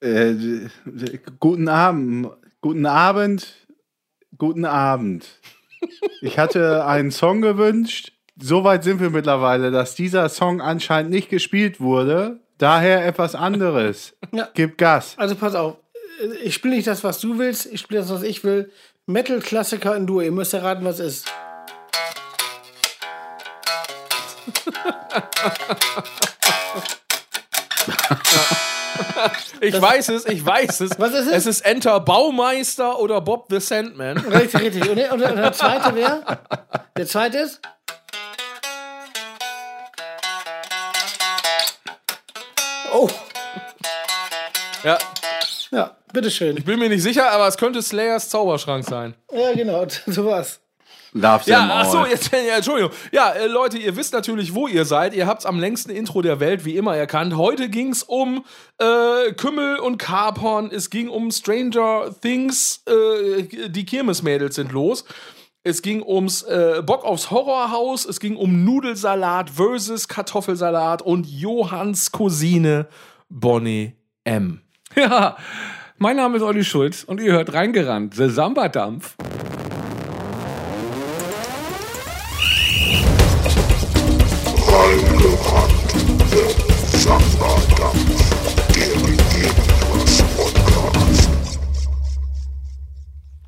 [0.00, 0.68] Äh,
[1.40, 2.30] guten Abend.
[2.60, 3.54] Guten Abend.
[4.36, 5.26] Guten Abend.
[6.20, 8.12] Ich hatte einen Song gewünscht.
[8.38, 12.40] Soweit sind wir mittlerweile, dass dieser Song anscheinend nicht gespielt wurde.
[12.58, 14.14] Daher etwas anderes.
[14.32, 14.48] Ja.
[14.54, 15.14] Gib Gas.
[15.16, 15.76] Also pass auf.
[16.42, 17.66] Ich spiele nicht das, was du willst.
[17.66, 18.70] Ich spiele das, was ich will.
[19.06, 20.22] Metal-Klassiker in Dur.
[20.22, 21.32] Ihr müsst erraten, was es ist.
[29.60, 30.98] Ich weiß es, ich weiß es.
[30.98, 31.32] Was ist es?
[31.32, 34.18] Es ist Enter Baumeister oder Bob the Sandman.
[34.18, 34.88] Richtig, richtig.
[34.90, 36.38] Und, und, und der zweite wer?
[36.96, 37.60] Der zweite ist?
[42.92, 43.08] Oh,
[44.84, 44.98] Ja,
[45.70, 46.56] ja, bitteschön.
[46.56, 49.14] ich bin mir nicht sicher, aber es könnte Slayers Zauberschrank sein.
[49.32, 50.24] Ja, genau, so
[51.22, 51.30] was.
[51.30, 52.92] Loves Ja, ach so, jetzt, ja, Entschuldigung.
[53.12, 55.14] Ja, äh, Leute, ihr wisst natürlich, wo ihr seid.
[55.14, 57.36] Ihr habt's am längsten Intro der Welt, wie immer, erkannt.
[57.36, 58.44] Heute ging's um
[58.78, 60.70] äh, Kümmel und Carporn.
[60.70, 62.82] Es ging um Stranger Things.
[62.86, 65.04] Äh, die Kirmesmädels sind los.
[65.62, 68.04] Es ging ums äh, Bock aufs Horrorhaus.
[68.04, 72.86] Es ging um Nudelsalat versus Kartoffelsalat und Johanns Cousine
[73.28, 74.60] Bonnie M.
[74.94, 75.36] Ja,
[75.98, 79.16] mein Name ist Olli Schulz und ihr hört reingerannt, The Samba-Dampf.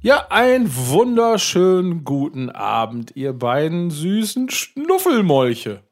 [0.01, 5.83] Ja, einen wunderschönen guten Abend, ihr beiden süßen Schnuffelmolche.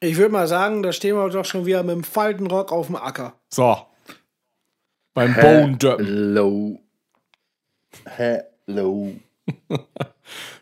[0.00, 2.96] Ich würde mal sagen, da stehen wir doch schon wieder mit dem Faltenrock auf dem
[2.96, 3.34] Acker.
[3.48, 3.76] So.
[5.14, 6.06] Beim Bone Döppen.
[6.06, 6.78] Hello.
[8.04, 9.12] Hello.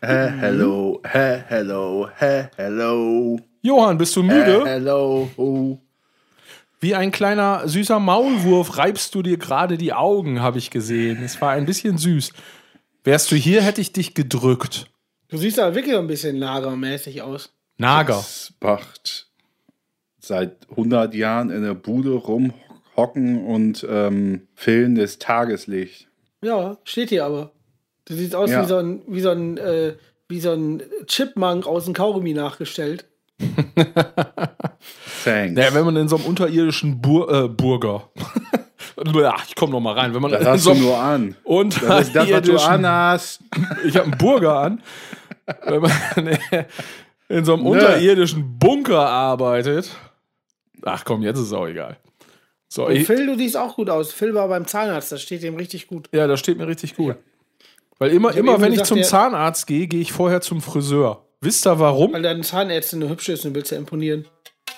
[0.01, 0.07] He-
[0.39, 1.01] hello.
[1.05, 2.07] He- Hello.
[2.19, 3.39] He- Hello.
[3.61, 4.63] Johann, bist du He- müde?
[4.65, 5.29] Hello.
[6.81, 11.21] Wie ein kleiner süßer Maulwurf reibst du dir gerade die Augen, habe ich gesehen.
[11.23, 12.33] Es war ein bisschen süß.
[13.03, 14.87] Wärst du hier, hätte ich dich gedrückt.
[15.29, 17.53] Du siehst aber wirklich ein bisschen lagermäßig aus.
[17.77, 18.17] Nager.
[18.19, 19.27] Es macht
[20.19, 26.07] seit 100 Jahren in der Bude rumhocken und ähm, fehlendes Tageslicht.
[26.43, 27.51] Ja, steht hier aber.
[28.05, 28.63] Du siehst aus Ja.
[28.63, 29.95] wie so ein, wie so ein, äh,
[30.27, 33.05] wie so ein Chipmunk aus dem Kaugummi nachgestellt.
[35.23, 35.53] Thanks.
[35.55, 38.09] Naja, wenn man in so einem unterirdischen Bur äh, Burger.
[39.25, 40.13] Ach, ich komme noch mal rein.
[40.13, 41.35] Wenn man das hast so du nur an.
[41.45, 43.41] Das ist das, was du unterirdischen anhast.
[43.85, 44.81] Ich habe einen Burger an.
[45.65, 45.91] Wenn man
[47.29, 49.91] in so einem unterirdischen Bunker arbeitet.
[50.83, 51.97] Ach komm, jetzt ist es auch egal.
[52.67, 54.11] So, Und ich, Phil, du siehst auch gut aus.
[54.13, 56.07] Phil war beim Zahnarzt, das steht ihm richtig gut.
[56.13, 57.15] ja, das steht mir richtig gut.
[57.99, 61.25] Weil immer, immer wenn ich gesagt, zum der- Zahnarzt gehe, gehe ich vorher zum Friseur.
[61.43, 62.13] Wisst ihr warum?
[62.13, 64.27] Weil deine Zahnärztin eine hübsche ist und willst ja imponieren.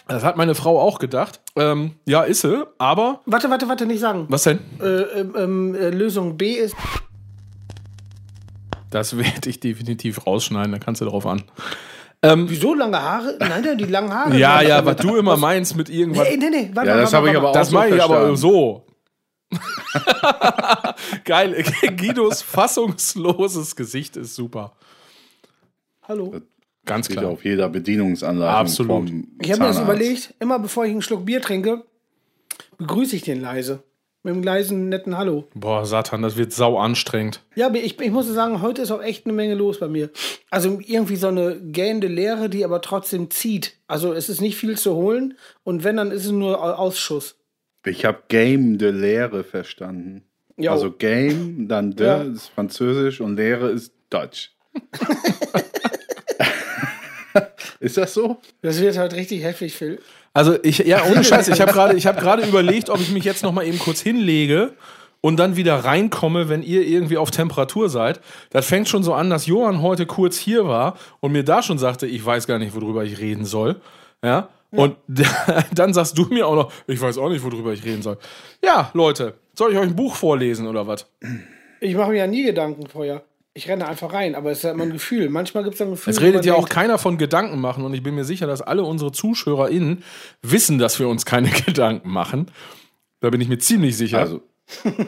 [0.07, 1.41] Das hat meine Frau auch gedacht.
[1.57, 3.21] Ähm, ja, ist sie, aber.
[3.25, 4.25] Warte, warte, warte, nicht sagen.
[4.29, 4.59] Was denn?
[4.79, 6.75] Äh, ähm, ähm, äh, Lösung B ist.
[8.89, 11.43] Das werde ich definitiv rausschneiden, da kannst du drauf an.
[12.25, 13.35] Wieso lange Haare?
[13.37, 14.37] Nein, nein, die langen Haare.
[14.37, 16.29] Ja, ja, was du immer meinst mit irgendwas.
[16.29, 16.71] Nee, nee, nee.
[16.73, 18.85] Warte, Ja, das habe ich aber auch Das so meine ich aber so.
[21.25, 21.65] Geil,
[21.97, 24.71] Guidos fassungsloses Gesicht ist super.
[26.07, 26.39] Hallo.
[26.85, 27.27] Ganz klar.
[27.27, 29.11] auf jeder Bedienungsanleitung Absolut.
[29.41, 31.83] Ich habe mir das überlegt, immer bevor ich einen Schluck Bier trinke,
[32.77, 33.83] begrüße ich den leise.
[34.25, 35.49] Mit einem leisen, netten Hallo.
[35.53, 37.41] Boah, Satan, das wird sau anstrengend.
[37.55, 40.11] Ja, aber ich, ich muss sagen, heute ist auch echt eine Menge los bei mir.
[40.49, 43.73] Also irgendwie so eine gähnende Leere, die aber trotzdem zieht.
[43.85, 45.33] Also es ist nicht viel zu holen
[45.65, 47.35] und wenn, dann ist es nur Au- Ausschuss.
[47.85, 50.23] Ich habe Game de Lehre verstanden.
[50.55, 50.71] Ja.
[50.71, 52.21] Also Game, dann de Ja.
[52.23, 54.55] ist Französisch und Lehre ist Deutsch.
[57.79, 58.37] ist das so?
[58.61, 59.99] Das wird halt richtig heftig, Phil.
[60.33, 63.43] Also ich, ja, ohne Scheiß, ich habe gerade hab gerade überlegt, ob ich mich jetzt
[63.43, 64.73] noch mal eben kurz hinlege
[65.21, 68.19] und dann wieder reinkomme, wenn ihr irgendwie auf Temperatur seid.
[68.49, 71.77] Das fängt schon so an, dass Johann heute kurz hier war und mir da schon
[71.77, 73.77] sagte, ich weiß gar nicht, worüber ich reden soll.
[74.23, 74.49] Ja.
[74.71, 74.97] Und
[75.75, 78.17] dann sagst du mir auch noch, ich weiß auch nicht, worüber ich reden soll.
[78.63, 81.05] Ja, Leute, soll ich euch ein Buch vorlesen oder was?
[81.79, 83.23] Ich mache mir ja nie Gedanken vorher.
[83.55, 85.29] Ich renne einfach rein, aber es ist ja immer ein Gefühl.
[85.29, 86.11] Manchmal gibt es ein Gefühl.
[86.11, 88.83] Es redet ja auch keiner von Gedanken machen und ich bin mir sicher, dass alle
[88.83, 90.03] unsere ZuschauerInnen
[90.41, 92.47] wissen, dass wir uns keine Gedanken machen.
[93.19, 94.19] Da bin ich mir ziemlich sicher.
[94.19, 94.41] Also,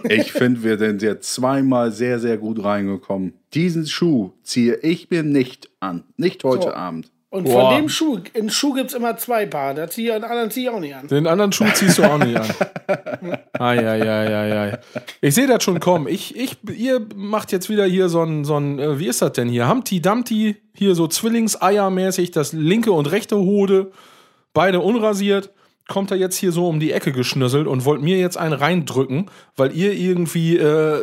[0.09, 3.33] ich finde, wir sind jetzt zweimal sehr, sehr gut reingekommen.
[3.53, 6.03] Diesen Schuh ziehe ich mir nicht an.
[6.17, 6.73] Nicht heute So.
[6.73, 7.11] Abend.
[7.35, 7.69] Und Boah.
[7.69, 9.73] von dem Schuh, in Schuh gibt es immer zwei Paar.
[9.73, 11.07] Da ziehe ich, den anderen ziehe ich auch nicht an.
[11.07, 13.37] Den anderen Schuh ziehst du auch nicht an.
[13.59, 14.77] Ai.
[15.19, 16.07] Ich sehe das schon kommen.
[16.07, 19.33] Ich, ich, ihr macht jetzt wieder hier so ein, so ein äh, wie ist das
[19.33, 19.67] denn hier?
[19.67, 23.91] Humpty Dumpty, hier so Zwillingseiermäßig, das linke und rechte Hode,
[24.53, 25.49] beide unrasiert.
[25.87, 29.29] Kommt er jetzt hier so um die Ecke geschnüsselt und wollt mir jetzt einen reindrücken,
[29.55, 31.01] weil ihr irgendwie äh,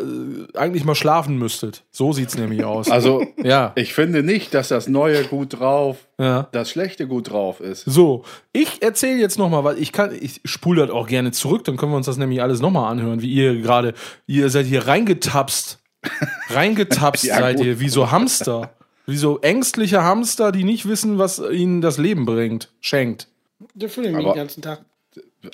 [0.54, 1.84] eigentlich mal schlafen müsstet.
[1.90, 2.90] So sieht's nämlich aus.
[2.90, 3.72] Also, ja.
[3.76, 6.48] ich finde nicht, dass das Neue gut drauf, Ja.
[6.52, 7.84] das Schlechte gut drauf ist.
[7.84, 11.76] So, ich erzähle jetzt nochmal, weil ich kann, ich spule das auch gerne zurück, dann
[11.76, 13.94] können wir uns das nämlich alles nochmal anhören, wie ihr gerade,
[14.26, 15.78] ihr seid hier reingetapst.
[16.50, 17.66] Reingetapst Ja, seid gut.
[17.66, 18.72] ihr, wie so Hamster.
[19.06, 23.28] Wie so ängstliche Hamster, die nicht wissen, was ihnen das Leben bringt, schenkt.
[23.74, 24.84] Der Aber- den ganzen Tag.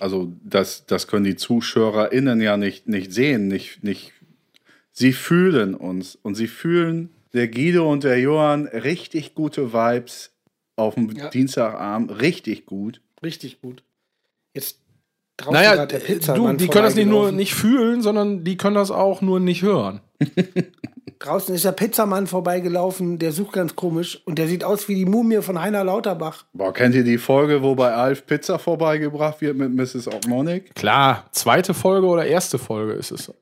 [0.00, 4.12] Also, das, das können die ZuschauerInnen ja nicht, nicht sehen, nicht, nicht.
[4.92, 10.30] Sie fühlen uns und sie fühlen der Guido und der Johann richtig gute Vibes
[10.76, 11.28] auf dem Ja.
[11.30, 13.00] Dienstagabend, richtig gut.
[13.22, 13.82] Richtig gut.
[14.54, 14.78] Jetzt
[15.38, 18.74] draußen Naja, der äh, du, die können das nicht nur nicht fühlen, sondern die können
[18.76, 20.00] das auch nur nicht hören.
[21.20, 25.04] Draußen ist der Pizzamann vorbeigelaufen, der sucht ganz komisch und der sieht aus wie die
[25.04, 26.44] Mumie von Heiner Lauterbach.
[26.52, 30.06] Boah, kennt ihr die Folge, wo bei Alf Pizza vorbeigebracht wird mit Mrs.
[30.06, 30.74] Ogmonic?
[30.76, 33.32] Klar, zweite Folge oder erste Folge ist es.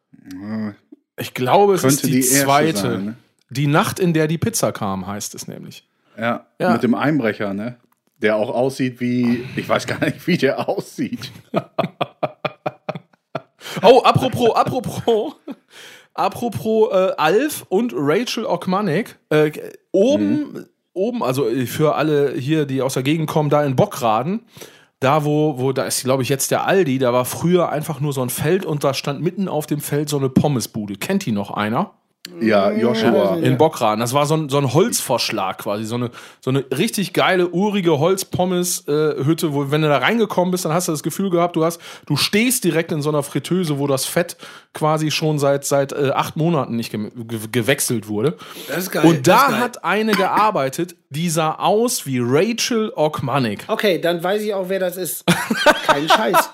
[1.19, 2.78] Ich glaube, es ist Könnte die, die erste zweite.
[2.78, 3.16] sein, ne?
[3.50, 5.87] Die Nacht, in der die Pizza kam, heißt es nämlich.
[6.19, 6.72] Ja, Ja.
[6.72, 7.76] mit dem Einbrecher, ne?
[8.22, 11.30] Der auch aussieht wie, ich weiß gar nicht, wie der aussieht.
[13.82, 15.34] Oh, apropos, apropos,
[16.14, 19.18] apropos äh, Alf und Rachel Ogmanek.
[19.28, 19.52] Äh,
[19.92, 24.46] oben, oben, also äh, für alle hier, die aus der Gegend kommen, da in Bockraden.
[24.98, 28.14] Da, wo, wo, da ist, glaube ich, jetzt der Aldi, da war früher einfach nur
[28.14, 30.96] so ein Feld und da stand mitten auf dem Feld so eine Pommesbude.
[30.96, 31.92] Kennt die noch einer?
[32.40, 33.37] Ja, Joshua.
[33.37, 34.00] In Bockraden.
[34.00, 35.84] Das war so ein, so ein Holzvorschlag quasi.
[35.84, 40.73] So eine, so eine richtig geile, urige Holzpommes-Hütte, wo, wenn du da reingekommen bist, dann
[40.73, 43.87] hast du das Gefühl gehabt, du hast, du stehst direkt in so einer Fritteuse, wo
[43.87, 44.37] das Fett
[44.75, 48.37] quasi schon seit, seit äh, acht Monaten nicht ge ge gewechselt wurde.
[48.69, 49.05] Das ist geil.
[49.06, 53.64] Und da hat eine gearbeitet, die sah aus wie Rachel Ogmanik.
[53.69, 55.25] Okay, dann weiß ich auch, wer das ist.
[55.87, 56.50] Kein Scheiß.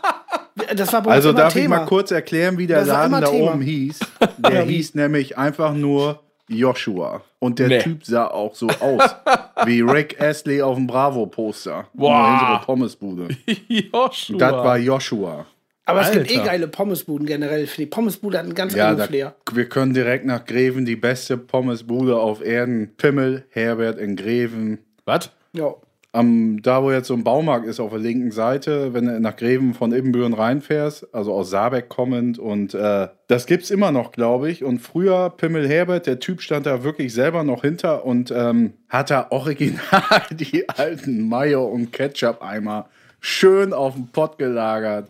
[0.77, 1.77] Das war bei uns Also immer darf Thema.
[1.77, 3.53] ich mal kurz erklären, wie der Das Laden da Thema.
[3.53, 4.01] oben hieß?
[4.39, 7.23] Der hieß nämlich einfach nur Joshua.
[7.38, 7.79] Und der Nee.
[7.82, 9.03] Typ sah auch so aus.
[9.64, 11.87] wie Rick Astley auf dem Bravo-Poster.
[11.94, 12.32] Boah.
[12.41, 13.29] Unsere Pommesbude.
[13.69, 14.38] Joshua.
[14.38, 15.47] Das war Joshua.
[15.85, 16.47] Aber es gibt eh Alter.
[16.50, 17.69] geile Pommesbuden generell.
[17.76, 19.35] Die Pommesbude hat einen ganz Ja, anderen Flair.
[19.53, 22.94] wir können direkt nach Greven, die beste Pommesbude auf Erden.
[22.97, 24.79] Pimmel, Herbert in Greven.
[25.05, 25.31] Was?
[25.53, 25.75] Ja.
[26.12, 29.35] Am, da, wo jetzt so ein Baumarkt ist, auf der linken Seite, wenn du nach
[29.35, 32.38] Greven von Ibbenbüren reinfährst, also aus Saarbeck kommend.
[32.38, 34.62] Und äh, das gibt's immer noch, glaube ich.
[34.62, 39.11] Und früher, Pimmel Herbert, der Typ stand da wirklich selber noch hinter und ähm, hat
[39.11, 39.81] da original
[40.31, 42.88] die alten Mayo- und Ketchup-Eimer
[43.20, 45.09] schön auf dem Pott gelagert,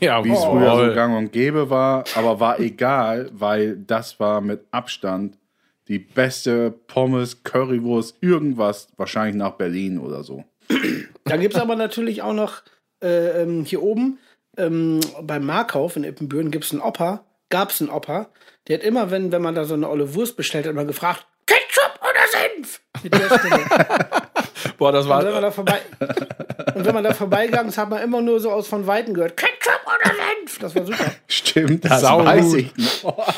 [0.00, 2.04] Ja, wie es früher so gang und gäbe war.
[2.14, 5.36] Aber war egal, weil das war mit Abstand
[5.90, 10.44] die beste Pommes, Currywurst, irgendwas, wahrscheinlich nach Berlin oder so.
[11.24, 12.62] Dann gibt es aber natürlich auch noch
[13.02, 14.18] äh, ähm, hier oben
[14.56, 18.28] ähm, beim Markauf in Ippenbüren gibt es einen Opa, gab es einen Opa,
[18.68, 21.26] der hat immer, wenn, wenn man da so eine olle Wurst bestellt hat, immer gefragt,
[21.46, 22.80] Ketchup oder Senf?
[23.02, 23.64] Mit der Stimme.
[24.78, 25.40] Boah, das Und wenn man war.
[25.40, 25.80] da vorbei
[26.74, 29.36] und wenn man da vorbeigegangen ist, hat man immer nur so aus von Weitem gehört,
[29.36, 30.58] Ketchup oder Senf?
[30.60, 31.10] Das war super.
[31.26, 32.58] Stimmt, das Sau weiß gut.
[32.58, 33.34] ich noch.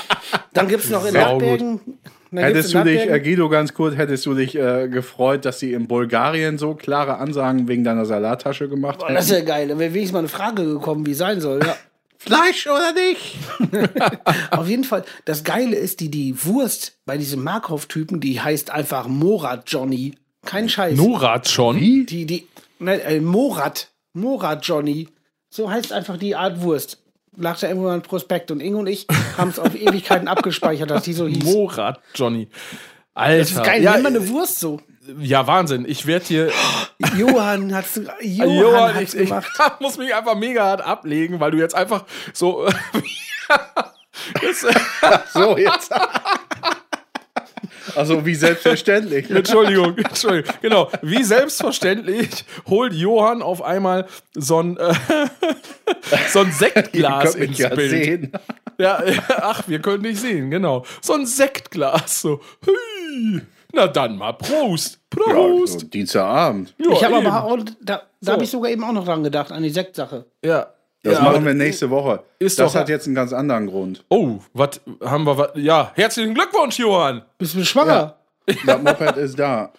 [0.53, 2.03] Dann gibt es noch in Sau dann gibt's
[2.41, 5.87] Hättest du dich, äh, Guido, ganz kurz, hättest du dich äh, gefreut, dass sie in
[5.87, 9.69] Bulgarien so klare Ansagen wegen deiner Salattasche gemacht Boah, das ist ja geil.
[9.69, 11.61] Da wäre wenigstens mal eine Frage gekommen, wie sein soll.
[11.65, 11.77] Ja.
[12.19, 13.35] Fleisch oder nicht?
[14.53, 19.09] Auf jeden Fall, das Geile ist, die, die Wurst bei diesem Markov-Typen, die heißt einfach
[19.09, 20.15] Morat Johnny.
[20.45, 20.97] Kein Scheiß.
[20.97, 21.79] Norat schon.
[21.79, 22.47] Die, die,
[22.79, 23.89] nein, äh, Morat.
[24.13, 25.09] Morat Johnny.
[25.51, 27.02] So heißt einfach die Art Wurst.
[27.37, 29.07] Lag da irgendwo ein Prospekt und Inge und ich
[29.39, 31.45] haben es auf Ewigkeiten abgespeichert, dass die so hieß.
[31.45, 32.49] Morat Johnny.
[33.15, 33.39] Alter.
[33.39, 34.81] das ist geil, ja, nennt man eine Wurst so.
[35.21, 35.85] ja, Wahnsinn.
[35.87, 36.51] Ich werde hier.
[37.17, 39.51] Johann hat's, Johann, Johann, hat's ich, ich gemacht.
[39.81, 42.69] muss mich einfach mega hart ablegen, weil du jetzt einfach so.
[45.33, 45.91] So, jetzt.
[47.97, 49.31] Also wie selbstverständlich.
[49.31, 50.55] Entschuldigung, Entschuldigung.
[50.63, 50.91] Genau.
[51.03, 54.95] Wie selbstverständlich holt Johann auf einmal so ein, äh,
[56.31, 57.91] so ein Ihr Sektglas könnt mich ins ja Bild.
[57.91, 58.33] sehen.
[58.79, 60.85] Ja, ja, ach, wir können dich sehen, genau.
[61.01, 62.41] So ein Sektglas, so.
[62.67, 63.43] Hui.
[63.75, 64.99] Na dann mal Prost.
[65.17, 65.81] Ja, Prost.
[65.81, 66.75] so Dienstagabend.
[66.79, 68.33] Ja, Ich habe aber auch, da, da So.
[68.33, 70.27] habe ich sogar eben auch noch dran gedacht, an die Sektsache.
[70.45, 70.69] Ja.
[71.05, 72.23] Das ja, machen wir nächste Woche.
[72.39, 74.05] ist das doch- hat jetzt einen ganz anderen Grund.
[74.09, 75.37] Oh, was haben wir?
[75.37, 77.23] wat- Ja, herzlichen Glückwunsch, Johann.
[77.39, 78.17] Bist du schwanger?
[78.67, 79.73] Das Moped ist da.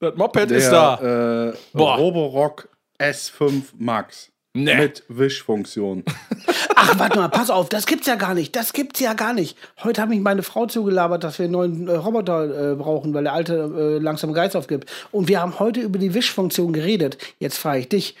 [0.00, 1.48] Das Moped Der ist da.
[1.50, 1.96] Äh, Boah.
[1.96, 2.68] Roborock
[3.00, 4.30] S5 Max.
[4.54, 4.74] Nee.
[4.74, 6.02] Mit Wischfunktion.
[6.76, 8.56] Ach, warte mal, pass auf, das gibt's ja gar nicht.
[8.56, 9.56] Das gibt's ja gar nicht.
[9.84, 13.24] Heute hat mich meine Frau zugelabert, dass wir einen neuen äh, Roboter äh, brauchen, weil
[13.24, 14.90] der alte äh, langsam Geist aufgibt.
[15.12, 17.18] Und wir haben heute über die Wischfunktion geredet.
[17.38, 18.16] Jetzt frage ich dich,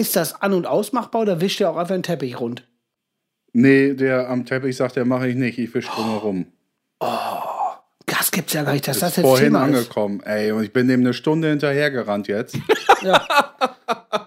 [0.00, 2.66] ist das an- und ausmachbar oder wischt ihr auch einfach den Teppich rund?
[3.52, 6.46] Nee, der am Teppich sagt, der mache ich nicht, ich wisch drumherum.
[8.06, 9.76] Das gibt's ja gar nicht, dass das Ist jetzt vorhin Thema ist.
[9.76, 12.56] angekommen, ey, und ich bin dem eine Stunde hinterhergerannt jetzt.
[13.02, 13.26] Ja.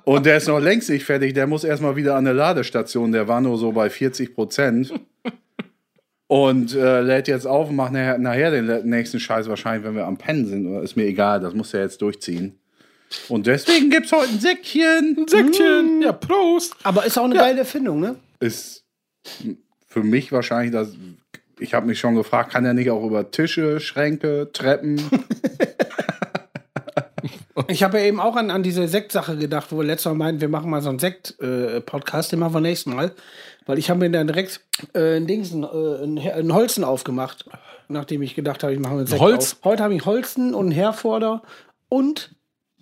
[0.04, 3.28] Und der ist noch längst nicht fertig, der muss erstmal wieder an eine Ladestation, der
[3.28, 4.92] war nur so bei 40 Prozent.
[6.26, 10.08] Und äh, lädt jetzt auf und macht nachher, nachher den nächsten Scheiß wahrscheinlich, wenn wir
[10.08, 10.84] am Pennen sind.
[10.84, 12.58] Ist mir egal, das muss er jetzt durchziehen.
[13.30, 15.18] Und deswegen gibt's heute ein Säckchen.
[15.20, 16.02] Ein Säckchen.
[16.02, 16.76] Ja, Prost.
[16.84, 18.16] Aber ist auch eine geile Erfindung, ne?
[18.40, 18.84] Ist
[19.88, 20.90] für mich wahrscheinlich das.
[21.60, 25.02] Ich habe mich schon gefragt, kann er nicht auch über Tische, Schränke, Treppen?
[27.68, 30.42] Ich habe ja eben auch an, an diese Sektsache gedacht, wo wir letztes Mal meinten,
[30.42, 33.12] wir machen mal so einen Sekt-Podcast, den machen wir nächstes Mal.
[33.66, 34.62] Weil ich habe mir dann direkt
[34.94, 37.46] äh, ein, Dingsen, äh, ein, Holzen aufgemacht,
[37.88, 39.54] nachdem ich gedacht habe, ich mache einen Sekt Holz?
[39.54, 39.66] auf.
[39.66, 41.44] Heute habe ich Holzen und einen Herforder
[41.90, 42.36] und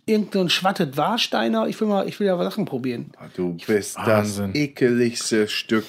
[0.06, 1.68] irgendeinen Schwattet Warsteiner.
[1.68, 3.12] Ich will mal, ich will ja Sachen probieren.
[3.36, 4.54] Du bist Wahnsinn.
[4.54, 5.86] das ekeligste Stück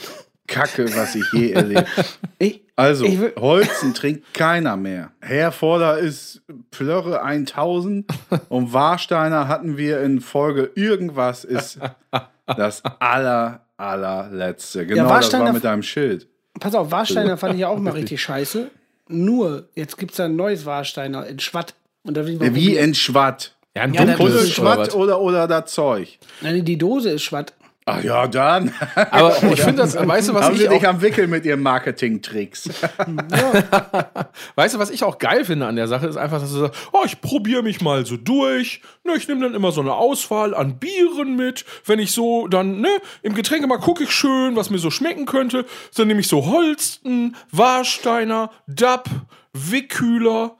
[0.46, 1.86] Kacke, was ich je erlebt
[2.38, 5.12] Ich, Also, Ich will- Holzen trinkt keiner mehr.
[5.20, 8.06] Herforder ist Plörre 1000
[8.48, 11.78] und Warsteiner hatten wir in Folge irgendwas ist
[12.46, 14.86] das aller, allerletzte.
[14.86, 16.26] Genau, das Warsteiner- war mit deinem Schild.
[16.60, 18.70] pass auf, Warsteiner fand ich ja auch mal richtig scheiße.
[19.08, 21.74] Nur, jetzt gibt es da ein neues Warsteiner in Schwatt.
[22.04, 22.84] Und da will ich mal Wie probieren.
[22.84, 23.54] in Schwatt.
[23.76, 26.18] Ja, ein Ja, dunkles Schwatt oder, oder das Zeug.
[26.40, 27.54] Nein, die Dose ist Schwatt.
[27.84, 28.72] Ach ja, dann
[29.10, 31.44] Aber ich finde das, weißt du, was haben sie ich dich auch, am Wickel mit
[31.44, 32.68] ihren Marketing-Tricks.
[34.54, 36.80] weißt du, was ich auch geil finde an der Sache, ist einfach, dass du sagst,
[36.92, 38.82] oh, ich probiere mich mal so durch.
[39.02, 41.64] Ne, ich nehme dann immer so eine Auswahl an Bieren mit.
[41.84, 42.90] Wenn ich so dann, ne,
[43.22, 45.66] im Getränkemarkt gucke ich schön, was mir so schmecken könnte.
[45.96, 49.08] Dann nehme ich so Holsten, Warsteiner, Dapp,
[49.54, 50.56] Wickkühler.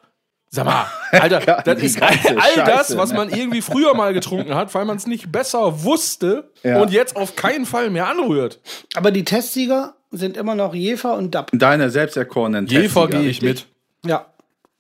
[0.55, 3.17] Sag mal, Alter, das ist all, all das, was ne?
[3.17, 6.81] man irgendwie früher mal getrunken hat, weil man es nicht besser wusste Ja.
[6.83, 8.61] und jetzt auf keinen Fall mehr anrührt.
[8.95, 11.51] Aber die Testsieger sind immer noch Jefer und Dapp.
[11.55, 13.67] Deine selbsterkorenen Jefer Testsieger, gehe ich mit.
[14.05, 14.27] Ja.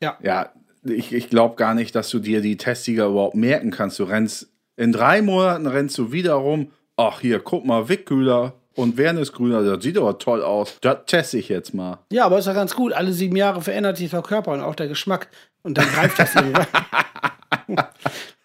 [0.02, 0.18] Ja.
[0.22, 0.50] Ja,
[0.84, 3.98] ich, ich glaube gar nicht, dass du dir die Testsieger überhaupt merken kannst.
[3.98, 6.70] Du rennst, in drei Monaten rennst du wieder rum.
[6.98, 10.76] Ach, hier, guck mal, Wickkühler und Wernesgrüner, das sieht aber toll aus.
[10.80, 11.98] Das teste ich jetzt mal.
[12.10, 12.92] Ja, aber ist ja ganz gut.
[12.92, 15.28] Alle sieben Jahre verändert sich der Körper und auch der Geschmack.
[15.62, 16.66] Und dann greift das irgendwann.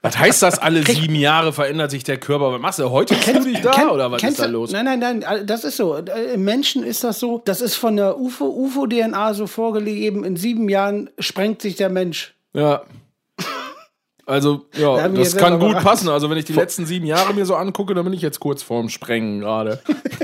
[0.01, 2.51] Was heißt das, alle sieben Jahre verändert sich der Körper?
[2.53, 2.89] Was machst du?
[2.91, 4.71] Heute kennst du dich da Kenn- oder was ist da los?
[4.71, 5.95] Nein, nein, nein, all- das ist so.
[5.97, 7.41] Äh, Im Menschen ist das so.
[7.43, 10.23] Das ist von der UFO, UFO-DNA so vorgegeben.
[10.23, 12.35] In sieben Jahren sprengt sich der Mensch.
[12.53, 12.83] Ja.
[14.27, 16.09] Also, ja, das kann gut passen.
[16.09, 18.61] Also, wenn ich die letzten sieben Jahre mir so angucke, dann bin ich jetzt kurz
[18.61, 19.79] vorm Sprengen gerade.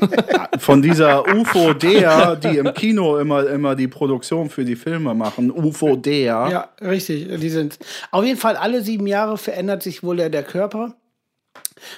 [0.60, 5.50] Von dieser UFO-DEA, die im Kino immer, immer die Produktion für die Filme machen.
[5.52, 6.50] UFO-DEA.
[6.50, 7.28] Ja, richtig.
[7.40, 7.80] Die sind.
[8.12, 10.96] Auf jeden Fall alle sieben Jahre verändert sich wohl der, der Körper.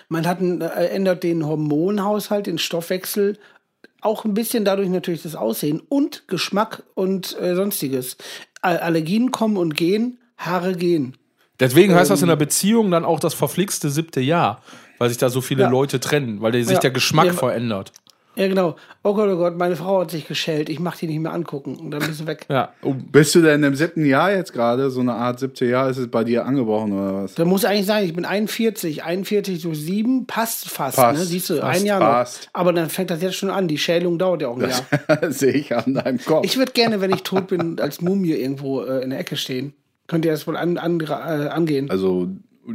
[0.07, 3.37] Man hat einen, äh, ändert den Hormonhaushalt, den Stoffwechsel,
[4.01, 8.17] auch ein bisschen dadurch natürlich das Aussehen und Geschmack und äh, sonstiges.
[8.61, 11.17] Al- Allergien kommen und gehen, Haare gehen.
[11.59, 14.61] Deswegen heißt das in der Beziehung dann auch das verflixte siebte Jahr,
[14.97, 15.69] weil sich da so viele Ja.
[15.69, 16.79] Leute trennen, weil sich Ja.
[16.79, 17.33] der Geschmack Ja.
[17.33, 17.91] verändert.
[18.37, 18.75] Ja, genau.
[19.01, 20.67] Oh Gott, oh Gott, meine Frau hat sich geschält.
[20.67, 21.77] Ich mach die nicht mehr angucken.
[21.77, 22.45] Und dann bist du weg.
[22.49, 22.73] Ja.
[22.81, 24.89] Oh, Bist du denn im siebten Jahr jetzt gerade?
[24.89, 27.35] So eine Art siebte Jahr ist es bei dir angebrochen oder was?
[27.35, 31.23] Da muss eigentlich sein, ich bin 41, 41 durch 7, passt fast, Passt, ne?
[31.25, 32.49] Siehst du, passt, ein Jahr passt.
[32.53, 32.59] noch.
[32.59, 33.69] Aber dann fängt das jetzt schon an.
[33.69, 35.31] Die Schälung dauert ja auch ein Jahr.
[35.31, 36.43] Sehe ich an deinem Kopf.
[36.43, 39.71] Ich würde gerne, wenn ich tot bin, als Mumie irgendwo äh, in der Ecke stehen.
[40.07, 41.89] Könnt ihr das wohl an, an, äh, angehen?
[41.89, 42.29] also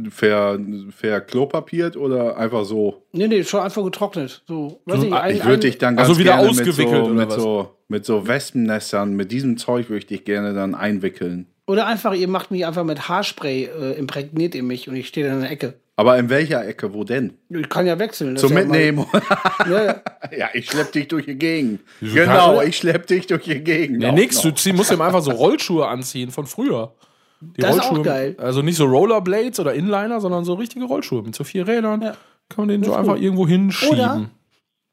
[0.09, 0.59] ver,
[0.89, 3.03] verklopapiert oder einfach so?
[3.11, 4.43] nee, nee, schon einfach getrocknet.
[4.47, 7.05] So, weiß ich, ein, Ich würde dich dann ganz Also wieder gerne ausgewickelt mit, so,
[7.05, 7.35] oder mit, was?
[7.35, 11.47] so, mit so Wespennestern, mit diesem Zeug würde ich dich gerne dann einwickeln.
[11.67, 15.27] Oder einfach, ihr macht mich einfach mit Haarspray, äh, imprägniert ihr mich und ich stehe
[15.27, 15.75] dann in der Ecke.
[15.95, 16.93] Aber in welcher Ecke?
[16.93, 17.33] Wo denn?
[17.49, 18.35] Ich kann ja wechseln.
[18.35, 19.05] Zum ja Mitnehmen.
[19.69, 20.01] Ja, ja.
[20.37, 21.81] ja, ich schlepp dich durch die Gegend.
[22.01, 24.03] Genau, ich schlepp dich durch die Gegend.
[24.03, 24.51] Auch nix, noch.
[24.51, 26.93] du musst ihm einfach so Rollschuhe anziehen von früher.
[27.41, 28.35] Die Das ist auch geil.
[28.39, 32.01] Also nicht so Rollerblades oder Inliner, sondern so richtige Rollschuhe mit so vier Rädern.
[32.01, 32.11] Ja.
[32.49, 33.23] Kann man den so ist einfach gut.
[33.23, 33.93] irgendwo hinschieben.
[33.95, 34.29] Oder-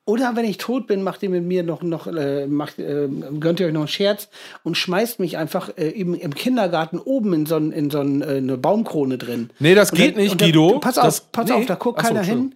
[0.06, 3.60] Oder wenn ich tot bin, macht ihr mit mir noch, noch äh, macht, äh, gönnt
[3.60, 4.30] ihr euch noch einen Scherz
[4.62, 8.22] und schmeißt mich einfach äh, im, im Kindergarten oben in so, ein- in so ein,
[8.22, 9.50] äh, eine Baumkrone drin.
[9.58, 10.78] Nee, das Und geht dann- nicht, und dann- Guido.
[10.78, 11.52] Pass auf, Das- pass nee.
[11.56, 12.54] auf, da guckt Ach so, keiner hin.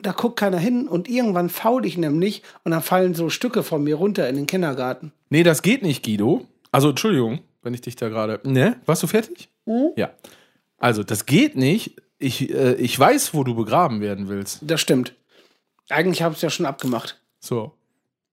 [0.00, 3.82] Da guckt keiner hin und irgendwann faul ich nämlich und dann fallen so Stücke von
[3.84, 5.12] mir runter in den Kindergarten.
[5.30, 6.42] Nee, das geht nicht, Guido.
[6.72, 8.40] Also, Entschuldigung, wenn ich dich da gerade.
[8.44, 8.76] Ne?
[8.86, 9.48] Warst du fertig?
[9.96, 10.10] Ja.
[10.78, 11.96] Also, das geht nicht.
[12.18, 14.60] Ich, äh, ich weiß, wo du begraben werden willst.
[14.62, 15.14] Das stimmt.
[15.88, 17.20] Eigentlich habe ich es ja schon abgemacht.
[17.40, 17.72] So.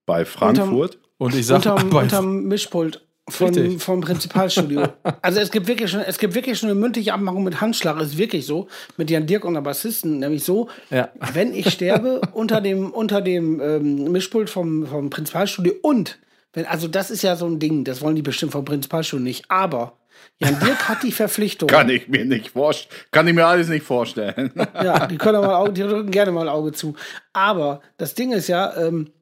[0.06, 0.98] Bei Frankfurt?
[1.18, 3.04] Und ich sag Unterm, bei, unterm Mischpult.
[3.28, 3.80] Von, Richtig.
[3.82, 4.88] vom Prinzipalstudio.
[5.22, 7.96] also es gibt wirklich schon, es gibt wirklich schon eine mündliche Abmachung mit Handschlag.
[8.00, 11.10] Es ist wirklich so mit Jan Dirk und der Bassisten, nämlich so, Ja.
[11.32, 16.18] wenn ich sterbe unter dem unter dem ähm, Mischpult vom, vom Prinzipalstudio und
[16.52, 19.44] wenn, also das ist ja so ein Ding, das wollen die bestimmt vom Prinzipalstudio nicht.
[19.48, 19.96] Aber
[20.38, 21.68] Jan Dirk hat die Verpflichtung.
[21.68, 23.00] Kann ich mir nicht vorstellen.
[23.10, 24.52] Kann ich mir alles nicht vorstellen.
[24.82, 26.94] Ja, die können mal Auge, die drücken gerne mal ein Auge zu.
[27.32, 29.12] Aber das Ding ist ja, ähm,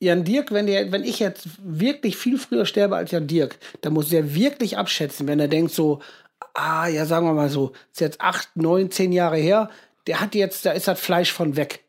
[0.00, 3.92] Jan Dirk, wenn, der, wenn ich jetzt wirklich viel früher sterbe als Jan Dirk, dann
[3.92, 6.00] muss der wirklich abschätzen, wenn er denkt so,
[6.54, 9.70] ah, ja, sagen wir mal so, ist jetzt acht, neun, zehn Jahre her,
[10.06, 11.84] der hat jetzt, da ist das Fleisch von weg.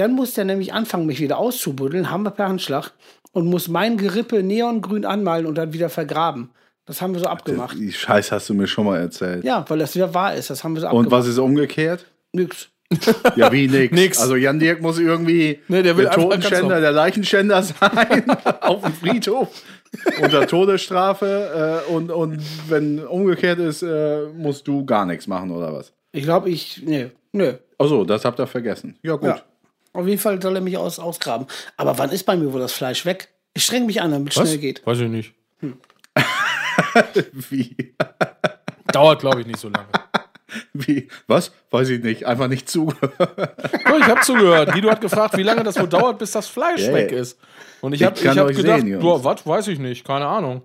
[0.00, 2.92] Dann muss der nämlich anfangen, mich wieder auszubuddeln, haben wir per Handschlag,
[3.32, 6.50] und muss mein Gerippe neongrün anmalen und dann wieder vergraben.
[6.86, 7.76] Das haben wir so abgemacht.
[7.78, 9.44] Die Scheiß hast du mir schon mal erzählt.
[9.44, 10.48] Ja, weil das wieder wahr ist.
[10.48, 11.10] Das haben wir so Und abgemacht.
[11.20, 12.06] was ist umgekehrt?
[12.32, 12.68] Nix.
[13.36, 13.94] Ja, wie nix.
[13.94, 14.18] Nix.
[14.18, 18.24] Also Jan Dirk muss irgendwie Nee, der will der Totenschänder, der Leichenschänder sein
[18.62, 19.48] auf dem Friedhof
[20.20, 21.84] unter Todesstrafe.
[21.88, 25.92] Äh, und, und wenn umgekehrt ist, äh, musst du gar nichts machen oder was?
[26.10, 27.52] Ich glaube, ich, nee, nö.
[27.78, 28.98] Achso, das habt ihr vergessen.
[29.02, 29.28] Ja, gut.
[29.28, 29.40] Ja.
[29.92, 31.46] Auf jeden Fall soll er mich aus, ausgraben.
[31.76, 33.28] Aber wann ist bei mir wohl das Fleisch weg?
[33.54, 34.86] Ich streng mich an, damit es schnell geht.
[34.86, 35.34] Weiß ich nicht.
[37.32, 37.94] Wie?
[38.92, 39.88] Dauert, glaube ich, nicht so lange.
[40.72, 41.08] Wie?
[41.26, 41.52] Was?
[41.70, 42.26] Weiß ich nicht.
[42.26, 43.12] Einfach nicht zugehört.
[43.92, 44.72] Oh, ich habe zugehört.
[44.72, 46.94] Guido hat gefragt, wie lange das wohl dauert, bis das Fleisch Yeah.
[46.94, 47.40] weg ist.
[47.80, 50.62] Und ich habe ich hab gedacht, sehen, was weiß ich nicht, keine Ahnung.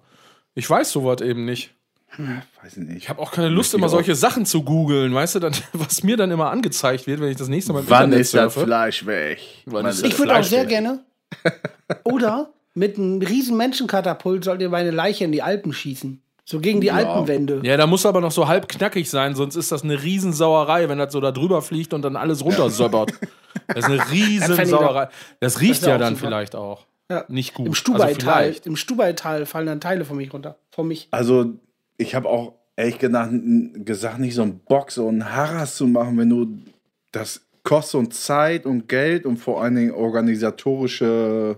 [0.53, 1.73] Ich weiß sowas eben nicht.
[2.17, 2.97] Weiß ich nicht.
[2.97, 6.17] Ich habe auch keine Lust, immer solche Sachen zu googeln, weißt du, dann, was mir
[6.17, 8.65] dann immer angezeigt wird, wenn ich das nächste Mal im Wann Internet ist das surfe.
[8.67, 9.39] Fleisch weg?
[9.65, 10.69] Wann ist Ich das würde auch sehr weg?
[10.69, 10.99] gerne.
[12.03, 16.21] Oder mit einem riesen Menschenkatapult sollt ihr meine Leiche in die Alpen schießen.
[16.47, 17.61] So gegen die Alpenwände.
[17.63, 20.99] Ja, da muss aber noch so halb knackig sein, sonst ist das eine Riesensauerei, wenn
[20.99, 23.13] das so da drüber fliegt und dann alles runtersöppert.
[23.67, 25.07] Das ist eine Riesensauerei.
[25.39, 26.27] Das riecht wär ja dann super.
[26.27, 26.85] vielleicht auch.
[27.09, 27.23] Ja.
[27.29, 27.65] Nicht gut.
[27.67, 28.53] Im Also Stubaital.
[28.65, 30.57] Im Stubaital fallen dann Teile von mich runter.
[30.71, 31.07] Von mich.
[31.11, 31.53] Also,
[31.97, 33.31] ich habe auch ehrlich gesagt,
[33.85, 36.57] gesagt, nicht so einen Bock, so einen Harras zu machen, wenn du
[37.11, 41.57] das kostet und Zeit und Geld und vor allen Dingen organisatorische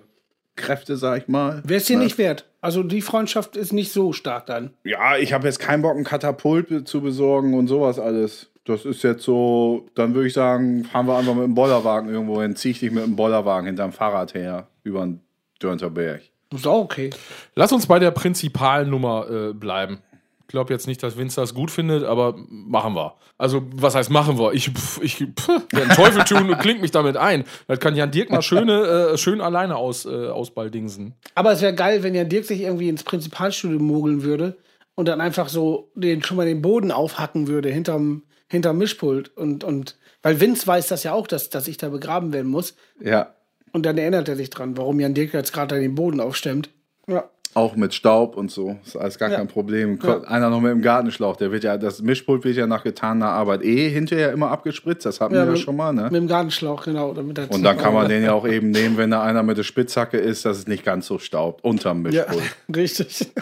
[0.56, 1.62] Kräfte, sag ich mal.
[1.66, 2.06] Wäre es dir Ne?
[2.06, 2.46] nicht wert.
[2.62, 4.72] Also die Freundschaft ist nicht so stark dann.
[4.84, 8.50] Ja, ich habe jetzt keinen Bock, einen Katapult zu besorgen und sowas alles.
[8.66, 12.42] Das ist jetzt so, dann würde ich sagen, fahren wir einfach mit dem Bollerwagen irgendwo
[12.42, 15.22] hin, zieh ich dich mit dem Bollerwagen hinterm Fahrrad her, über den
[15.60, 16.22] Dörnter Berg.
[16.50, 17.10] Das ist auch okay.
[17.56, 20.00] Lass uns bei der Prinzipalnummer äh, bleiben.
[20.48, 23.16] Ich glaube jetzt nicht, dass Vince das gut findet, aber machen wir.
[23.38, 24.54] Also, was heißt machen wir?
[24.54, 27.44] Ich, pff, ich pff, den Teufel tun und klingt mich damit ein.
[27.68, 31.16] Das kann Jan Dirk mal schöne, äh, schön alleine aus, äh, ausbaldingsen.
[31.36, 34.56] Aber es wäre geil, wenn Jan Dirk sich irgendwie ins Prinzipalstudio mogeln würde
[34.96, 39.36] und dann einfach so den, schon mal den Boden aufhacken würde hinterm, hinterm Mischpult.
[39.36, 42.74] Und, und weil Vince weiß das ja auch, dass, dass ich da begraben werden muss.
[43.02, 43.36] Ja,
[43.74, 46.70] Und dann erinnert er sich dran, warum Jan Dirk jetzt gerade den Boden aufstemmt.
[47.10, 47.30] Ja.
[47.58, 48.78] Auch mit Staub und so.
[48.86, 49.38] Ist alles gar Ja.
[49.38, 50.00] kein Problem.
[50.04, 50.22] Ja.
[50.22, 53.64] Einer noch mit dem Gartenschlauch, der wird ja, das Mischpult wird ja nach getaner Arbeit
[53.64, 55.06] eh hinterher immer abgespritzt.
[55.06, 56.04] Das hatten wir ja mit, schon mal, ne?
[56.04, 57.10] Mit dem Gartenschlauch, genau.
[57.10, 60.18] Und dann kann man den ja auch eben nehmen, wenn da einer mit der Spitzhacke
[60.18, 61.64] ist, dass es nicht ganz so staubt.
[61.64, 62.56] Unterm Ja, Mischpult.
[62.76, 63.32] richtig.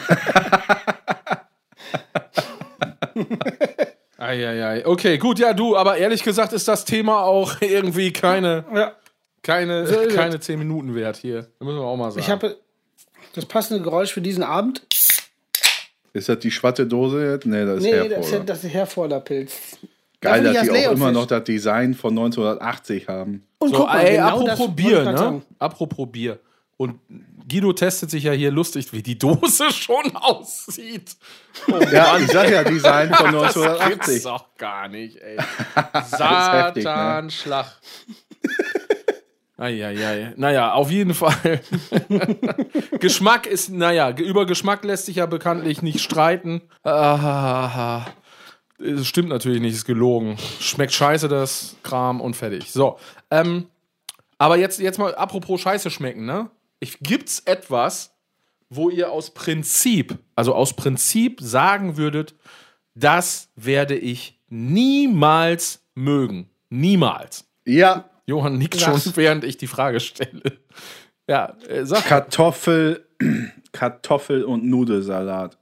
[4.18, 4.86] Eieiei.
[4.86, 8.94] Okay, gut, ja, du, aber ehrlich gesagt ist das Thema auch irgendwie keine, ja.
[9.44, 11.48] keine, keine 10 Minuten wert hier.
[11.60, 12.22] Da müssen wir auch mal sagen.
[12.22, 12.56] Ich habe
[13.36, 14.86] das passende Geräusch für diesen Abend.
[16.14, 17.46] Ist das die schwatte Dose jetzt?
[17.46, 19.78] Nee, das ist Nee, Herford, das ist, das ist Herforderpilz.
[20.22, 23.46] Geil, dass die das auch immer noch das Design von 1980 haben.
[23.60, 25.42] Und So, guck mal, ey, genau apropos Bier, ne?
[25.60, 26.40] Apropos Bier.
[26.78, 27.00] Und
[27.48, 31.16] Guido testet sich ja hier lustig, wie die Dose schon aussieht.
[31.92, 34.24] Ja, ich sag ja, Design von Das gibt's 1980.
[34.24, 35.38] doch gar nicht, ey.
[37.46, 37.66] ne?
[39.58, 40.34] Eieiei.
[40.36, 41.62] Naja, auf jeden Fall.
[43.00, 46.62] Geschmack ist, naja, über Geschmack lässt sich ja bekanntlich nicht streiten.
[46.84, 48.06] Ah,
[48.80, 50.38] es stimmt natürlich nicht, ist gelogen.
[50.60, 52.72] Schmeckt scheiße, das Kram und fertig.
[52.72, 53.00] So,
[53.32, 53.68] ähm,
[54.38, 56.50] aber jetzt, jetzt mal apropos Scheiße schmecken, ne?
[56.80, 58.14] Ich, gibt's etwas,
[58.70, 62.36] wo ihr aus Prinzip, also aus Prinzip sagen würdet,
[62.94, 66.50] das werde ich niemals mögen.
[66.70, 67.46] Niemals.
[67.66, 70.42] Ja, Johann nickt schon, während ich die Frage stelle.
[71.28, 72.06] Ja, äh, sag.
[72.06, 73.06] Kartoffel,
[73.72, 75.58] Kartoffel und Nudelsalat.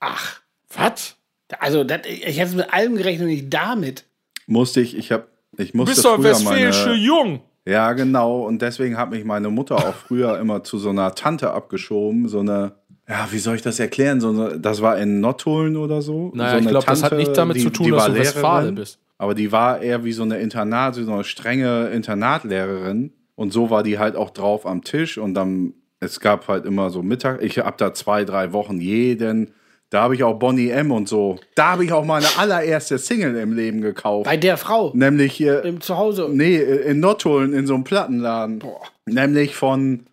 [0.00, 0.40] Ach,
[0.76, 1.16] Was?
[1.60, 4.04] also das, ich hätte mit allem gerechnet, nicht damit.
[4.46, 7.40] Musste ich, ich hab, ich Du musste bist doch früher westfälische meine, Jung.
[7.66, 8.40] Ja, genau.
[8.42, 12.28] Und deswegen hat mich meine Mutter auch früher immer zu so einer Tante abgeschoben.
[12.28, 12.72] So eine,
[13.08, 14.20] ja, wie soll ich das erklären?
[14.20, 16.32] So eine, das war in Nottuln oder so.
[16.34, 18.98] Naja, so ich glaube, das hat nicht damit die- zu tun, dass du Westfale bist.
[19.18, 23.12] Aber die war eher wie so eine Internat, so eine strenge Internatlehrerin.
[23.36, 25.18] Und so war die halt auch drauf am Tisch.
[25.18, 29.54] Und dann, es gab halt immer so Mittag, ich hab da zwei, drei Wochen jeden,
[29.94, 31.38] da habe ich auch Bonnie M und so.
[31.54, 34.24] Da habe ich auch meine allererste Single im Leben gekauft.
[34.24, 36.28] Bei der Frau Nämlich hier, im Zuhause.
[36.32, 38.60] nee, in Nottuln in so einem Plattenladen.
[39.06, 40.06] Nämlich von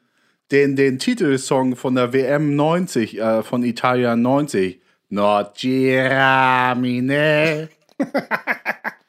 [0.51, 4.79] den, den Titelsong von der WM 90, äh, von Italia 90.
[5.09, 6.09] Not giramine.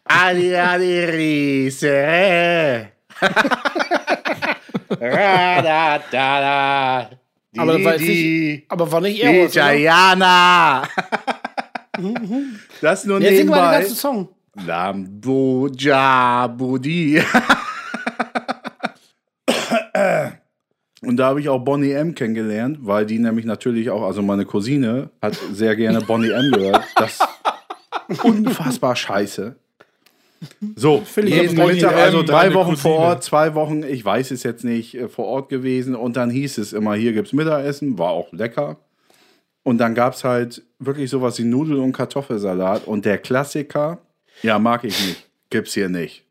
[0.05, 2.89] Ali ali rise.
[5.01, 7.11] Ra, da, da, da.
[7.55, 9.47] Di, Aber, di, war jetzt nicht, aber war nicht Eros, oder?
[9.47, 10.83] Italiana.
[12.81, 13.79] das nur Ja, sing mal den nebenbei.
[13.79, 14.29] ganzen Song.
[14.67, 17.23] Lambuja Budi.
[21.05, 24.45] Und da habe ich auch Bonnie M kennengelernt, weil die nämlich natürlich auch, also meine
[24.45, 26.85] Cousine hat sehr gerne Bonnie M gehört.
[26.97, 27.19] Das
[28.23, 29.57] unfassbar scheiße.
[30.75, 33.09] So, ich jeden Mittag, also drei Wochen vor Cousine.
[33.11, 35.95] Ort, zwei Wochen, ich weiß es jetzt nicht, äh, vor Ort gewesen.
[35.95, 38.79] Und dann hieß es immer, hier gibt's Mittagessen, war auch lecker.
[39.63, 42.87] Und dann gab's halt wirklich sowas wie Nudel- und Kartoffelsalat.
[42.89, 43.99] Und der Klassiker,
[44.43, 46.25] ja, mag ich nicht, gibt's hier nicht.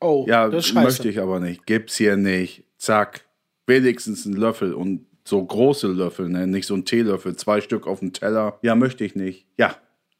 [0.00, 0.86] Oh, Ja, das ist scheiße.
[0.86, 1.66] möchte ich aber nicht.
[1.66, 2.64] Gibt's hier nicht.
[2.78, 3.26] Zack.
[3.66, 6.46] Wenigstens einen Löffel und so große Löffel, ne?
[6.48, 8.58] nicht so ein Teelöffel, zwei Stück auf dem Teller.
[8.62, 9.46] Ja, möchte ich nicht.
[9.56, 9.76] Ja,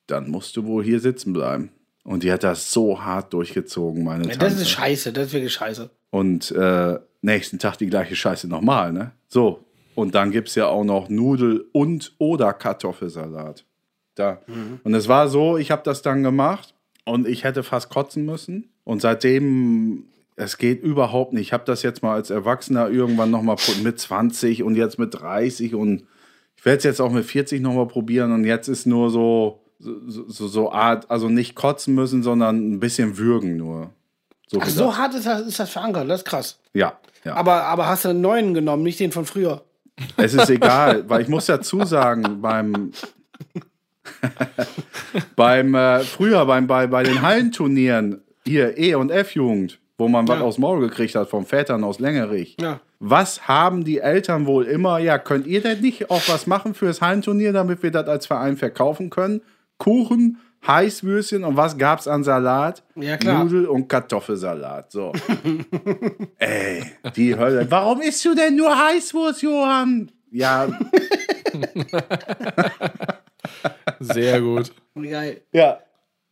[0.07, 1.71] dann musst du wohl hier sitzen bleiben.
[2.05, 4.45] Und die hat das so hart durchgezogen, meine Ja, Tante.
[4.47, 5.88] das ist scheiße, das ist wirklich scheiße.
[6.11, 9.12] Und äh, nächsten Tag die gleiche Scheiße nochmal, ne?
[9.29, 9.65] So.
[9.95, 13.65] Und dann gibt's ja auch noch Nudel- und oder Kartoffelsalat.
[14.15, 14.41] Da.
[14.85, 18.69] Und es war so, ich habe das dann gemacht und ich hätte fast kotzen müssen.
[18.85, 20.05] Und seitdem,
[20.37, 21.43] es geht überhaupt nicht.
[21.49, 25.75] Ich habe das jetzt mal als Erwachsener irgendwann nochmal mit 20 und jetzt mit 30
[25.75, 26.05] und
[26.57, 30.29] ich werde es jetzt auch mit 40 nochmal probieren und jetzt ist nur so, so,
[30.29, 33.90] so, so Art, also nicht kotzen müssen, sondern ein bisschen würgen nur.
[34.47, 36.59] So, Ach, so hart ist das, ist das verankert, das ist krass.
[36.75, 37.35] Ja, ja.
[37.35, 39.62] Aber, aber hast du einen neuen genommen, nicht den von früher.
[40.16, 42.92] Es ist egal, weil ich muss dazu sagen, beim
[45.37, 50.27] beim äh, früher beim bei, bei den Hallenturnieren hier E und F Jugend, wo man
[50.29, 50.45] was Ja.
[50.45, 52.57] aus Maul gekriegt hat vom Vätern aus Längerich.
[52.61, 52.81] Ja.
[53.01, 54.99] Was haben die Eltern wohl immer?
[54.99, 58.57] Ja, könnt ihr denn nicht auch was machen fürs Hallenturnier, damit wir das als Verein
[58.57, 59.42] verkaufen können?
[59.83, 62.85] Kuchen, Heißwürstchen und was gab's an Salat?
[62.95, 63.42] Ja, klar.
[63.42, 64.92] Nudel und Kartoffelsalat.
[64.92, 65.12] So.
[66.38, 66.85] Ey,
[67.16, 67.68] die Hölle.
[67.68, 70.12] Warum isst du denn nur Heißwurst, Johann?
[70.31, 70.68] Ja,
[74.01, 74.73] Sehr gut.
[74.95, 75.42] Geil.
[75.53, 75.81] ja.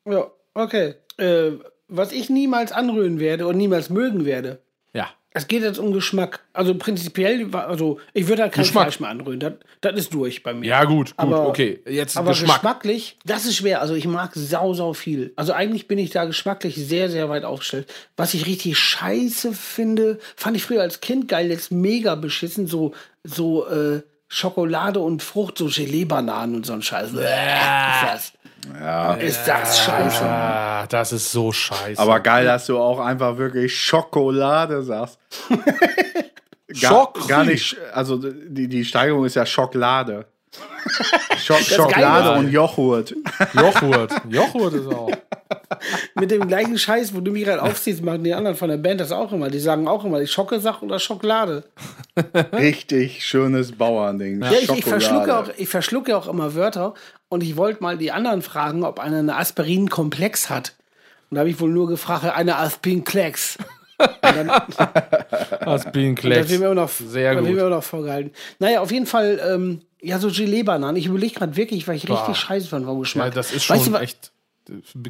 [0.07, 0.95] Ja, okay.
[1.19, 1.53] Äh,
[1.89, 4.63] was ich niemals anrühren werde und niemals mögen werde.
[5.33, 6.41] Es geht jetzt um Geschmack.
[6.53, 8.85] Also prinzipiell, also ich würde halt kein Geschmack.
[8.85, 9.39] Fleisch mehr anrühren.
[9.41, 10.67] Das, das ist durch bei mir.
[10.67, 11.81] Ja, gut, gut, Aber- okay.
[11.89, 12.57] Jetzt Aber Geschmack.
[12.57, 13.81] geschmacklich, das ist schwer.
[13.81, 15.33] Also ich mag sau, sau viel.
[15.37, 17.89] Also eigentlich bin ich da geschmacklich sehr, sehr weit aufgestellt.
[18.17, 22.93] Was ich richtig scheiße finde, fand ich früher als Kind geil, jetzt mega beschissen, so,
[23.23, 27.13] so äh, Schokolade und Frucht, so Gelee-Bananen und so ein Scheiß.
[27.13, 27.25] Bäh,
[28.79, 29.15] Ja.
[29.15, 30.25] ist das scheiße.
[30.25, 32.01] Ah, das ist so scheiße.
[32.01, 35.19] Aber geil, dass du auch einfach wirklich Schokolade sagst.
[36.81, 40.27] Gar, Schock- gar nicht, also die, die Steigerung ist ja Schokolade.
[41.37, 43.13] Schokolade und Joghurt.
[43.55, 44.13] Joghurt.
[44.29, 45.11] Joghurt ist auch.
[46.15, 49.01] Mit dem gleichen Scheiß, wo du mich gerade aufziehst, machen die anderen von der Band
[49.01, 49.51] das auch immer.
[49.51, 51.65] Die sagen auch immer, die Schocke-Sach oder Schokolade.
[52.53, 54.43] Richtig schönes Bauernding.
[54.43, 56.95] Ja, ich, ich, verschlucke auch, ich verschlucke auch immer Wörter
[57.29, 60.75] und ich wollte mal die anderen fragen, ob einer eine Aspirin-Komplex hat.
[61.31, 63.59] Und da habe ich wohl nur gefragt, eine Aspirin-Klecks.
[65.61, 66.51] Aspirin Das Klecks.
[66.51, 67.45] wird mir immer noch, Sehr gut.
[67.45, 68.33] mir immer noch vorgehalten.
[68.59, 70.97] Naja, auf jeden Fall, ähm, ja, so Gelee-Bananen.
[70.97, 72.35] Ich überlege gerade wirklich, weil ich richtig Boah.
[72.35, 73.27] scheiße fand vom Geschmack.
[73.27, 74.33] Ja, das ist schon Weißt du, echt.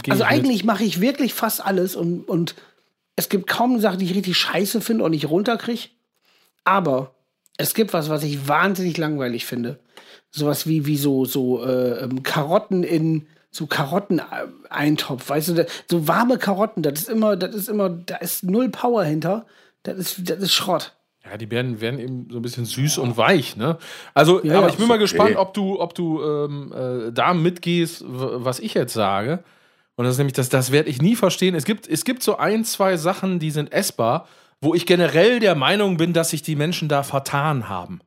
[0.08, 2.54] Also eigentlich mache ich wirklich fast alles und, und
[3.16, 5.88] es gibt kaum eine Sache, die ich richtig scheiße finde und nicht runterkriege.
[6.64, 7.14] Aber
[7.56, 9.78] es gibt was, was ich wahnsinnig langweilig finde.
[10.30, 16.38] Sowas wie, wie so, so äh, ähm, Karotten in so Karotten-Eintopf, weißt du, so warme
[16.38, 19.44] Karotten, das ist immer, das ist immer, da ist null Power hinter.
[19.82, 20.94] Das ist, das ist Schrott.
[21.24, 23.76] Ja, die werden, werden eben so ein bisschen süß und weich, ne?
[24.14, 25.02] Also, Ja, aber ja, ich bin mal okay.
[25.02, 29.44] gespannt, ob du, ob du ähm, äh, da mitgehst, was ich jetzt sage.
[29.96, 31.54] Und das ist nämlich, das, das werde ich nie verstehen.
[31.54, 34.26] Es gibt, es gibt so ein, zwei Sachen, die sind essbar,
[34.62, 38.00] wo ich generell der Meinung bin, dass sich die Menschen da vertan haben.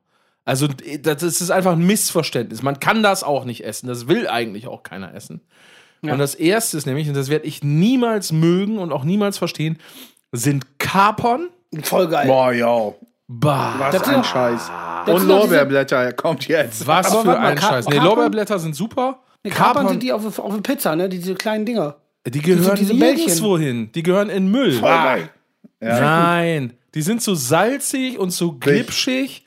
[0.44, 0.68] Also,
[1.00, 2.62] das ist einfach ein Missverständnis.
[2.62, 3.86] Man kann das auch nicht essen.
[3.86, 5.40] Das will eigentlich auch keiner essen.
[6.12, 9.78] Und das erste ist nämlich, und das werde ich niemals mögen und auch niemals verstehen,
[10.32, 11.48] sind Kapern.
[11.82, 12.26] Voll geil.
[12.26, 12.92] Boah, ja.
[13.26, 13.74] Bah.
[13.78, 14.60] Was Das ein sind- Scheiß.
[14.68, 14.68] das
[15.06, 16.86] Und doch diese- Lorbeerblätter kommt jetzt.
[16.86, 17.88] Was Aber für ein Ka- Scheiß.
[17.88, 19.20] Nee, Lorbeerblätter sind super.
[19.46, 21.08] Die Kapern Kapern, sind die auf, auf der Pizza, ne?
[21.08, 21.96] Diese kleinen Dinger.
[22.26, 23.90] die gehören diese nirgendwo hin.
[23.94, 24.78] Die gehören in Müll.
[24.84, 25.16] Ah,
[25.80, 26.72] Nein.
[26.94, 29.44] Die sind so salzig und so glitschig.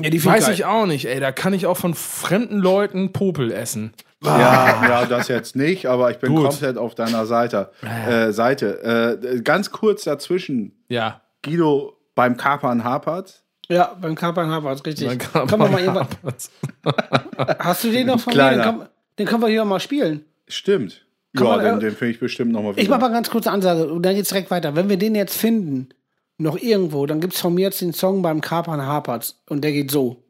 [0.00, 0.54] Ja, die Weiß geil.
[0.54, 1.18] ich auch nicht, ey.
[1.20, 3.92] Da kann ich auch von fremden Leuten Popel essen.
[4.22, 6.48] Ja, ja, das jetzt nicht, aber ich bin Gut.
[6.50, 7.70] komplett auf deiner Seite.
[7.82, 9.18] Äh, Seite.
[9.22, 11.20] Äh, ganz kurz dazwischen, Ja.
[11.46, 13.42] Guido beim Kapern hapert.
[13.68, 15.18] Ja, beim Kapern Harvard, richtig.
[15.34, 16.06] Man man mal irgendwann,
[17.58, 18.34] hast du den noch von mir?
[18.34, 18.62] Kleiner.
[18.62, 20.24] Den, kann, den können wir hier mal spielen.
[20.46, 21.04] Stimmt.
[21.36, 23.50] Kann ja, man, den, äh, den finde ich bestimmt nochmal Ich mach mal ganz kurze
[23.50, 24.76] Ansage und dann geht's direkt weiter.
[24.76, 25.88] Wenn wir den jetzt finden,
[26.38, 29.90] noch irgendwo, dann gibt's von mir jetzt den Song beim Kapern Harperts und der geht
[29.90, 30.22] so.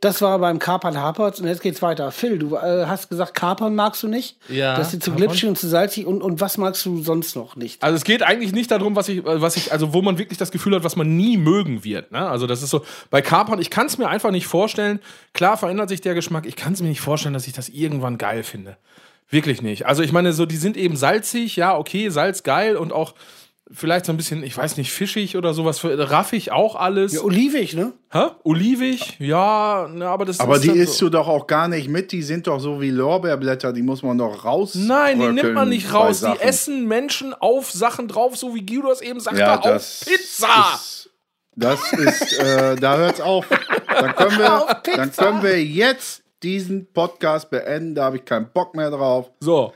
[0.00, 2.10] Das war beim Kapern Harperts und jetzt geht's weiter.
[2.10, 4.36] Phil, du äh, hast gesagt, Kapern magst du nicht.
[4.48, 7.54] Ja, Das ist zu glitschig und zu salzig und, und was magst du sonst noch
[7.54, 7.82] nicht?
[7.82, 10.50] Also es geht eigentlich nicht darum, was ich, was ich, also wo man wirklich das
[10.50, 12.12] Gefühl hat, was man nie mögen wird.
[12.12, 12.26] Ne?
[12.26, 15.00] Also das ist so, bei Kapern, ich kann es mir einfach nicht vorstellen.
[15.34, 18.16] Klar verändert sich der Geschmack, ich kann es mir nicht vorstellen, dass ich das irgendwann
[18.16, 18.78] geil finde.
[19.28, 19.84] Wirklich nicht.
[19.84, 23.14] Also ich meine, so, die sind eben salzig, ja, okay, Salz geil und auch
[23.72, 27.12] vielleicht so ein bisschen, ich weiß nicht, fischig oder sowas, für- raffig auch alles.
[27.12, 27.92] Ja, olivig, ne?
[28.10, 28.24] Hä?
[28.42, 31.06] Olivig, ja, ne, aber das Aber ist die dann isst so.
[31.06, 34.18] du doch auch gar nicht mit, die sind doch so wie Lorbeerblätter, die muss man
[34.18, 34.74] doch raus.
[34.74, 36.18] Nein, die nimmt man nicht raus.
[36.18, 36.40] Die Sachen.
[36.40, 40.46] essen Menschen auf Sachen drauf, so wie Guido das eben sagte, ja, auf das Pizza.
[40.74, 41.10] Ist,
[41.56, 43.46] das ist, äh, da hört's auf.
[43.88, 44.96] Dann können, wir, Auf Pizza.
[44.96, 49.30] dann können wir jetzt diesen Podcast beenden, da habe ich keinen Bock mehr drauf.
[49.40, 49.72] so,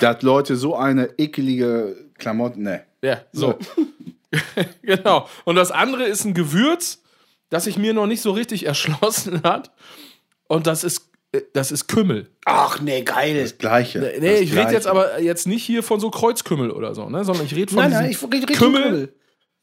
[0.00, 2.82] Dass Leute so eine ekelige Klamotten, ne.
[3.02, 3.58] Ja, so.
[4.82, 5.28] genau.
[5.44, 7.02] Und das andere ist ein Gewürz,
[7.50, 9.72] das sich mir noch nicht so richtig erschlossen hat.
[10.48, 12.30] Und das ist, äh, das ist Kümmel.
[12.44, 13.40] Ach, nee, geil.
[13.40, 14.00] Das Gleiche.
[14.00, 17.24] Nee, das ich rede jetzt aber jetzt nicht hier von so Kreuzkümmel oder so, ne?
[17.24, 18.82] sondern ich rede von Nein, nein, ich rede richtig Kümmel.
[18.82, 19.14] Kümmel.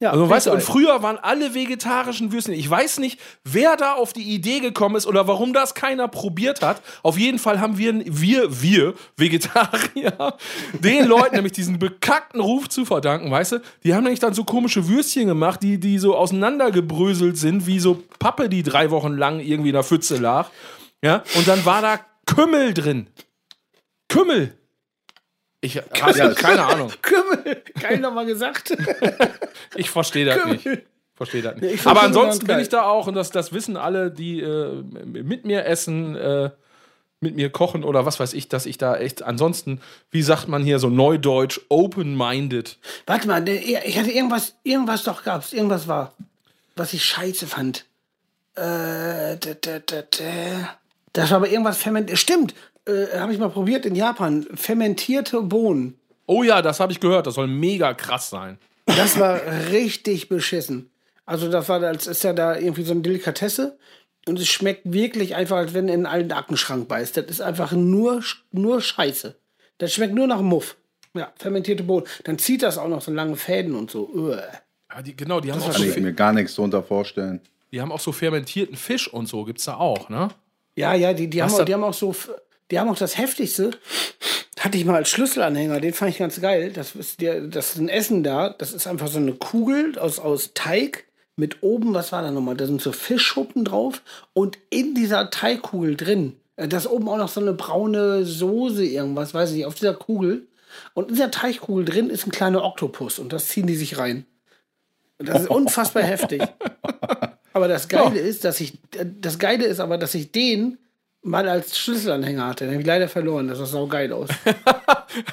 [0.02, 2.54] Ja, Also weißt du, und früher waren alle vegetarischen Würstchen.
[2.54, 6.62] Ich weiß nicht, wer da auf die Idee gekommen ist oder warum das keiner probiert
[6.62, 6.82] hat.
[7.02, 10.36] Auf jeden Fall haben wir, wir, wir Vegetarier,
[10.80, 13.62] den Leuten nämlich diesen bekackten Ruf zu verdanken, weißt du?
[13.86, 18.04] Die haben nämlich dann so komische Würstchen gemacht, die, die so auseinandergebröselt sind, wie so
[18.20, 20.50] Pappe, die drei Wochen lang irgendwie in der Pfütze lag.
[21.02, 23.08] Ja, und dann war da Kümmel drin.
[24.10, 24.58] Kümmel.
[25.66, 26.34] Ich habe Ja.
[26.34, 26.92] keine Ahnung.
[27.02, 27.64] Kümmel.
[27.80, 28.76] Geil nochmal gesagt.
[29.78, 30.68] Ich verstehe das nicht.
[31.16, 31.74] Verstehe das nicht.
[31.76, 34.84] ich find Aber ansonsten bin ich da auch, und das, das wissen alle, die äh,
[35.04, 36.50] mit mir essen, äh,
[37.20, 40.64] mit mir kochen oder was weiß ich, dass ich da echt ansonsten, wie sagt man
[40.64, 42.78] hier so neudeutsch, open-minded.
[43.06, 46.14] Warte mal, ich hatte irgendwas, irgendwas doch gab's, irgendwas war,
[46.76, 47.86] was ich scheiße fand.
[48.56, 50.78] Äh, da, da, da, da.
[51.14, 52.20] Das war aber irgendwas fermentiert.
[52.20, 52.54] Stimmt,
[52.86, 54.46] äh, habe ich mal probiert in Japan.
[54.54, 56.00] Fermentierte Bohnen.
[56.28, 58.58] Oh ja, das habe ich gehört, das soll mega krass sein.
[58.86, 59.40] Das war
[59.72, 60.90] richtig beschissen.
[61.26, 63.78] Also das war, das ist ja da irgendwie so eine Delikatesse
[64.28, 67.18] und es schmeckt wirklich einfach, als wenn du in einen alten Aktenschrank beißt.
[67.18, 69.36] Das ist einfach nur, nur Scheiße.
[69.78, 70.78] Das schmeckt nur nach Muff.
[71.14, 72.06] Ja, fermentierte Bohnen.
[72.24, 74.36] Dann zieht das auch noch so lange Fäden und so.
[74.92, 77.42] Ja, die, genau, die haben, auch Kann so, ich mir gar nichts drunter vorstellen.
[77.72, 80.30] die haben auch so fermentierten Fisch und so, gibt's da auch, ne?
[80.76, 82.14] Ja, ja, die, die, haben auch, die haben auch so,
[82.72, 83.72] die haben auch das Heftigste.
[84.60, 86.72] Hatte ich mal als Schlüsselanhänger, den fand ich ganz geil.
[86.74, 90.20] Das ist, der, das ist ein Essen da, das ist einfach so eine Kugel aus,
[90.20, 92.56] aus Teig mit oben, was war da nochmal?
[92.56, 94.02] Da sind so Fischschuppen drauf
[94.34, 98.86] und in dieser Teigkugel drin, äh, da ist oben auch noch so eine braune Soße,
[98.86, 100.48] irgendwas, weiß ich nicht, auf dieser Kugel.
[100.94, 104.26] Und in dieser Teichkugel drin ist ein kleiner Oktopus und das ziehen die sich rein.
[105.18, 106.42] Das ist unfassbar heftig.
[107.54, 110.78] Aber das Geile ist, dass ich, das Geile ist aber, dass ich den
[111.26, 112.66] mal als Schlüsselanhänger hatte.
[112.66, 113.48] Den habe ich leider verloren.
[113.48, 114.30] Das sah sau geil aus.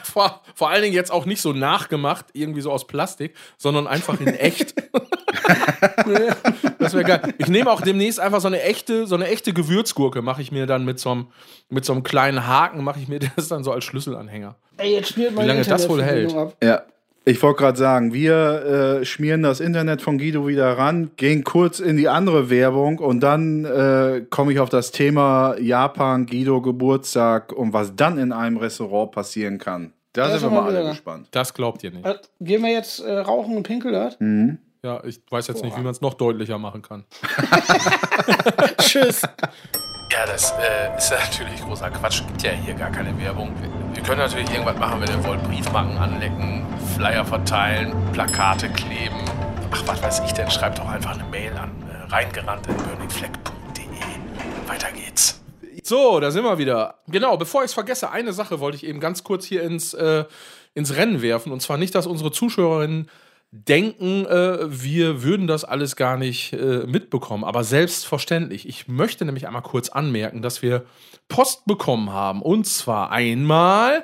[0.05, 4.21] Vor, vor allen Dingen jetzt auch nicht so nachgemacht, irgendwie so aus Plastik, sondern einfach
[4.21, 4.77] in echt.
[6.79, 7.35] das wäre geil.
[7.39, 10.67] Ich nehme auch demnächst einfach so eine echte, so eine echte Gewürzgurke, mache ich mir
[10.67, 11.27] dann mit so einem,
[11.69, 14.55] mit so einem kleinen Haken, mache ich mir das dann so als Schlüsselanhänger.
[14.77, 16.57] Ey, jetzt spielt Wie lange das wohl Internetverbindung Ab.
[16.63, 16.83] Ja.
[17.25, 21.79] Ich wollte gerade sagen, wir äh, schmieren das Internet von Guido wieder ran, gehen kurz
[21.79, 27.53] in die andere Werbung und dann äh, komme ich auf das Thema Japan, Guido Geburtstag
[27.53, 29.93] und was dann in einem Restaurant passieren kann.
[30.13, 31.29] Da Da sind wir mal alle gespannt.
[31.31, 32.05] Das glaubt ihr nicht.
[32.05, 34.19] Äh, Gehen wir jetzt äh, rauchen und pinkeln dort?
[34.85, 37.05] Ja, ich weiß jetzt nicht, wie man es noch deutlicher machen kann.
[38.79, 39.23] Tschüss.
[39.23, 42.23] Ja, das äh, ist natürlich großer Quatsch.
[42.27, 43.53] Gibt ja hier gar keine Werbung.
[43.95, 45.43] Wir können natürlich irgendwas machen, wenn ihr wollt.
[45.45, 49.25] Briefmarken anlecken, Flyer verteilen, Plakate kleben.
[49.71, 50.51] Ach, was weiß ich denn?
[50.51, 53.87] Schreibt doch einfach eine Mail an äh, reingerannt.burningfleck.de.
[54.69, 55.41] Weiter geht's.
[55.83, 56.97] So, da sind wir wieder.
[57.09, 60.25] Genau, bevor ich es vergesse, eine Sache wollte ich eben ganz kurz hier ins, äh,
[60.75, 61.51] ins Rennen werfen.
[61.51, 63.09] Und zwar nicht, dass unsere Zuschauerinnen
[63.51, 67.45] denken, äh, wir würden das alles gar nicht äh, mitbekommen.
[67.45, 68.69] Aber selbstverständlich.
[68.69, 70.85] Ich möchte nämlich einmal kurz anmerken, dass wir
[71.29, 72.43] Post bekommen haben.
[72.43, 74.03] Und zwar einmal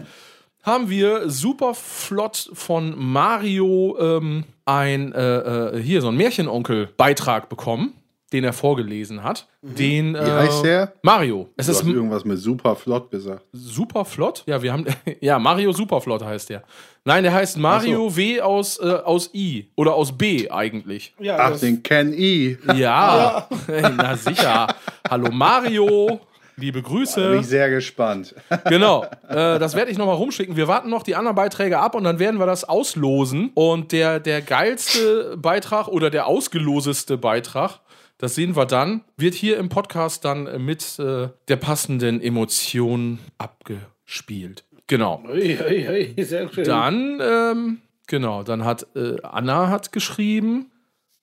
[0.69, 5.39] haben wir super flott von Mario ähm, ein äh,
[5.77, 7.95] äh, hier so ein Märchenonkel-Beitrag bekommen,
[8.33, 9.49] den er vorgelesen hat.
[9.63, 10.93] Den äh, Wie heißt der?
[11.03, 11.49] Mario.
[11.57, 13.45] Es Du ist hast irgendwas mit super flott gesagt.
[13.53, 14.43] super flott.
[14.47, 14.85] Ja, wir haben
[15.21, 16.63] ja Mario Superflott heißt der.
[17.05, 21.15] Nein, der heißt Mario W aus äh, aus I oder aus B eigentlich.
[21.19, 22.59] Ja, Ach, den Ken E.
[22.77, 23.49] Ja,
[23.97, 24.69] na sicher.
[25.09, 26.21] Hallo Mario.
[26.59, 27.37] Liebe Bin Grüße.
[27.41, 28.35] ich sehr gespannt.
[28.69, 30.57] Genau, äh, das werde ich nochmal rumschicken.
[30.57, 33.51] Wir warten noch die anderen Beiträge ab und dann werden wir das auslosen.
[33.55, 37.81] Und der, der geilste Beitrag oder der ausgeloseste Beitrag,
[38.19, 44.65] das sehen wir dann, wird hier im Podcast dann mit äh, der passenden Emotion abgespielt.
[44.89, 45.23] Genau.
[45.29, 46.65] Ui, ui, ui, sehr schön.
[46.65, 50.73] Dann, ähm, genau, dann hat äh, Anna hat geschrieben.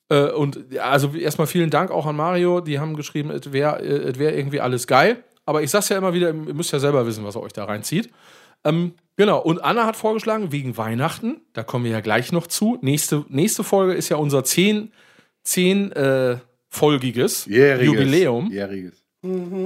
[0.09, 2.61] Äh, und also erstmal vielen Dank auch an Mario.
[2.61, 5.23] Die haben geschrieben, es wäre äh, wär irgendwie alles geil.
[5.45, 7.65] Aber ich sag's ja immer wieder, ihr müsst ja selber wissen, was ihr euch da
[7.65, 8.09] reinzieht.
[8.63, 12.79] Ähm, genau, und Anna hat vorgeschlagen, wegen Weihnachten, da kommen wir ja gleich noch zu.
[12.81, 14.91] Nächste, nächste Folge ist ja unser 10,
[15.43, 16.37] 10 äh,
[16.67, 17.93] folgiges Jähriges.
[17.93, 18.51] Jubiläum.
[18.51, 19.05] Jähriges.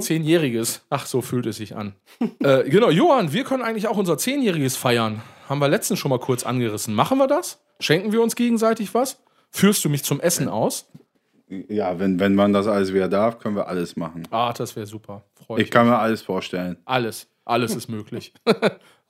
[0.00, 0.82] Zehnjähriges.
[0.88, 1.94] Ach, so fühlt es sich an.
[2.42, 5.22] äh, genau, Johann, wir können eigentlich auch unser Zehnjähriges feiern.
[5.48, 6.94] Haben wir letztens schon mal kurz angerissen.
[6.94, 7.62] Machen wir das?
[7.78, 9.20] Schenken wir uns gegenseitig was?
[9.50, 10.88] Führst du mich zum Essen aus?
[11.68, 14.26] Ja, wenn, wenn man das alles wieder darf, können wir alles machen.
[14.30, 15.24] Ah, das wäre super.
[15.34, 16.76] Freu ich Ich kann mir alles vorstellen.
[16.84, 17.26] Alles.
[17.44, 18.32] Alles ist möglich.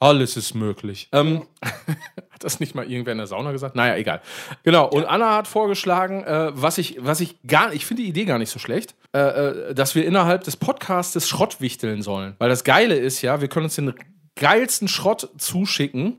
[0.03, 1.11] Alles ist möglich.
[1.13, 3.77] Ähm, hat das nicht mal irgendwer in der Sauna gesagt?
[3.77, 4.23] Naja, egal.
[4.63, 4.89] Genau.
[4.89, 8.39] Und Anna hat vorgeschlagen, äh, was ich, was ich gar, ich finde die Idee gar
[8.39, 12.35] nicht so schlecht, äh, äh, dass wir innerhalb des Podcastes Schrott wichteln sollen.
[12.39, 13.93] Weil das Geile ist ja, wir können uns den
[14.41, 16.17] geilsten Schrott zuschicken,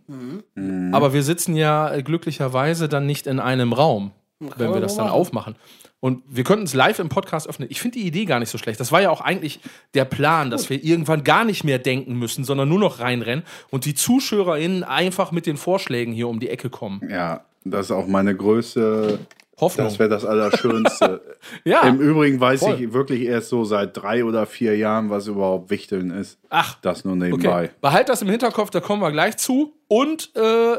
[0.93, 5.15] aber wir sitzen ja glücklicherweise dann nicht in einem Raum, wenn wir das dann machen.
[5.15, 5.55] aufmachen.
[5.99, 7.67] Und wir könnten es live im Podcast öffnen.
[7.69, 8.79] Ich finde die Idee gar nicht so schlecht.
[8.79, 9.59] Das war ja auch eigentlich
[9.93, 13.85] der Plan, dass wir irgendwann gar nicht mehr denken müssen, sondern nur noch reinrennen und
[13.85, 17.07] die ZuschauerInnen einfach mit den Vorschlägen hier um die Ecke kommen.
[17.07, 19.19] Ja, das ist auch meine größte.
[19.61, 19.87] Hoffnung.
[19.87, 21.21] Das wäre das Allerschönste.
[21.63, 21.81] ja.
[21.87, 22.81] Im Übrigen weiß Voll.
[22.81, 26.39] ich wirklich erst so seit drei oder vier Jahren, was überhaupt Wichteln ist.
[26.49, 27.25] Ach, Das nur okay.
[27.25, 27.71] nebenbei.
[27.79, 29.73] Behalt das im Hinterkopf, da kommen wir gleich zu.
[29.87, 30.77] Und äh,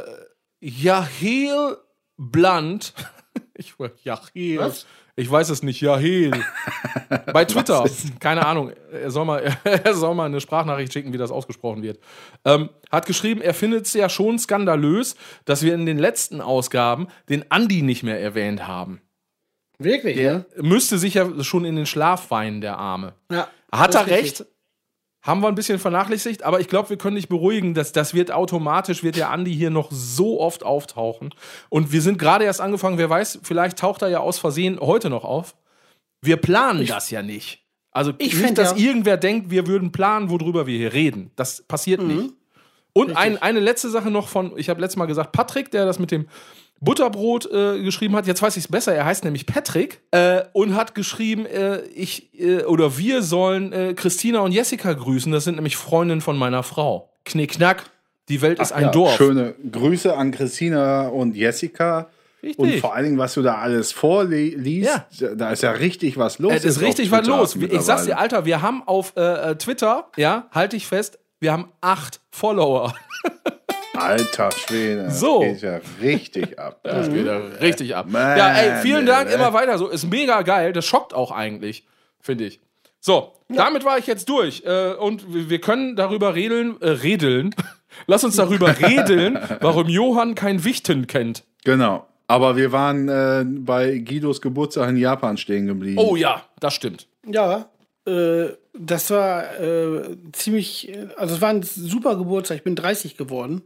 [0.60, 1.78] Yahel
[2.16, 2.92] Blunt.
[3.54, 4.58] Ich, Yahel.
[4.58, 4.86] Was?
[5.14, 5.80] Ich weiß es nicht.
[5.80, 6.32] Yahel.
[7.32, 7.84] Bei Twitter.
[8.18, 8.72] Keine Ahnung.
[8.90, 12.00] Er soll, mal, er soll mal eine Sprachnachricht schicken, wie das ausgesprochen wird.
[12.44, 17.08] Ähm, hat geschrieben, er findet es ja schon skandalös, dass wir in den letzten Ausgaben
[17.28, 19.02] den Andi nicht mehr erwähnt haben.
[19.78, 20.46] Wirklich, ne?
[20.56, 23.14] Müsste sich ja schon in den Schlaf weinen, der Arme.
[23.30, 23.48] Ja.
[23.70, 24.46] Hat er ist richtig.
[25.22, 28.32] Haben wir ein bisschen vernachlässigt, aber ich glaube, wir können dich beruhigen, dass das wird
[28.32, 31.32] automatisch, wird der Andi hier noch so oft auftauchen.
[31.68, 35.10] Und wir sind gerade erst angefangen, wer weiß, vielleicht taucht er ja aus Versehen heute
[35.10, 35.54] noch auf.
[36.22, 37.60] Wir planen das ja nicht.
[37.92, 41.30] Also Ich nicht, dass ja- irgendwer denkt, wir würden planen, worüber wir hier reden.
[41.36, 42.08] Das passiert Mhm.
[42.08, 42.34] nicht.
[42.94, 45.98] Und ein, eine letzte Sache noch von, ich habe letztes Mal gesagt, Patrick, der das
[45.98, 46.26] mit dem
[46.82, 48.26] Butterbrot äh, geschrieben hat.
[48.26, 48.94] Jetzt weiß ich es besser.
[48.94, 53.94] Er heißt nämlich Patrick äh, und hat geschrieben, äh, ich äh, oder wir sollen äh,
[53.94, 55.30] Christina und Jessica grüßen.
[55.30, 57.10] Das sind nämlich Freundinnen von meiner Frau.
[57.24, 57.84] Knickknack.
[58.28, 59.16] Die Welt ist ein ja, Dorf.
[59.16, 62.08] Schöne Grüße an Christina und Jessica.
[62.42, 62.58] Richtig.
[62.58, 64.90] Und vor allen Dingen, was du da alles vorliest,
[65.36, 66.52] da ist ja richtig was los.
[66.52, 67.54] Es ist richtig was los.
[67.54, 68.18] Ich sag's dir.
[68.18, 72.94] Alter, wir haben auf äh, Twitter, ja, halte ich fest, wir haben acht Follower.
[73.94, 75.04] Alter Schwede.
[75.04, 75.40] das So.
[75.40, 76.80] Geht ja richtig ab.
[76.84, 78.06] Das geht ja richtig ab.
[78.08, 79.34] Man, ja, ey, vielen Dank, ey.
[79.34, 79.88] immer weiter so.
[79.88, 80.72] Ist mega geil.
[80.72, 81.84] Das schockt auch eigentlich,
[82.20, 82.60] finde ich.
[83.00, 84.62] So, damit war ich jetzt durch.
[84.64, 87.54] Äh, und wir wir können darüber redeln, äh, redeln.
[88.06, 91.44] Lass uns darüber redeln, warum Johann kein Wichten kennt.
[91.64, 92.06] Genau.
[92.28, 95.98] Aber wir waren äh, bei Guidos Geburtstag in Japan stehen geblieben.
[95.98, 97.06] Oh ja, das stimmt.
[97.26, 97.68] Ja,
[98.06, 102.58] äh, das war äh, ziemlich, äh, also es war ein super Geburtstag.
[102.58, 103.62] Ich bin 30 geworden.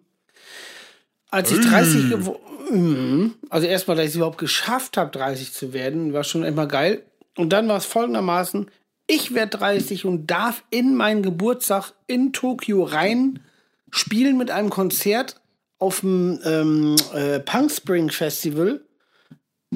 [1.30, 6.12] Als ich 30 geworden, also erstmal, dass ich es überhaupt geschafft habe, 30 zu werden,
[6.12, 7.02] war schon immer geil.
[7.36, 8.70] Und dann war es folgendermaßen,
[9.06, 13.40] ich werde 30 und darf in meinen Geburtstag in Tokio rein
[13.90, 15.40] spielen mit einem Konzert
[15.78, 18.84] auf dem ähm, äh, Punk Spring Festival,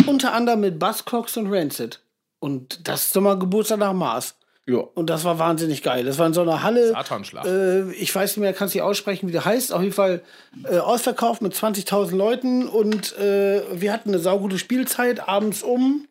[0.07, 2.01] unter anderem mit Buzzcocks und Rancid.
[2.38, 4.34] Und das ist doch mal Geburtstag nach Maß.
[4.71, 4.79] Ja.
[4.95, 6.05] Und das war wahnsinnig geil.
[6.05, 6.91] Das war in so einer Halle.
[6.91, 7.47] Satanschlacht.
[7.47, 9.73] Äh, ich weiß nicht mehr, kannst nicht aussprechen, wie der heißt.
[9.73, 10.23] Auf jeden Fall
[10.64, 12.68] äh, ausverkauft mit 20.000 Leuten.
[12.68, 15.29] Und äh, wir hatten eine saugute Spielzeit.
[15.29, 16.07] Abends um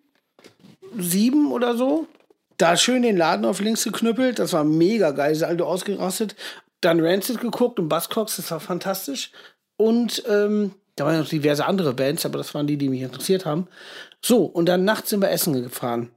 [0.97, 2.07] sieben oder so.
[2.57, 4.39] Da schön den Laden auf links geknüppelt.
[4.39, 5.34] Das war mega geil.
[5.36, 6.36] Sind alle ausgerastet.
[6.82, 8.36] Dann Rancid geguckt und Buzzcocks.
[8.36, 9.32] Das war fantastisch.
[9.78, 13.45] Und ähm, da waren noch diverse andere Bands, aber das waren die, die mich interessiert
[13.45, 13.68] haben.
[14.22, 16.12] So, und dann nachts sind wir essen gefahren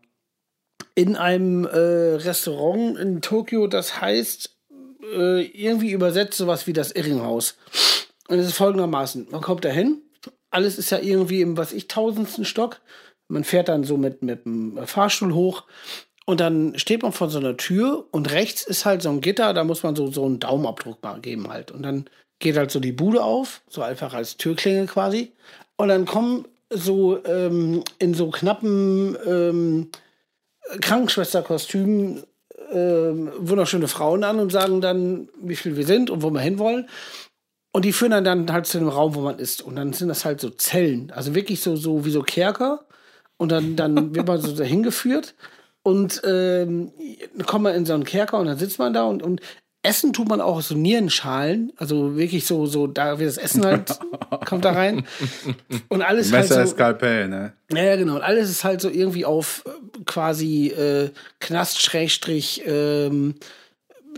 [0.95, 4.57] in einem äh, Restaurant in Tokio, das heißt
[5.15, 7.57] äh, irgendwie übersetzt sowas wie das Irringhaus.
[8.29, 10.03] Und es ist folgendermaßen: Man kommt da hin,
[10.51, 12.81] alles ist ja irgendwie im, was ich, tausendsten Stock.
[13.29, 15.65] Man fährt dann so mit, mit dem Fahrstuhl hoch
[16.27, 19.55] und dann steht man vor so einer Tür und rechts ist halt so ein Gitter,
[19.55, 21.71] da muss man so, so einen Daumenabdruck mal geben halt.
[21.71, 22.05] Und dann
[22.39, 25.33] geht halt so die Bude auf, so einfach als Türklingel quasi.
[25.77, 29.91] Und dann kommen so ähm, in so knappen ähm,
[30.81, 32.25] Krankenschwesterkostümen
[32.73, 36.89] ähm, wunderschöne Frauen an und sagen dann, wie viel wir sind und wo wir hinwollen.
[37.73, 39.63] Und die führen dann, dann halt zu dem Raum, wo man ist.
[39.63, 41.11] Und dann sind das halt so Zellen.
[41.11, 42.87] Also wirklich so, so wie so Kerker.
[43.39, 45.35] Und dann, dann wird man so dahin geführt.
[45.83, 46.93] Und ähm,
[47.35, 49.41] dann kommt man in so einen Kerker und dann sitzt man da und, und
[49.83, 51.73] Essen tut man auch aus so Nierenschalen.
[51.77, 53.99] Also wirklich so, so, da wird das Essen halt,
[54.47, 55.07] kommt da rein.
[55.89, 57.53] Und alles Messer, halt so, Skalpell, ne?
[57.73, 58.15] ja, genau.
[58.17, 61.11] Und alles ist halt so irgendwie auf äh, quasi äh,
[61.41, 63.35] Knast, Schrägstrich, ähm,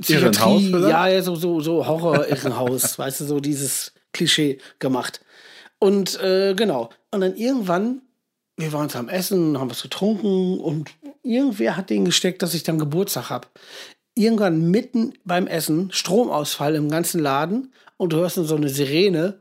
[0.00, 5.20] Psychiatrie, ja, ja, so, so, so Horror-Irrenhaus, weißt du, so dieses Klischee gemacht.
[5.78, 6.90] Und äh, genau.
[7.10, 8.02] Und dann irgendwann,
[8.56, 10.90] wir waren am Essen, haben was getrunken und
[11.22, 13.50] irgendwer hat den gesteckt, dass ich dann Geburtstag hab.
[14.14, 19.40] Irgendwann mitten beim Essen, Stromausfall im ganzen Laden und du hörst dann so eine Sirene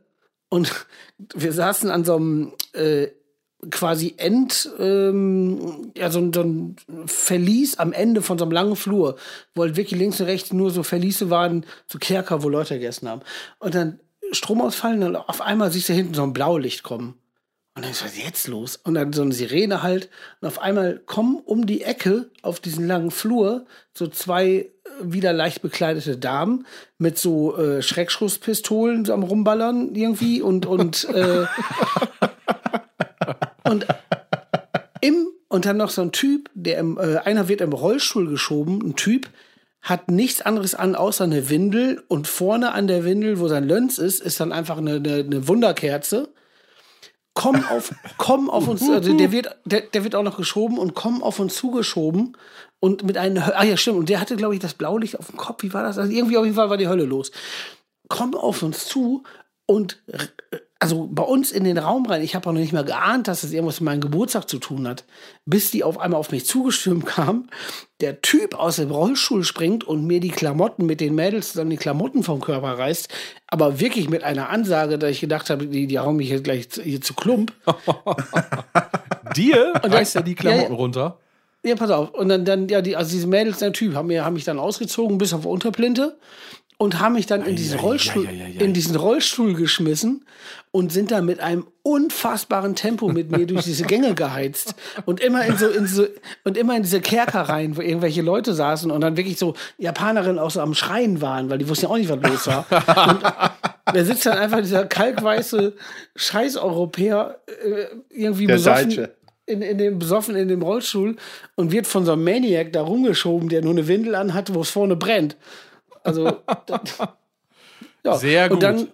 [0.50, 0.72] und
[1.36, 3.08] wir saßen an so einem äh,
[3.70, 9.16] quasi End, ähm, ja, so, so ein Verlies am Ende von so einem langen Flur,
[9.56, 13.08] wo halt wirklich links und rechts nur so Verliese waren, so Kerker, wo Leute gegessen
[13.08, 13.22] haben.
[13.60, 14.00] Und dann
[14.32, 17.16] Stromausfall und auf einmal siehst du hinten so ein Blaulicht kommen.
[17.76, 18.76] Und dann ist was jetzt los?
[18.76, 20.10] Und dann so eine Sirene halt.
[20.42, 24.70] Und auf einmal kommen um die Ecke auf diesen langen Flur so zwei äh,
[25.02, 26.68] wieder leicht bekleidete Damen
[27.00, 31.48] mit so äh, Schreckschusspistolen so am Rumballern irgendwie und, und, äh,
[33.64, 33.88] und
[35.02, 38.82] im, und dann noch so ein Typ, der im, äh, einer wird im Rollstuhl geschoben,
[38.84, 39.30] ein Typ,
[39.82, 43.98] hat nichts anderes an außer eine Windel und vorne an der Windel, wo sein Lönz
[43.98, 46.30] ist, ist dann einfach eine, eine, eine Wunderkerze.
[47.36, 50.94] Komm auf, komm auf uns, also der wird, der, der wird auch noch geschoben und
[50.94, 52.38] komm auf uns zugeschoben
[52.80, 55.38] und mit einem, ah ja stimmt, und der hatte glaube ich das Blaulicht auf dem
[55.38, 55.98] Kopf, wie war das?
[55.98, 57.32] Also irgendwie auf jeden Fall war die Hölle los.
[58.08, 59.24] Komm auf uns zu
[59.66, 60.04] und
[60.84, 63.44] also bei uns in den Raum rein, ich habe auch noch nicht mal geahnt, dass
[63.44, 65.04] es irgendwas mit meinem Geburtstag zu tun hat,
[65.46, 67.48] bis die auf einmal auf mich zugestürmt kam,
[68.02, 71.78] der Typ aus dem Rollstuhl springt und mir die Klamotten mit den Mädels zusammen die
[71.78, 73.08] Klamotten vom Körper reißt,
[73.48, 76.70] aber wirklich mit einer Ansage, dass ich gedacht habe, die, die hauen mich jetzt gleich
[76.70, 77.54] zu- hier zu Klump.
[79.36, 80.78] Dir dann- reißt er die Klamotten ja.
[80.78, 81.20] runter.
[81.66, 82.14] Ja, pass auf.
[82.14, 84.60] Und dann, dann ja, die, also diese Mädels, der Typ, haben, mir, haben mich dann
[84.60, 86.18] ausgezogen bis auf Unterplinte
[86.84, 88.28] und haben mich dann in diesen Rollstuhl,
[88.60, 90.26] in diesen Rollstuhl geschmissen
[90.72, 94.76] und sind dann mit einem unfassbaren Tempo mit mir durch diese Gänge geheizt
[95.06, 96.06] und immer in so, in so
[96.44, 100.40] und immer in diese Kerker rein, wo irgendwelche Leute saßen und dann wirklich so Japanerinnen
[100.40, 102.66] auch so am Schreien waren, weil die wussten ja auch nicht, was los war.
[103.86, 105.74] Und da sitzt dann einfach dieser kalkweiße
[106.18, 109.16] Scheiß-Europäer äh, irgendwie Der besoffen Deutsche.
[109.46, 111.16] in, in dem besoffen in dem Rollstuhl
[111.56, 114.70] und wird von so einem Maniac da rumgeschoben, der nur eine Windel anhat, wo es
[114.70, 115.38] vorne brennt.
[116.04, 116.82] Also das,
[118.04, 118.16] ja.
[118.16, 118.56] Sehr gut.
[118.58, 118.88] Und dann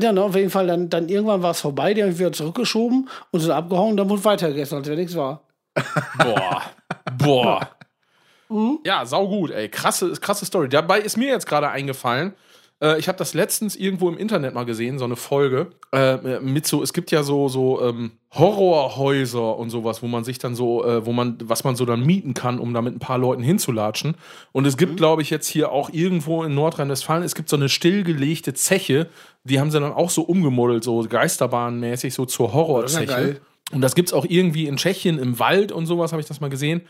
[0.00, 2.32] ja, na, auf jeden Fall, dann, dann irgendwann war es vorbei, die haben mich wieder
[2.32, 5.42] zurückgeschoben und sind abgehauen und dann wurde weitergegessen, als wenn nichts war.
[6.18, 6.62] Boah.
[7.18, 7.68] Boah.
[8.48, 8.78] Mhm.
[8.84, 9.68] Ja, sau gut, ey.
[9.68, 10.68] Krasse, krasse Story.
[10.68, 12.34] Dabei ist mir jetzt gerade eingefallen,
[12.82, 15.68] äh, ich habe das letztens irgendwo im Internet mal gesehen, so eine Folge.
[15.92, 20.38] Äh, mit so, es gibt ja so, so ähm, Horrorhäuser und sowas, wo man sich
[20.38, 22.98] dann so, äh, wo man, was man so dann mieten kann, um da mit ein
[22.98, 24.14] paar Leuten hinzulatschen.
[24.52, 24.78] Und es Mhm.
[24.78, 29.08] gibt, glaube ich, jetzt hier auch irgendwo in Nordrhein-Westfalen, es gibt so eine stillgelegte Zeche,
[29.44, 33.06] die haben sie dann auch so umgemodelt, so Geisterbahnmäßig, so zur Horrorzeche.
[33.06, 33.40] geil.
[33.72, 36.50] Und das gibt's auch irgendwie in Tschechien im Wald und sowas, habe ich das mal
[36.50, 36.82] gesehen.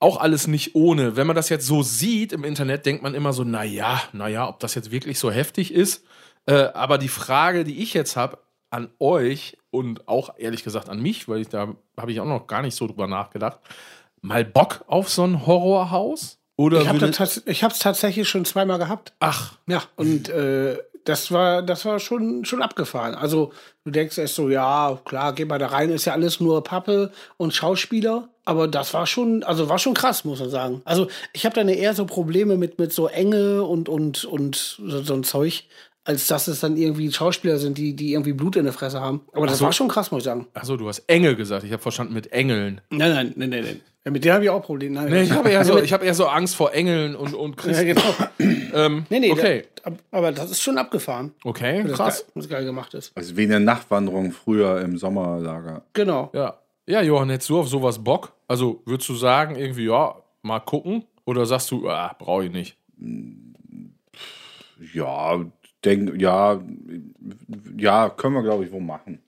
[0.00, 1.16] Auch alles nicht ohne.
[1.16, 4.28] Wenn man das jetzt so sieht im Internet, denkt man immer so, na ja, na
[4.28, 6.04] ja, ob das jetzt wirklich so heftig ist.
[6.46, 8.38] Äh, aber die Frage, die ich jetzt habe
[8.70, 12.46] an euch und auch ehrlich gesagt an mich, weil ich da habe ich auch noch
[12.46, 13.58] gar nicht so drüber nachgedacht,
[14.20, 16.38] mal Bock auf so ein Horrorhaus?
[16.56, 16.88] Oder Ich
[17.62, 19.12] habe es tatsächlich schon zweimal gehabt.
[19.20, 20.78] Ach, Ja, und äh,
[21.08, 23.14] das war, das war schon, schon abgefahren.
[23.14, 23.52] Also,
[23.84, 27.10] du denkst erst so, ja, klar, geh mal da rein, ist ja alles nur Pappe
[27.38, 28.28] und Schauspieler.
[28.44, 30.82] Aber das war schon, also war schon krass, muss man sagen.
[30.84, 35.02] Also, ich habe da eher so Probleme mit, mit so Enge und, und, und so,
[35.02, 35.64] so ein Zeug,
[36.08, 39.20] als dass es dann irgendwie Schauspieler sind, die, die irgendwie Blut in der Fresse haben.
[39.34, 39.66] Aber das so.
[39.66, 40.46] war schon krass, muss ich sagen.
[40.54, 41.64] Achso, du hast Engel gesagt.
[41.64, 42.80] Ich habe verstanden mit Engeln.
[42.88, 43.80] Nein, nein, nein, nein, nein.
[44.06, 44.94] Ja, mit denen habe ich auch Probleme.
[44.94, 47.56] Nein, Nee, ich habe eher, so, ich hab eher so Angst vor Engeln und, und
[47.56, 47.86] ja, Christen.
[47.86, 48.02] genau.
[48.74, 51.32] Ähm, Nee, nee, okay, da, aber das ist schon abgefahren.
[51.44, 52.18] okay, Das krass.
[52.20, 53.12] geil, was geil gemacht ist.
[53.14, 55.82] Also wie eine Nachtwanderung früher im Sommerlager.
[55.94, 56.30] Genau.
[56.34, 56.58] Ja.
[56.86, 58.32] ja, Johann, hättest du auf sowas Bock?
[58.46, 61.04] Also würdest du sagen, irgendwie, ja, mal gucken?
[61.24, 62.76] Oder sagst du, ah, brauche ich nicht?
[64.94, 65.40] Ja,
[65.84, 66.60] denk, ja,
[67.76, 69.20] ja, können wir, glaube ich, wohl machen.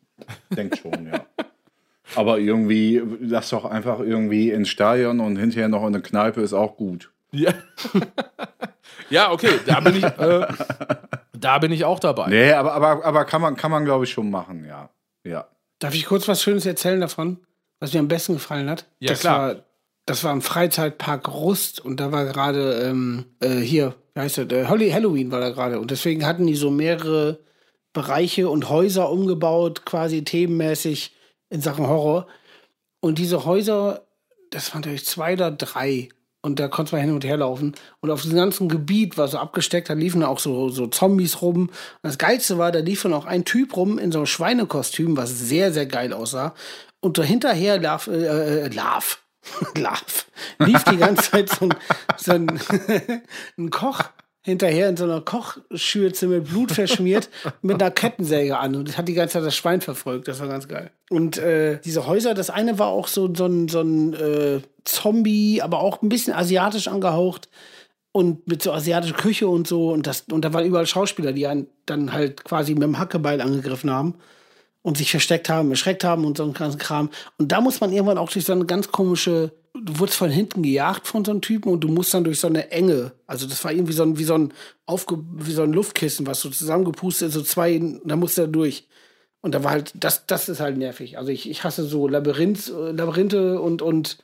[0.51, 1.25] Denk schon, ja.
[2.17, 6.53] Aber irgendwie, lass doch einfach irgendwie ins Stadion und hinterher noch in eine Kneipe ist
[6.53, 7.13] auch gut.
[7.31, 7.53] Ja,
[9.11, 10.47] ja okay, da bin ich, äh,
[11.33, 12.29] da bin ich auch dabei.
[12.29, 14.91] Nee, aber, aber, aber kann man, kann man glaube ich, schon machen, ja.
[15.23, 15.47] Ja.
[15.79, 17.39] Darf ich kurz was Schönes erzählen davon,
[17.79, 18.87] was mir am besten gefallen hat?
[18.99, 19.49] Ja, das klar.
[19.49, 19.57] War,
[20.07, 24.47] das war im Freizeitpark Rust und da war gerade ähm, äh, hier, wie heißt das?
[24.51, 27.39] Äh, Holly Halloween war da gerade und deswegen hatten die so mehrere
[27.93, 31.15] Bereiche und Häuser umgebaut, quasi themenmäßig
[31.49, 32.27] in Sachen Horror.
[33.01, 34.07] Und diese Häuser,
[34.51, 36.09] das waren natürlich zwei oder drei.
[36.43, 37.75] Und da konnte man hin und her laufen.
[38.01, 41.67] Und auf diesem ganzen Gebiet war so abgesteckt, da liefen auch so, so Zombies rum.
[41.67, 41.71] Und
[42.03, 45.39] das Geilste war, da lief dann auch ein Typ rum in so einem Schweinekostüm, was
[45.39, 46.55] sehr, sehr geil aussah.
[47.01, 48.71] Und dahinterher lief, äh, äh,
[49.75, 50.27] lief,
[50.59, 51.75] lief, die ganze Zeit so ein,
[52.17, 52.61] so ein,
[53.59, 54.05] ein Koch
[54.43, 57.29] hinterher in so einer Kochschürze mit Blut verschmiert
[57.63, 60.29] mit einer Kettensäge an und hat die ganze Zeit das Schwein verfolgt.
[60.29, 60.91] Das war ganz geil.
[61.11, 65.61] Und äh, diese Häuser, das eine war auch so, so ein, so ein äh, Zombie,
[65.61, 67.49] aber auch ein bisschen asiatisch angehaucht
[68.13, 69.93] und mit so asiatischer Küche und so.
[69.93, 73.43] Und, das, und da waren überall Schauspieler, die einen dann halt quasi mit dem Hackebeil
[73.43, 74.15] angegriffen haben
[74.83, 77.11] und sich versteckt haben, erschreckt haben und so einen ganzen Kram.
[77.39, 80.63] Und da muss man irgendwann auch durch so eine ganz komische, du wurdest von hinten
[80.63, 83.63] gejagt von so einem Typen und du musst dann durch so eine Enge, also das
[83.65, 84.53] war irgendwie so ein, wie so ein,
[84.87, 88.87] Aufge wie so ein Luftkissen, was so zusammengepustet, so zwei, da musst du da durch.
[89.43, 91.17] Und da war halt, das, das ist halt nervig.
[91.17, 94.19] Also ich, ich hasse so Labyrinth, äh, Labyrinthe und, und,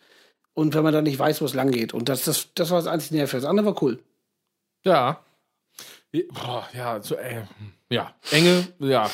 [0.52, 1.94] und wenn man da nicht weiß, wo es lang geht.
[1.94, 3.40] Und das, das, das war das einzige Nervige.
[3.40, 3.98] Das andere war cool.
[4.84, 5.20] Ja.
[6.30, 7.42] Boah, ja, so, äh,
[7.90, 9.08] ja, Enge, ja,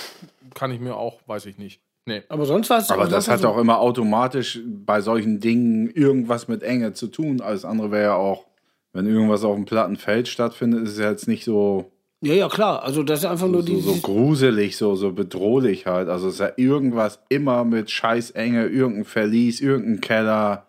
[0.54, 1.80] kann ich mir auch, weiß ich nicht.
[2.06, 2.22] Nee.
[2.28, 6.48] Aber sonst war es Aber das hat so- auch immer automatisch bei solchen Dingen irgendwas
[6.48, 7.40] mit Enge zu tun.
[7.40, 8.46] Alles andere wäre ja auch,
[8.92, 12.48] wenn irgendwas auf dem platten Feld stattfindet, ist es ja jetzt nicht so, Ja, ja,
[12.48, 12.82] klar.
[12.82, 13.80] Also das ist einfach nur so, die.
[13.80, 16.08] so gruselig, so, so bedrohlich halt.
[16.08, 20.66] Also es ist ja irgendwas immer mit Scheißenge, irgendein Verlies, irgendein Keller,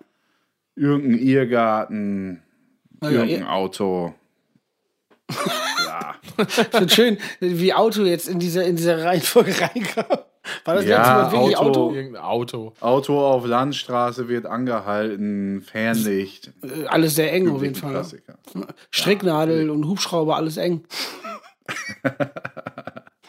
[0.75, 2.43] irgendein Irrgarten,
[3.01, 4.13] ja, irgendein Auto.
[6.37, 10.05] Ich finde schön, wie Auto jetzt in dieser, in dieser Reihenfolge reinkam.
[10.65, 11.69] War das Ja, letzte Mal wirklich Auto.
[11.69, 11.93] Auto?
[11.93, 12.73] Irgendein Auto.
[12.81, 16.51] Auto auf Landstraße wird angehalten, Fernlicht.
[16.63, 17.91] Äh, Alles sehr eng auf jeden Fall.
[17.91, 18.35] Klassiker.
[18.91, 20.83] Stricknadel und Hubschrauber, alles eng.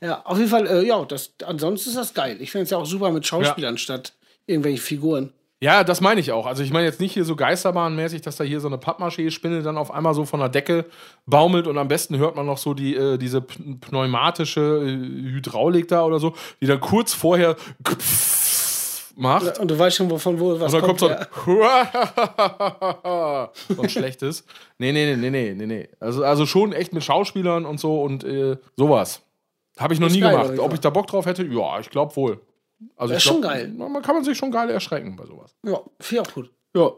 [0.01, 2.37] ja, auf jeden Fall, äh, ja, das, ansonsten ist das geil.
[2.41, 4.15] Ich finde es ja auch super mit Schauspielern statt
[4.47, 5.33] irgendwelche Figuren.
[5.65, 6.45] Ja, das meine ich auch.
[6.45, 9.79] Also ich meine jetzt nicht hier so geisterbahnmäßig, dass da hier so eine Pappmaché-Spinne dann
[9.79, 10.85] auf einmal so von der Decke
[11.25, 16.05] baumelt und am besten hört man noch so die, äh, diese pneumatische äh, Hydraulik da
[16.05, 17.57] oder so, die dann kurz vorher
[19.17, 19.59] macht.
[19.59, 21.27] Und du weißt schon, wovon wo was Und dann kommt so ein,
[23.75, 24.45] so ein schlechtes.
[24.77, 25.89] Nee, nee, nee, nee, nee, nee.
[25.99, 29.23] Also, also schon echt mit Schauspielern und so und äh, sowas.
[29.79, 30.59] Habe ich noch nie geil, gemacht.
[30.59, 31.43] Ob ich da Bock drauf hätte?
[31.43, 32.43] Ja, ich glaube wohl.
[32.97, 33.69] Also Das ich ist schon glaub, geil.
[33.77, 35.55] Man kann man sich schon geil erschrecken bei sowas.
[35.65, 36.51] Ja, finde ich auch gut.
[36.75, 36.91] Ja.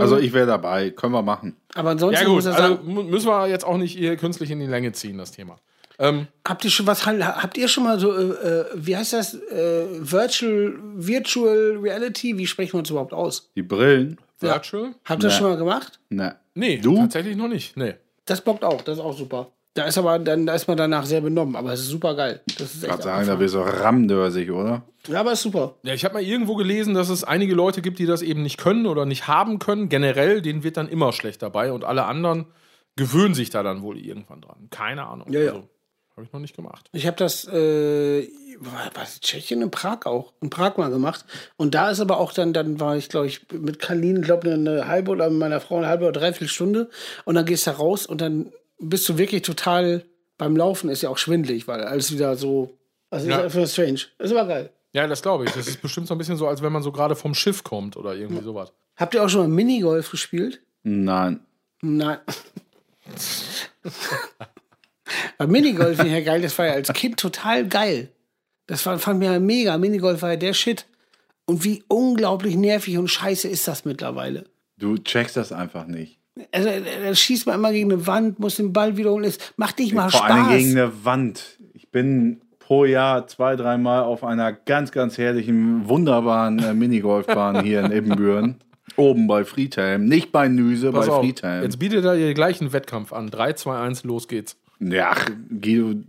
[0.00, 1.56] Also ich wäre dabei, können wir machen.
[1.74, 4.92] Aber ansonsten Ja gut, also müssen wir jetzt auch nicht hier künstlich in die Länge
[4.92, 5.56] ziehen, das Thema.
[5.98, 9.34] Ähm, habt ihr schon was habt ihr schon mal so, äh, äh, wie heißt das?
[9.34, 12.36] Äh, Virtual, Virtual Reality?
[12.38, 13.50] Wie sprechen wir uns überhaupt aus?
[13.56, 14.18] Die Brillen?
[14.38, 14.94] Virtual?
[15.04, 15.38] Habt ihr das Nee.
[15.40, 15.98] schon mal gemacht?
[16.08, 16.36] Ne.
[16.54, 16.96] Nee, Du?
[16.96, 17.76] tatsächlich noch nicht.
[17.76, 17.94] Nee.
[18.26, 19.48] Das bockt auch, das ist auch super.
[19.74, 22.40] Da ist aber dann, da ist man danach sehr benommen, aber es ist super geil.
[22.58, 24.82] Das ist echt Gerade sagen, da bist du rammdörsig, oder?
[25.08, 25.74] Ja, aber ist super.
[25.82, 28.56] Ja, ich habe mal irgendwo gelesen, dass es einige Leute gibt, die das eben nicht
[28.56, 29.88] können oder nicht haben können.
[29.88, 32.46] Generell, denen wird dann immer schlecht dabei und alle anderen
[32.96, 34.68] gewöhnen sich da dann wohl irgendwann dran.
[34.70, 35.32] Keine Ahnung.
[35.32, 35.46] Ja, ja.
[35.52, 35.68] Also,
[36.16, 36.88] habe ich noch nicht gemacht.
[36.92, 38.28] Ich habe das, äh,
[38.60, 41.24] war- was, Tschechien in Prag auch, in Prag mal gemacht.
[41.56, 44.86] Und da ist aber auch dann, dann war ich, glaube ich, mit Kalin, glaube eine
[44.86, 46.88] halbe oder mit meiner Frau eine halbe oder dreiviertel Stunde.
[47.24, 50.04] Und dann gehst du raus und dann bist du wirklich total
[50.38, 52.76] beim Laufen, ist ja auch schwindelig, weil alles wieder so,
[53.10, 53.38] also Ja.
[53.40, 54.00] ist einfach strange.
[54.18, 54.70] Ist aber geil.
[54.92, 55.50] Ja, das glaube ich.
[55.52, 57.96] Das ist bestimmt so ein bisschen so, als wenn man so gerade vom Schiff kommt
[57.96, 58.72] oder irgendwie sowas.
[58.96, 60.60] Habt ihr auch schon mal Minigolf gespielt?
[60.84, 61.40] Nein.
[61.82, 62.18] Nein.
[65.38, 68.08] Aber Minigolf finde ich ja geil, das war ja als Kind total geil.
[68.66, 69.76] Das war, fand mir ja mega.
[69.78, 70.86] Minigolf war ja der Shit.
[71.44, 74.44] Und wie unglaublich nervig und scheiße ist das mittlerweile.
[74.78, 76.18] Du checkst das einfach nicht.
[76.50, 76.68] Also,
[77.04, 79.24] da schießt man immer gegen eine Wand, muss den Ball wiederholen.
[79.24, 80.56] Es macht nicht mal Vor allem Spaß.
[80.56, 81.58] gegen eine Wand.
[81.74, 87.84] Ich bin pro Jahr zwei, dreimal auf einer ganz, ganz herrlichen, wunderbaren äh, Minigolfbahn hier
[87.84, 88.56] in Ibbenbüren.
[88.96, 90.06] Oben bei Friedhelm.
[90.06, 91.62] Nicht bei Nüse, Pass bei auf, Friedhelm.
[91.62, 93.30] jetzt bietet er ihr gleich einen Wettkampf an.
[93.30, 94.56] 3, 2, 1, los geht's.
[94.80, 95.30] Ja, ach,
[95.60, 96.00] Guido,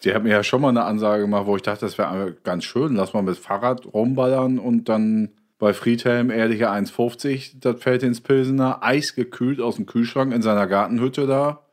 [0.00, 2.64] sie hat mir ja schon mal eine Ansage gemacht, wo ich dachte, das wäre ganz
[2.64, 2.94] schön.
[2.94, 5.30] Lass mal mit Fahrrad rumballern und dann
[5.60, 11.26] bei Friedhelm ehrliche 1,50 das fällt ins Pilsener, eisgekühlt aus dem Kühlschrank in seiner Gartenhütte
[11.28, 11.64] da.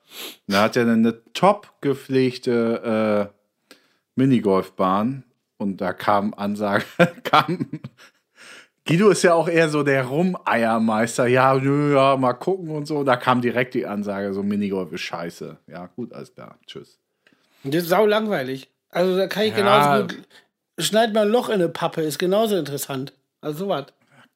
[0.48, 3.34] Da hat er dann eine top gepflegte äh,
[4.16, 5.24] Minigolfbahn
[5.58, 6.86] und da kam Ansage,
[7.24, 7.68] kam.
[8.86, 11.28] Guido ist ja auch eher so der Rumeiermeister.
[11.28, 13.04] Ja, nö, ja, mal gucken und so.
[13.04, 15.58] Da kam direkt die Ansage, so Minigolf ist scheiße.
[15.68, 16.58] Ja, gut, alles klar.
[16.66, 16.98] Tschüss.
[17.66, 18.70] Das ist sau langweilig.
[18.90, 19.58] Also da kann ich Ja.
[19.58, 20.28] genauso gut.
[20.80, 23.12] Schneid mal ein Loch in eine Pappe, ist genauso interessant.
[23.42, 23.86] Also sowas.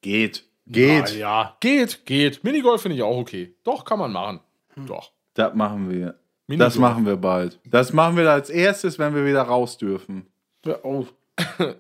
[0.02, 0.46] Geht.
[0.68, 1.10] Geht.
[1.10, 2.44] Ah, ja, geht, geht.
[2.44, 3.54] Minigolf finde ich auch okay.
[3.64, 4.40] Doch, kann man machen.
[4.88, 5.12] Doch.
[5.34, 6.16] Das machen wir.
[6.48, 6.74] Minigolf.
[6.74, 7.60] Das machen wir bald.
[7.66, 10.28] Das machen wir als erstes, wenn wir wieder raus dürfen.
[10.66, 11.06] Ja, Oh,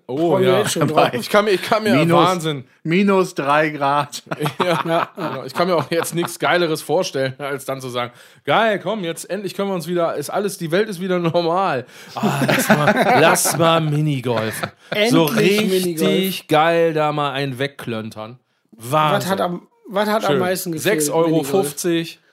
[0.07, 1.13] Oh mich ja.
[1.13, 2.63] Ich kann mir, ich kann mir Minus, Wahnsinn.
[2.83, 4.23] minus drei Grad.
[4.63, 5.43] Ja, genau.
[5.45, 8.11] Ich kann mir auch jetzt nichts Geileres vorstellen, als dann zu sagen,
[8.45, 11.85] geil, komm, jetzt endlich können wir uns wieder, ist alles, die Welt ist wieder normal.
[12.15, 14.69] Ah, lass mal, lass mal Minigolfen.
[15.09, 16.47] so Endlich richtig Minigolf.
[16.47, 18.39] geil da mal einen wegklöntern.
[18.71, 19.17] Wahnsinn.
[19.17, 21.01] was hat am, was hat am meisten gefehlt?
[21.01, 21.29] 6,50 Euro.
[21.29, 21.75] Minigolf?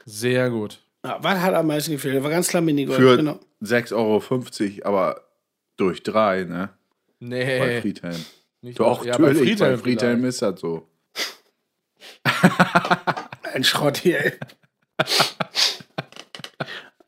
[0.04, 0.80] Sehr gut.
[1.04, 2.22] Ja, was hat am meisten gefehlt?
[2.22, 2.98] War ganz klar Minigolf.
[2.98, 3.38] Für genau.
[3.62, 5.20] 6,50 Euro, aber
[5.76, 6.70] durch drei, ne?
[7.20, 7.80] Bei Nee.
[7.80, 8.24] Friedhelm.
[8.62, 9.58] Nicht Doch, ja, bei natürlich.
[9.58, 10.34] Bei Friedhelm Friedhelm, vielleicht.
[10.34, 10.88] ist das so.
[13.54, 14.32] Ein Schrott hier, ey.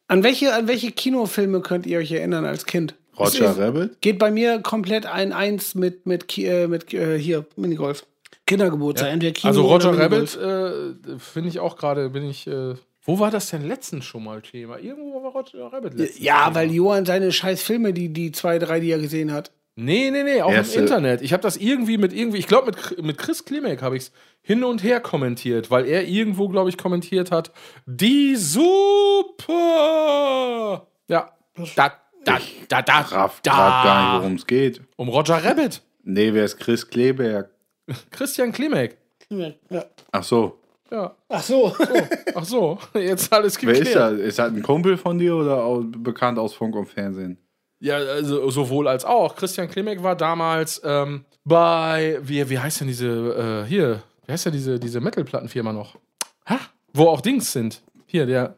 [0.09, 2.95] An welche, an welche Kinofilme könnt ihr euch erinnern als Kind?
[3.19, 4.01] Roger ist- Rabbit?
[4.01, 8.07] Geht bei mir komplett ein Eins mit, mit, äh, mit äh, hier, Minigolf.
[8.47, 9.97] Kindergeburtstag, entweder Kino Also Roger.
[9.97, 12.49] Rabbit äh, finde ich auch gerade, bin ich.
[12.49, 14.79] Äh, wo war das denn letztens schon mal Thema?
[14.79, 16.19] Irgendwo war Roger Rabbit letztens.
[16.25, 16.55] Ja, Thema.
[16.57, 19.53] weil Johann seine scheiß Filme, die, die zwei, drei, die er gesehen hat.
[19.77, 21.23] Nee, nee, nee, auch Erste- im Internet.
[21.23, 24.13] Ich habe das irgendwie mit irgendwie, ich glaube mit, mit Chris Klimek habe ich es
[24.43, 27.53] hin und her kommentiert, weil er irgendwo, glaube ich, kommentiert hat,
[27.87, 28.37] die
[29.51, 30.87] super.
[31.09, 31.31] Ja.
[31.77, 31.93] Da,
[32.25, 34.19] da, da, da, Raff grad gar nicht, da.
[34.21, 34.81] worum es geht.
[34.97, 35.83] Um Roger Rabbit.
[36.03, 37.51] Nee, wer ist Chris Kleberg?
[38.11, 38.97] Christian Klimek.
[39.29, 39.53] Ja.
[40.13, 40.59] Ach so.
[40.91, 41.15] Ja.
[41.29, 41.75] Ach so.
[42.35, 43.87] Ach so, jetzt alles Wer geklärt.
[43.87, 44.13] ist das?
[44.19, 47.39] Ist das ein Kumpel von dir oder bekannt aus Funk und Fernsehen?
[47.81, 49.35] Ja, also sowohl als auch.
[49.37, 54.45] Christian Klimek war damals ähm, bei, wie, wie heißt denn diese, äh, hier, wie heißt
[54.45, 55.97] ja diese, diese Metal-Plattenfirma noch?
[56.47, 56.59] Ha?
[56.93, 57.81] Wo auch Dings sind.
[58.07, 58.55] Hier, der,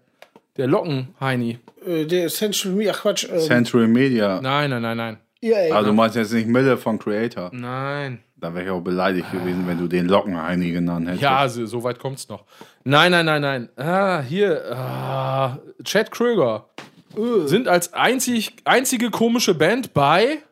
[0.56, 1.60] der Locken-Heini.
[1.86, 3.28] Äh, der Central Me, ach Quatsch.
[3.30, 4.40] Ähm, Central Media.
[4.40, 5.18] Nein, nein, nein, nein.
[5.40, 5.74] EA.
[5.74, 7.50] Also du meinst jetzt nicht Mille von Creator.
[7.52, 8.20] Nein.
[8.36, 11.22] Da wäre ich auch beleidigt gewesen, wenn du den Lockenheini genannt hättest.
[11.22, 12.44] Ja, so, so weit kommt's noch.
[12.82, 13.68] Nein, nein, nein, nein.
[13.76, 16.66] Ah, hier, ah, Chad Kröger.
[17.46, 20.42] Sind als einzig, einzige komische Band bei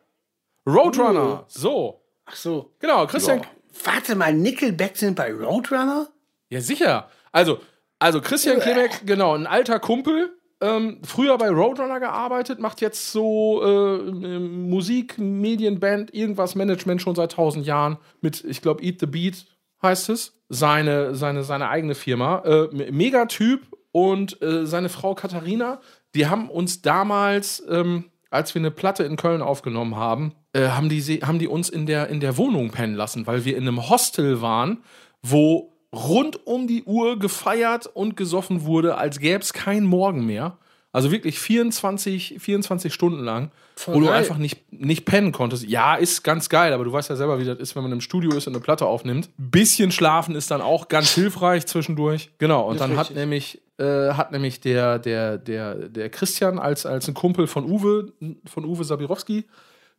[0.67, 1.45] Roadrunner.
[1.47, 2.01] So.
[2.25, 2.73] Ach so.
[2.79, 3.39] Genau, Christian.
[3.39, 3.45] Ja.
[3.83, 6.09] Warte mal, Nickelback sind bei Roadrunner?
[6.49, 7.09] Ja, sicher.
[7.31, 7.59] Also,
[7.99, 13.61] also Christian Klimek, genau, ein alter Kumpel, ähm, früher bei Roadrunner gearbeitet, macht jetzt so
[13.63, 19.05] äh, ähm, Musik, Medienband, irgendwas Management schon seit tausend Jahren mit, ich glaube, Eat the
[19.07, 19.45] Beat
[19.81, 20.37] heißt es.
[20.49, 22.39] Seine, seine, seine eigene Firma.
[22.39, 23.61] Äh, me- mega Typ
[23.93, 25.79] und äh, seine Frau Katharina,
[26.15, 30.89] die haben uns damals, ähm, als wir eine Platte in Köln aufgenommen haben, äh, haben,
[30.89, 33.89] die, haben die uns in der, in der Wohnung pennen lassen, weil wir in einem
[33.89, 34.83] Hostel waren,
[35.21, 40.57] wo rund um die Uhr gefeiert und gesoffen wurde, als gäbe es keinen Morgen mehr.
[40.93, 43.51] Also wirklich 24, 24 Stunden lang,
[43.85, 44.15] wo du geil.
[44.15, 45.63] einfach nicht, nicht pennen konntest.
[45.63, 48.01] Ja, ist ganz geil, aber du weißt ja selber, wie das ist, wenn man im
[48.01, 49.29] Studio ist und eine Platte aufnimmt.
[49.37, 52.31] Bisschen schlafen ist dann auch ganz hilfreich zwischendurch.
[52.39, 56.85] Genau, und Das dann hat nämlich, äh, hat nämlich der, der, der, der Christian als,
[56.85, 58.13] als ein Kumpel von Uwe,
[58.45, 59.45] von Uwe Sabirowski,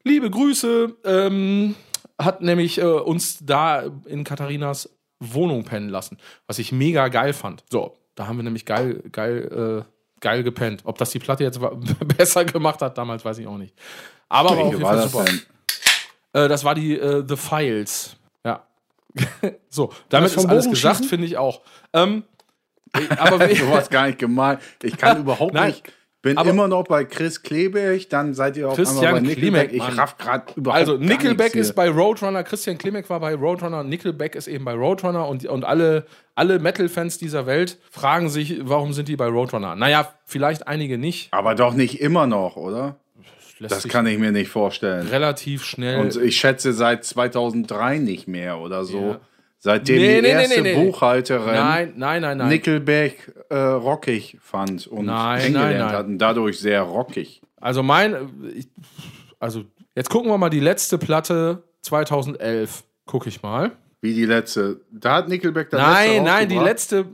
[0.04, 1.74] liebe Grüße, ähm,
[2.18, 7.64] hat nämlich äh, uns da in Katharinas Wohnung pennen lassen, was ich mega geil fand.
[7.70, 10.82] So, da haben wir nämlich geil, geil, äh, geil gepennt.
[10.84, 11.60] Ob das die Platte jetzt
[12.16, 13.74] besser gemacht hat, damals weiß ich auch nicht.
[14.28, 15.24] Aber war auf jeden Fall das super.
[15.24, 15.42] denn?
[16.32, 18.16] Äh, das war die äh, The Files.
[18.44, 18.66] Ja.
[19.68, 21.62] so, damit ist alles gesagt, finde ich auch.
[21.92, 22.24] Ähm,
[22.96, 24.60] äh, aber Du warst gar nicht gemeint.
[24.82, 25.68] Ich kann überhaupt Nein.
[25.68, 29.38] nicht bin Aber- immer noch bei Chris Kleberg, dann seid ihr auf Christian bei Klimek,
[29.72, 29.76] Nickelback.
[29.78, 29.92] Mann.
[29.92, 34.36] Ich raff gerade überhaupt Also Nickelback ist bei Roadrunner, Christian Klimek war bei Roadrunner, Nickelback
[34.36, 39.08] ist eben bei Roadrunner und, und alle, alle Metal-Fans dieser Welt fragen sich, warum sind
[39.08, 39.74] die bei Roadrunner?
[39.74, 41.32] Naja, vielleicht einige nicht.
[41.32, 42.96] Aber doch nicht immer noch, oder?
[43.58, 45.08] Das kann ich mir nicht vorstellen.
[45.08, 46.00] relativ schnell.
[46.00, 48.98] Und ich schätze seit 2003 nicht mehr oder so.
[49.00, 49.20] Ja.
[49.64, 50.74] Seitdem Nee, die nee, erste nee.
[50.74, 52.48] Buchhalterin nein, nein, nein.
[52.48, 57.40] Nickelback äh, rockig fand und kennengelernt hat und dadurch sehr rockig.
[57.60, 58.66] Also mein, ich,
[59.38, 59.62] also
[59.94, 62.82] jetzt gucken wir mal die letzte Platte 2011.
[63.06, 63.70] Guck ich mal.
[64.00, 64.80] Wie die letzte.
[64.90, 67.06] Da hat Nickelback das Nein, nein, die letzte.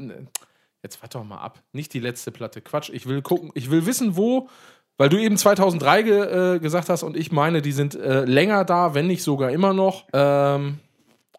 [0.82, 1.60] Jetzt warte doch mal ab.
[1.72, 2.62] Nicht die letzte Platte.
[2.62, 2.88] Quatsch.
[2.90, 3.50] Ich will gucken.
[3.52, 4.48] Ich will wissen, wo.
[4.96, 8.64] Weil du eben 2003 ge, äh, gesagt hast und ich meine, die sind äh, länger
[8.64, 10.06] da, wenn nicht sogar immer noch.
[10.14, 10.78] Ähm,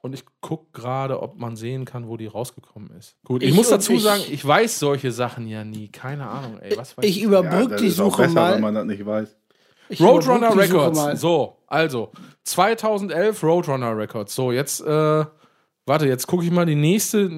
[0.02, 3.16] und ich gucke gerade, ob man sehen kann, wo die rausgekommen ist.
[3.26, 5.89] Gut, ich, Ich muss dazu ich- sagen, ich weiß solche Sachen ja nie.
[5.89, 6.78] Keine Ahnung, ey.
[6.78, 8.54] Was weiß Ich Ja, überbrücke das die Suche besser, mal.
[8.56, 9.36] wenn man das nicht weiß.
[9.89, 11.20] Ich Roadrunner Records.
[11.20, 12.12] So, also
[12.43, 14.36] 2011 Roadrunner Records.
[14.36, 15.26] So, jetzt, äh,
[15.86, 17.30] warte, jetzt gucke ich mal die nächste.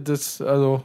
[0.00, 0.82] Das, also.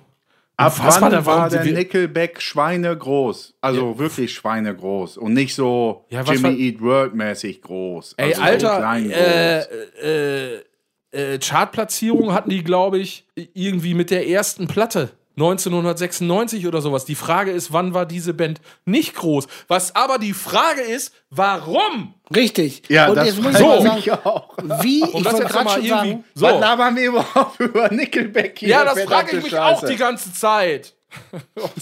[0.59, 3.53] Ab Was wann war war, der Nickelback schweinegroß?
[3.61, 5.17] Also wirklich schweinegroß.
[5.17, 8.15] Und nicht so Ja, Jimmy war- Eat World mäßig groß.
[8.17, 10.03] Ey, also so Alter, klein äh, groß.
[10.03, 10.57] äh,
[11.11, 15.11] äh, Chartplatzierung hatten die, glaube ich, irgendwie mit der ersten Platte.
[15.37, 17.05] 1996 oder sowas.
[17.05, 19.45] Die Frage ist, wann war diese Band nicht groß?
[19.67, 22.15] Was aber die Frage ist, warum?
[22.35, 22.81] Richtig.
[22.89, 23.81] Ja, und das jetzt muss ich So.
[23.83, 24.57] sagen, ich auch.
[24.81, 26.09] wie, Um ich das wollte jetzt gerade mal schon irgendwie.
[26.09, 26.45] sagen, So.
[26.47, 28.69] Was labern wir überhaupt über Nickelback hier?
[28.69, 29.91] Ja, das frage ich mich auch Scheiße.
[29.93, 30.95] die ganze Zeit.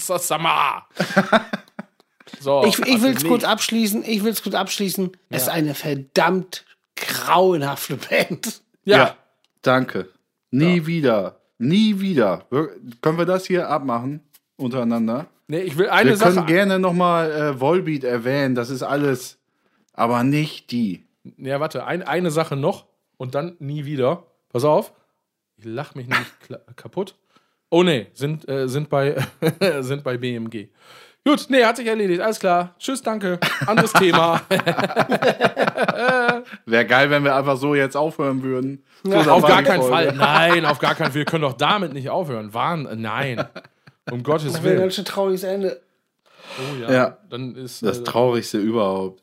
[2.40, 5.12] So, ich, ich will es also kurz abschließen, ich will es kurz abschließen.
[5.30, 6.64] Es ist eine verdammt
[6.96, 8.62] grauenhafte Band.
[8.86, 8.96] Ja.
[8.96, 9.16] Ja,
[9.62, 10.08] danke.
[10.50, 11.40] Nie wieder.
[11.58, 12.46] Nie wieder.
[12.50, 12.70] Wir-
[13.02, 14.20] Können wir das hier abmachen
[14.56, 15.26] untereinander?
[15.48, 16.46] Nee, ich will eine Wir können Sache.
[16.46, 18.54] gerne nochmal äh, Volbeat erwähnen.
[18.54, 19.38] Das ist alles,
[19.92, 21.04] aber nicht die.
[21.36, 24.24] Ja, warte, ein, eine Sache noch und dann nie wieder.
[24.48, 24.92] Pass auf.
[25.56, 26.06] Ich lach mich
[26.48, 27.16] kla- kaputt.
[27.70, 29.16] Oh nee, sind, äh, sind, bei,
[29.80, 30.68] sind bei BMG.
[31.26, 32.20] Gut, nee, hat sich erledigt.
[32.20, 32.74] Alles klar.
[32.78, 33.40] Tschüss, danke.
[33.66, 34.40] Anderes Thema.
[36.66, 38.84] Wäre geil, wenn wir einfach so jetzt aufhören würden.
[39.04, 39.82] Dann auf gar keinen.
[39.82, 40.12] Fall.
[40.14, 41.14] Nein, auf gar keinen Fall.
[41.14, 42.54] Wir können doch damit nicht aufhören.
[42.54, 43.44] Wahn, nein.
[44.10, 44.80] Um Gottes Das wäre ein Willen.
[44.82, 45.80] ganz schön trauriges Ende.
[46.58, 46.92] Oh ja.
[46.92, 47.16] Ja.
[47.28, 47.82] Dann ist.
[47.82, 49.22] Das äh, Traurigste überhaupt.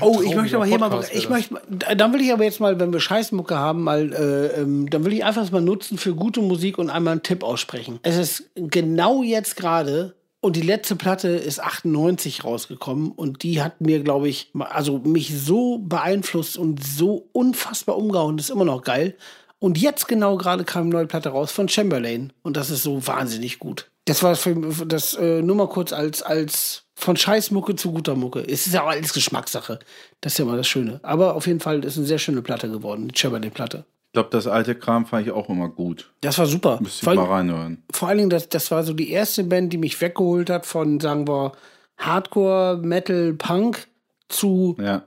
[0.00, 1.62] Oh, ich möchte aber hier mal, Podcast ich wäre möchte, mal-
[1.96, 5.12] dann will ich aber jetzt mal, wenn wir Scheißmucke haben, mal, äh, ähm, dann will
[5.14, 7.98] ich einfach mal nutzen für gute Musik und einmal einen Tipp aussprechen.
[8.02, 13.80] Es ist genau jetzt gerade und die letzte Platte ist 98 rausgekommen und die hat
[13.80, 18.82] mir, glaube ich, also mich so beeinflusst und so unfassbar umgehauen, das ist immer noch
[18.82, 19.16] geil.
[19.58, 23.06] Und jetzt genau gerade kam eine neue Platte raus von Chamberlain und das ist so
[23.06, 23.90] wahnsinnig gut.
[24.04, 24.54] Das war für
[24.86, 28.40] das äh, nur mal kurz als, als von Scheißmucke zu guter Mucke.
[28.40, 29.80] Es ist ja auch alles Geschmackssache.
[30.20, 31.00] Das ist ja mal das Schöne.
[31.02, 33.84] Aber auf jeden Fall ist eine sehr schöne Platte geworden, die Chamberlain-Platte.
[34.16, 36.10] Ich glaube, das alte Kram fand ich auch immer gut.
[36.22, 36.78] Das war super.
[36.80, 37.82] Müsste Vor, ich mal allem- reinhören.
[37.92, 41.00] vor allen Dingen, das, das war so die erste Band, die mich weggeholt hat von,
[41.00, 41.52] sagen wir,
[41.98, 43.86] Hardcore, Metal, Punk
[44.30, 45.02] zu Ja.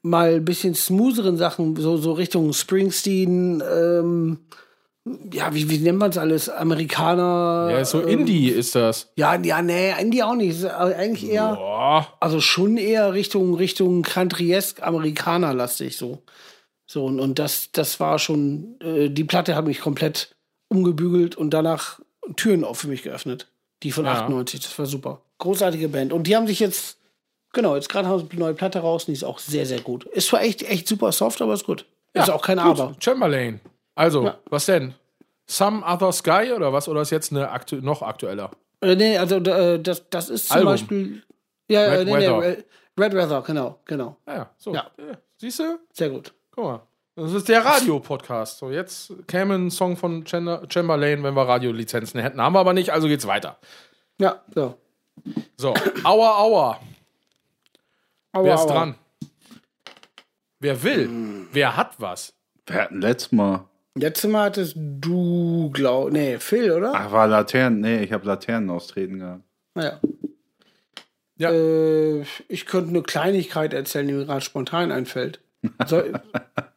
[0.00, 4.38] mal ein bisschen smootheren Sachen, so, so Richtung Springsteen, ähm,
[5.30, 6.48] ja, wie, wie nennt man es alles?
[6.48, 7.68] Amerikaner.
[7.70, 9.12] ja, so ähm, Indie ist das.
[9.16, 10.64] Ja, ja, nee, Indie auch nicht.
[10.64, 12.08] Eigentlich eher, Boah.
[12.18, 16.22] also schon eher Richtung, Richtung Country-esque, Amerikaner-lastig so.
[16.86, 20.34] So, und, und das, das war schon, äh, die Platte hat mich komplett
[20.68, 22.00] umgebügelt und danach
[22.36, 23.48] Türen auch für mich geöffnet.
[23.82, 24.12] Die von Ja.
[24.12, 25.20] 98, das war super.
[25.38, 26.12] Großartige Band.
[26.12, 26.98] Und die haben sich jetzt,
[27.52, 29.80] genau, jetzt gerade haben sie eine neue Platte raus und die ist auch sehr, sehr
[29.80, 30.04] gut.
[30.06, 31.86] Ist zwar echt, echt super soft, aber ist gut.
[32.12, 32.66] ist auch kein gut.
[32.80, 32.94] Aber.
[33.00, 33.60] Chamberlain.
[33.94, 34.38] Also, Ja.
[34.50, 34.94] was denn?
[35.46, 36.88] Some Other Sky oder was?
[36.88, 38.50] Oder ist jetzt eine aktu noch aktueller?
[38.80, 40.72] Äh, nee, also äh, das, das ist zum Album.
[40.72, 41.22] Beispiel.
[41.70, 42.40] Ja, Red nee, nee, Weather.
[42.40, 42.64] Red,
[42.98, 44.16] Red Weather, genau, genau.
[44.26, 44.74] Ah ja, so.
[44.74, 44.90] Ja.
[45.36, 45.78] Siehst du?
[45.92, 46.32] Sehr gut.
[46.54, 46.80] Guck mal.
[47.16, 48.58] Das ist der Radio-Podcast.
[48.58, 52.40] So, jetzt käme ein Song von Chamberlain, wenn wir Radiolizenzen hätten.
[52.40, 53.58] Haben wir aber nicht, also geht's weiter.
[54.18, 54.76] Ja, so.
[55.56, 56.80] So, Aua, Aua.
[58.32, 58.72] Aber, Wer ist aber.
[58.72, 58.94] dran?
[60.58, 61.46] Wer will?
[61.52, 62.34] Wer hat was?
[62.66, 63.64] Wir hatten letztes Mal.
[63.96, 66.92] Letztes Mal hattest du, glaub, nee, Phil, oder?
[66.94, 67.80] Ach, war Laternen.
[67.80, 69.42] Nee, ich habe Laternen austreten gehabt.
[69.74, 70.00] Naja.
[71.36, 71.50] Ja.
[71.52, 75.40] Äh, ich könnte eine Kleinigkeit erzählen, die mir gerade spontan einfällt.
[75.86, 76.12] Soll,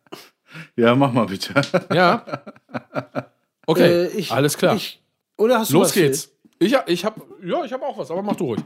[0.75, 1.53] Ja, mach mal bitte.
[1.93, 2.23] Ja.
[3.69, 4.75] Okay, äh, ich, alles klar.
[4.77, 5.01] Ich,
[5.35, 6.31] oder hast du Los was, geht's.
[6.57, 8.61] Ich, hab- ich hab, ja, ich habe auch was, aber mach du ruhig.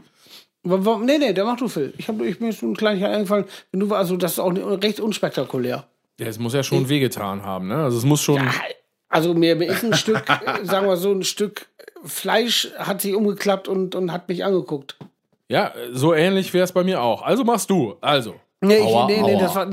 [0.64, 0.98] Phil?
[1.04, 1.92] Nee, nee, der mach du, Phil.
[1.98, 3.46] Ich, hab, ich mir ist so eine Kleinigkeit eingefallen.
[3.72, 5.88] Wenn du, also, das ist auch recht unspektakulär.
[6.20, 7.82] Ja, es muss ja schon wehgetan haben, ne?
[7.82, 8.40] Also es muss schon.
[9.08, 10.22] Also mir, mir ist ein Stück,
[10.62, 11.66] sagen wir so, ein Stück
[12.04, 14.96] Fleisch hat sich umgeklappt und, und hat mich angeguckt.
[15.48, 17.22] Ja, so ähnlich wäre es bei mir auch.
[17.22, 17.96] Also machst du.
[18.00, 18.36] Also.
[18.64, 19.40] Nee, ich, Aua, nee, nee, aua.
[19.40, 19.68] das war,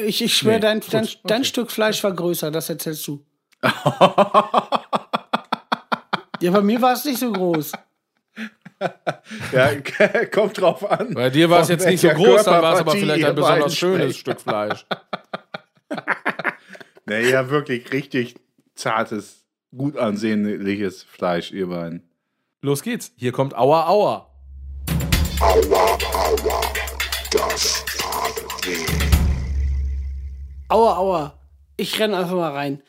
[0.00, 1.44] ich, ich schwöre, Nee, dein, dein, dein okay.
[1.44, 3.24] Stück Fleisch war größer, das erzählst du.
[3.62, 3.70] ja,
[6.50, 7.72] bei mir war es nicht so groß.
[9.52, 9.70] Ja,
[10.34, 11.14] kommt drauf an.
[11.14, 13.34] Bei dir war es jetzt nicht so groß, dann war es aber vielleicht ihr ein
[13.36, 14.16] besonders schönes.
[14.16, 14.84] Stück Fleisch.
[17.06, 18.34] Nee, ja, wirklich richtig
[18.74, 19.44] zartes,
[19.76, 22.02] gut ansehnliches Fleisch, ihr beiden.
[22.60, 23.12] Los geht's.
[23.16, 24.34] Hier kommt Aua Aua.
[25.38, 25.81] Aua,
[30.80, 31.38] aua.
[31.76, 32.82] Ich renne einfach mal rein.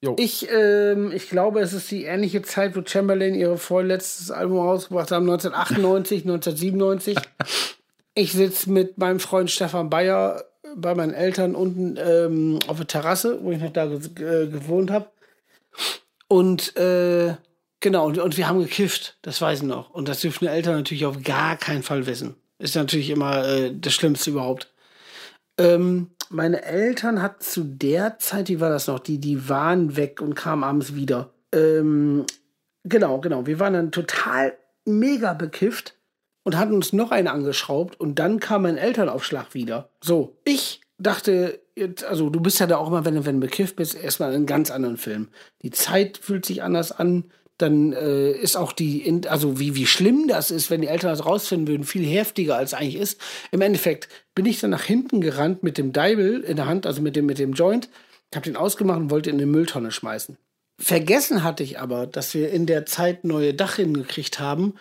[0.00, 0.16] Jo.
[0.18, 5.10] Ich, ähm, ich glaube, es ist die ähnliche Zeit, wo Chamberlain ihre vorletztes Album rausgebracht
[5.10, 7.16] haben, 1998, 1997.
[8.14, 10.44] Ich sitze mit meinem Freund Stefan Bayer
[10.76, 14.90] bei meinen Eltern unten ähm, auf der Terrasse, wo ich noch da ge äh, gewohnt
[14.90, 15.06] habe.
[16.28, 17.34] Und äh,
[17.80, 19.90] genau, und, und wir haben gekifft, das weiß ich noch.
[19.90, 22.34] Und das dürfen die Eltern natürlich auf gar keinen Fall wissen.
[22.58, 24.72] Ist natürlich immer äh, das Schlimmste überhaupt.
[25.58, 28.98] Ähm, meine Eltern hatten zu der Zeit, wie war das noch?
[28.98, 31.30] Die, die waren weg und kamen abends wieder.
[31.52, 32.26] Ähm,
[32.82, 33.46] genau, genau.
[33.46, 35.94] Wir waren dann total mega bekifft
[36.42, 39.90] und hatten uns noch einen angeschraubt und dann kam mein Elternaufschlag wieder.
[40.02, 41.60] So, ich dachte,
[42.08, 44.36] also du bist ja da auch immer, wenn du, wenn du bekifft bist, erstmal in
[44.36, 45.28] einem ganz anderen Film.
[45.62, 47.30] Die Zeit fühlt sich anders an.
[47.58, 51.24] Dann äh, ist auch die, also wie, wie schlimm das ist, wenn die Eltern das
[51.24, 53.20] rausfinden würden, viel heftiger als eigentlich ist.
[53.52, 57.00] Im Endeffekt bin ich dann nach hinten gerannt mit dem Deibel in der Hand, also
[57.00, 57.88] mit dem, mit dem Joint,
[58.34, 60.36] hab den ausgemacht und wollte in eine Mülltonne schmeißen.
[60.80, 64.74] Vergessen hatte ich aber, dass wir in der Zeit neue Dachrinnen gekriegt haben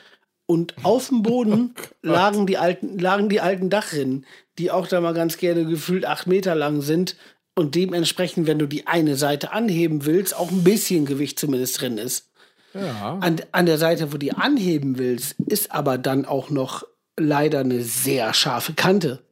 [0.47, 4.25] und auf dem Boden lagen, die alten, lagen die alten Dachrinnen,
[4.57, 7.15] die auch da mal ganz gerne gefühlt acht Meter lang sind
[7.55, 11.97] und dementsprechend, wenn du die eine Seite anheben willst, auch ein bisschen Gewicht zumindest drin
[11.97, 12.31] ist.
[12.73, 13.17] Ja.
[13.19, 16.83] An, an der Seite, wo du die anheben willst, ist aber dann auch noch
[17.17, 19.23] leider eine sehr scharfe Kante.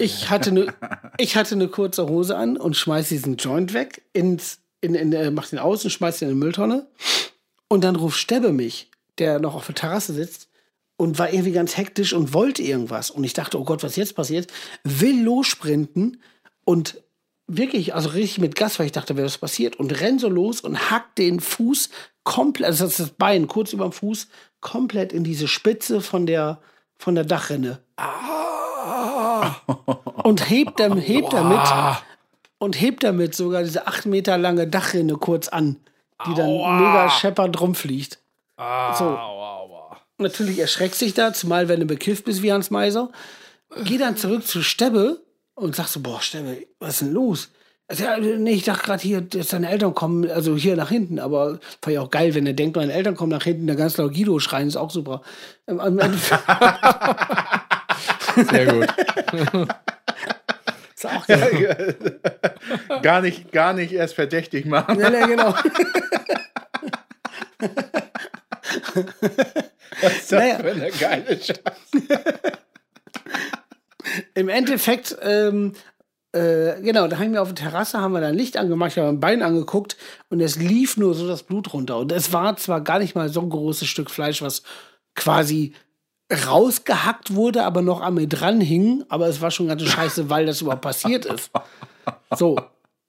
[0.00, 0.74] Ich hatte eine,
[1.18, 5.30] ich hatte eine kurze Hose an und schmeiß diesen Joint weg, ins, in, in, äh,
[5.30, 6.88] mach den aus und schmeiß den in die Mülltonne.
[7.68, 10.48] Und dann ruft Stebbe mich, der noch auf der Terrasse sitzt
[10.96, 13.10] und war irgendwie ganz hektisch und wollte irgendwas.
[13.10, 14.52] Und ich dachte, oh Gott, was jetzt passiert?
[14.82, 16.20] Will lossprinten
[16.64, 17.02] und
[17.46, 19.76] wirklich, also richtig mit Gas, weil ich dachte, wäre was passiert.
[19.76, 21.90] Und renn so los und hackt den Fuß
[22.24, 24.28] komplett, also das das Bein kurz über dem Fuß,
[24.60, 26.58] komplett in diese Spitze von der,
[26.98, 27.80] von der Dachrinne.
[30.22, 31.60] Und hebt, damit, hebt damit
[32.58, 35.76] und hebt damit sogar diese acht Meter lange Dachrinne kurz an,
[36.26, 38.18] die dann mega scheppernd rumfliegt.
[38.98, 39.18] So.
[40.16, 43.10] Natürlich erschreckt sich da, zumal wenn du bekifft bist wie Hans Meiser.
[43.84, 45.23] Geh dann zurück zu Stebbe
[45.54, 47.50] und sagst so, boah, Stebbe, was ist denn los?
[47.86, 51.18] Also, ja, nee, ich dachte gerade hier, dass deine Eltern kommen, also hier nach hinten,
[51.18, 53.98] aber war ja auch geil, wenn er denkt, meine Eltern kommen nach hinten, der ganz
[53.98, 55.20] laut Guido schreien, ist auch super.
[58.36, 58.86] Sehr gut.
[60.94, 61.96] ist auch geil.
[63.02, 64.98] Gar nicht, gar nicht erst verdächtig machen.
[64.98, 65.54] Ja, ja, genau.
[70.00, 70.56] Was ist das Naja.
[70.58, 71.62] für eine geile Scheiße?
[74.34, 75.72] Im Endeffekt, ähm,
[76.32, 79.08] äh, genau, da hängen wir auf der Terrasse, haben wir dann Licht angemacht, ich habe
[79.08, 79.96] mein Bein angeguckt
[80.30, 81.98] und es lief nur so das Blut runter.
[81.98, 84.62] Und es war zwar gar nicht mal so ein großes Stück Fleisch, was
[85.14, 85.74] quasi
[86.32, 90.46] rausgehackt wurde, aber noch an mir dran hing, aber es war schon ganz scheiße, weil
[90.46, 91.50] das überhaupt passiert ist.
[92.34, 92.58] So.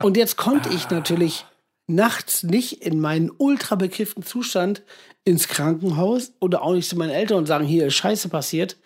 [0.04, 1.46] Und jetzt konnte ich natürlich
[1.88, 4.84] nachts nicht in meinen ultra bekifften Zustand
[5.24, 8.78] ins Krankenhaus oder auch nicht zu meinen Eltern und sagen, hier ist Scheiße passiert.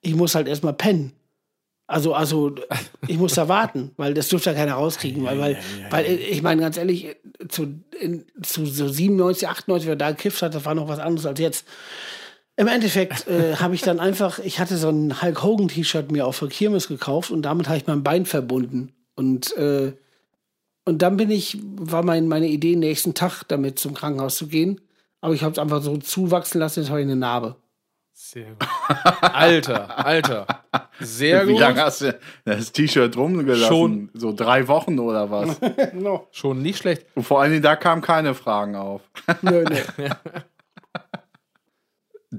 [0.00, 1.12] Ich muss halt erstmal pennen.
[1.86, 2.54] Also, also,
[3.06, 5.24] ich muss da warten, weil das dürfte ja keiner rauskriegen.
[5.24, 5.58] Weil, weil,
[5.90, 7.14] weil ich meine, ganz ehrlich,
[7.48, 11.26] zu, in, zu so 97, 98, wer da gekifft hat, das war noch was anderes
[11.26, 11.66] als jetzt.
[12.56, 16.26] Im Endeffekt äh, habe ich dann einfach, ich hatte so ein Hulk Hogan T-Shirt mir
[16.26, 18.94] auf der Kirmes gekauft und damit habe ich mein Bein verbunden.
[19.14, 19.92] Und, äh,
[20.86, 24.80] und dann bin ich, war mein, meine Idee, nächsten Tag damit zum Krankenhaus zu gehen.
[25.20, 27.56] Aber ich habe es einfach so zuwachsen lassen, jetzt habe ich eine Narbe.
[28.12, 28.68] Sehr gut.
[29.20, 30.46] Alter, Alter.
[31.00, 31.60] Sehr Wie gut.
[31.60, 33.66] lange hast du das T-Shirt rumgelassen?
[33.66, 34.10] Schon.
[34.14, 35.58] So drei Wochen oder was?
[35.92, 36.28] Genau.
[36.32, 37.06] Schon nicht schlecht.
[37.14, 39.02] Und vor allen Dingen, da kamen keine Fragen auf.
[39.42, 40.08] Nö, nö.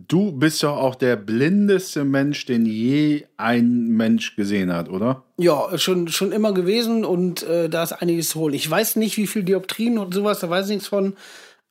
[0.07, 5.23] Du bist doch auch der blindeste Mensch, den je ein Mensch gesehen hat, oder?
[5.37, 8.53] Ja, schon, schon immer gewesen und äh, da ist einiges zu holen.
[8.53, 11.15] Ich weiß nicht, wie viel Dioptrien und sowas, da weiß ich nichts von.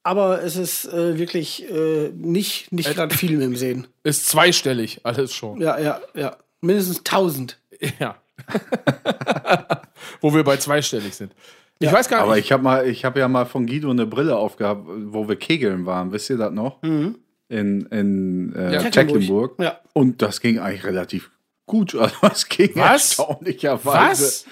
[0.04, 3.86] Aber es ist äh, wirklich äh, nicht, nicht gerade viel mit dem Sehen.
[4.04, 5.60] Ist zweistellig, alles schon.
[5.60, 6.36] Ja, ja, ja.
[6.64, 7.58] Mindestens 1000.
[7.98, 8.16] Ja.
[10.20, 11.32] Wo wir bei zweistellig sind.
[11.78, 12.24] Ich weiß gar nicht.
[12.24, 15.36] Aber ich habe mal, ich habe ja mal von Guido eine Brille aufgehabt, wo wir
[15.36, 16.12] kegeln waren.
[16.12, 16.82] Wisst ihr das noch?
[16.82, 18.82] in, in äh, Ja.
[18.90, 19.58] Tecklenburg.
[19.60, 19.78] Ja.
[19.92, 21.30] Und das ging eigentlich relativ
[21.66, 21.94] gut.
[22.00, 23.18] Also es ging Was?
[23.18, 24.24] erstaunlicherweise.
[24.24, 24.44] Was?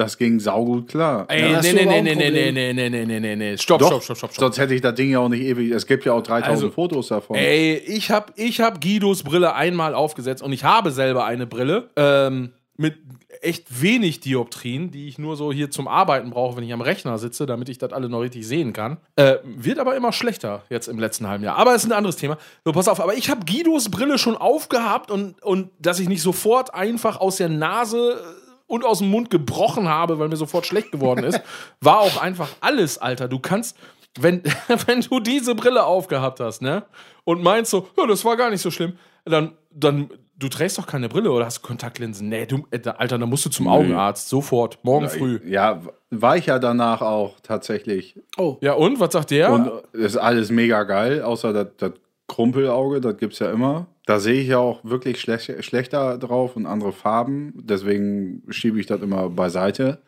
[0.00, 1.26] Das ging saugut klar.
[1.28, 3.58] Ey, nee, du nee, nee, nee, nee, nee, nee, nee, nee, nee, nee, nee.
[3.58, 4.44] Stopp, Doch, stopp, stopp, stopp, stopp.
[4.46, 5.72] sonst hätte ich das Ding ja auch nicht ewig.
[5.72, 7.36] Es gibt ja auch 3000 Also, Fotos davon.
[7.36, 11.90] Ey, ich hab, ich hab Guidos Brille einmal aufgesetzt und ich habe selber eine Brille
[11.96, 12.94] ähm, mit
[13.42, 17.18] echt wenig Dioptrien, die ich nur so hier zum Arbeiten brauche, wenn ich am Rechner
[17.18, 18.96] sitze, damit ich das alle noch richtig sehen kann.
[19.16, 21.56] Äh, wird aber immer schlechter jetzt im letzten halben Jahr.
[21.56, 22.38] Aber ist ein anderes Thema.
[22.64, 26.22] So, pass auf, aber ich habe Guidos Brille schon aufgehabt und, und dass ich nicht
[26.22, 28.18] sofort einfach aus der Nase
[28.70, 31.40] und aus dem Mund gebrochen habe, weil mir sofort schlecht geworden ist,
[31.80, 33.26] war auch einfach alles, Alter.
[33.26, 33.76] Du kannst,
[34.18, 34.42] wenn,
[34.86, 36.84] wenn du diese Brille aufgehabt hast, ne,
[37.24, 38.92] und meinst so, ja, das war gar nicht so schlimm,
[39.24, 42.28] dann, dann, du trägst doch keine Brille oder hast Kontaktlinsen?
[42.28, 45.40] Nee, du, äh, Alter, dann musst du zum Augenarzt, sofort, morgen früh.
[45.44, 48.20] Ja, war ich ja danach auch tatsächlich.
[48.38, 48.56] Oh.
[48.60, 49.50] Ja, und, was sagt der?
[49.50, 51.92] Und ist alles mega geil, außer das, das
[52.30, 53.86] Krumpelauge, das gibt's ja immer.
[54.06, 57.52] Da sehe ich ja auch wirklich schlech schlechter drauf und andere Farben.
[57.56, 59.98] Deswegen schiebe ich das immer beiseite.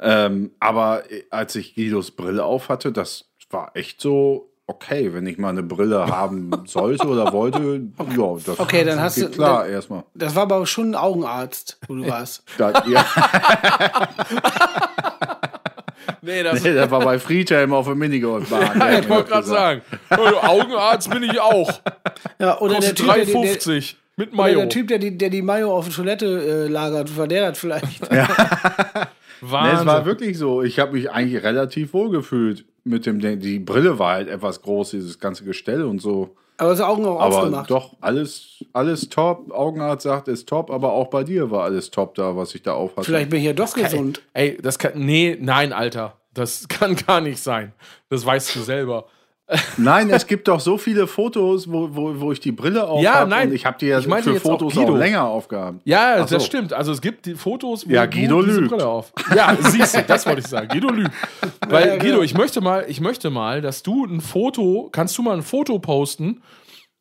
[0.00, 5.38] Ähm, aber als ich Guidos Brille auf hatte, das war echt so okay, wenn ich
[5.38, 7.82] mal eine Brille haben sollte oder wollte.
[8.16, 10.04] Ja, das Okay, dann hast du- klar dann- erstmal.
[10.14, 12.42] Das war aber schon ein Augenarzt, wo du warst.
[12.58, 13.04] Das, ja,
[16.22, 18.78] nee, das nee, das war bei Friedhelm auf der Minigolfbahn.
[18.78, 19.82] Der hat ich wollte gerade sagen.
[20.10, 21.80] Augenarzt bin ich auch.
[22.38, 24.58] Ja, oder der Kostet Typ, der, der, der, 3,50 mit oder Mayo.
[24.60, 27.58] der Typ, der die, der die Mayo auf der Toilette äh, lagert, war der das
[27.58, 28.02] vielleicht?
[29.42, 29.80] Nee, Wahnsinn.
[29.80, 30.62] es war wirklich so.
[30.62, 33.20] Ich habe mich eigentlich relativ wohl gefühlt mit dem.
[33.20, 33.38] Ding.
[33.38, 36.34] Die Brille war halt etwas groß, dieses ganze Gestell und so.
[36.58, 37.70] Aber das Augen auch Aber aufgemacht.
[37.70, 39.50] doch, alles, alles top.
[39.50, 42.72] Augenarzt sagt, ist top, aber auch bei dir war alles top da, was ich da
[42.72, 43.04] auf hatte.
[43.04, 44.22] Vielleicht bin ich ja doch gesund.
[44.32, 44.92] Ey, das kann.
[44.94, 46.14] Nee, nein, Alter.
[46.32, 47.72] Das kann gar nicht sein.
[48.08, 49.06] Das weißt du selber.
[49.76, 53.20] Nein, es gibt doch so viele Fotos, wo, wo, wo ich die Brille auf Ja,
[53.20, 53.52] hab nein.
[53.52, 54.96] ich habe die ja Ich für auch Fotos auch, Guido.
[54.96, 55.80] länger aufgehabt.
[55.84, 56.34] Ja, so.
[56.34, 56.72] das stimmt.
[56.72, 58.72] Also es gibt die Fotos, wo Ja, du Guido diese lügt.
[58.72, 59.12] Brille auf.
[59.34, 60.66] Ja, siehst du, das wollte ich sagen.
[60.68, 61.12] Guido lügt.
[61.68, 62.04] Weil, Ja, genau.
[62.04, 65.42] Guido, ich möchte mal, ich möchte mal, dass du ein Foto, kannst du mal ein
[65.42, 66.42] Foto posten,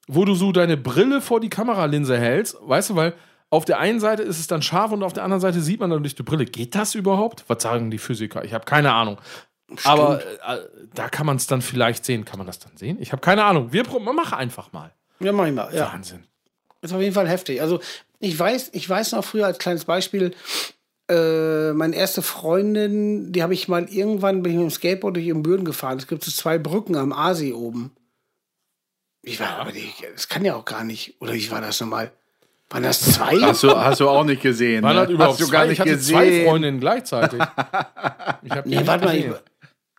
[0.07, 3.13] wo du so deine Brille vor die Kameralinse hältst, weißt du, weil
[3.49, 5.89] auf der einen Seite ist es dann scharf und auf der anderen Seite sieht man
[5.89, 6.45] dann durch die Brille.
[6.45, 7.43] Geht das überhaupt?
[7.47, 8.43] Was sagen die Physiker?
[8.43, 9.17] Ich habe keine Ahnung.
[9.83, 10.59] Aber äh,
[10.93, 12.25] da kann man es dann vielleicht sehen.
[12.25, 12.97] Kann man das dann sehen?
[12.99, 13.73] Ich habe keine Ahnung.
[13.73, 14.91] Wir pro- mach einfach mal.
[15.19, 15.73] Ja, mach ich mal.
[15.73, 15.91] Ja.
[15.91, 16.23] Wahnsinn.
[16.81, 17.61] Ist auf jeden Fall heftig.
[17.61, 17.79] Also
[18.19, 20.33] ich weiß, ich weiß noch früher als kleines Beispiel,
[21.09, 25.31] äh, meine erste Freundin, die habe ich mal irgendwann bin ich mit dem Skateboard durch
[25.33, 25.97] Büren gefahren.
[25.97, 27.95] Es gibt so zwei Brücken am Aasee oben.
[29.21, 31.15] Ich war, aber die, das kann ja auch gar nicht.
[31.19, 32.11] Oder wie war das nochmal?
[32.69, 33.39] Waren das zwei?
[33.41, 34.83] Hast du, hast du auch nicht gesehen.
[34.83, 35.01] Wann ne?
[35.01, 36.15] hat überhaupt hast du zwei, gar ich nicht hatte gesehen.
[36.15, 37.41] zwei Freundinnen gleichzeitig.
[38.43, 39.25] Ich nee, nicht warte mal, ich.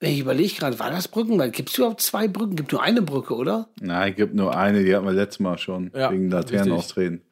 [0.01, 1.39] Ich überlege gerade, war das Brücken?
[1.53, 2.57] Gibt es überhaupt zwei Brücken?
[2.57, 3.69] Gibt nur eine Brücke, oder?
[3.81, 7.23] Nein, es gibt nur eine, die hatten wir letztes Mal schon, Ja, wegen Laternenaustreten.